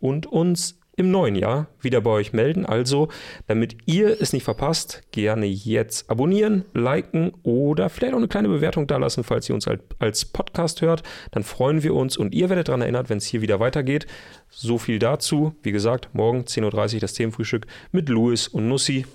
und 0.00 0.26
uns 0.26 0.81
im 0.96 1.10
neuen 1.10 1.34
Jahr 1.34 1.68
wieder 1.80 2.00
bei 2.00 2.10
euch 2.10 2.32
melden. 2.32 2.66
Also, 2.66 3.08
damit 3.46 3.76
ihr 3.86 4.20
es 4.20 4.32
nicht 4.32 4.44
verpasst, 4.44 5.02
gerne 5.10 5.46
jetzt 5.46 6.10
abonnieren, 6.10 6.64
liken 6.74 7.32
oder 7.42 7.88
vielleicht 7.88 8.14
auch 8.14 8.18
eine 8.18 8.28
kleine 8.28 8.48
Bewertung 8.48 8.86
dalassen, 8.86 9.24
falls 9.24 9.48
ihr 9.48 9.54
uns 9.54 9.66
als, 9.66 9.82
als 9.98 10.24
Podcast 10.26 10.82
hört. 10.82 11.02
Dann 11.30 11.44
freuen 11.44 11.82
wir 11.82 11.94
uns 11.94 12.16
und 12.16 12.34
ihr 12.34 12.50
werdet 12.50 12.68
daran 12.68 12.82
erinnert, 12.82 13.08
wenn 13.08 13.18
es 13.18 13.26
hier 13.26 13.40
wieder 13.40 13.60
weitergeht. 13.60 14.06
So 14.50 14.78
viel 14.78 14.98
dazu. 14.98 15.54
Wie 15.62 15.72
gesagt, 15.72 16.10
morgen 16.12 16.42
10.30 16.42 16.94
Uhr 16.94 17.00
das 17.00 17.14
Themenfrühstück 17.14 17.66
mit 17.90 18.08
Louis 18.08 18.48
und 18.48 18.68
Nussi. 18.68 19.06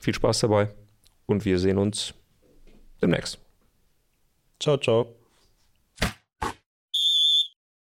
Viel 0.00 0.14
Spaß 0.14 0.40
dabei 0.40 0.68
und 1.26 1.44
wir 1.44 1.58
sehen 1.58 1.78
uns 1.78 2.14
demnächst. 3.00 3.38
Ciao, 4.58 4.76
ciao. 4.78 5.25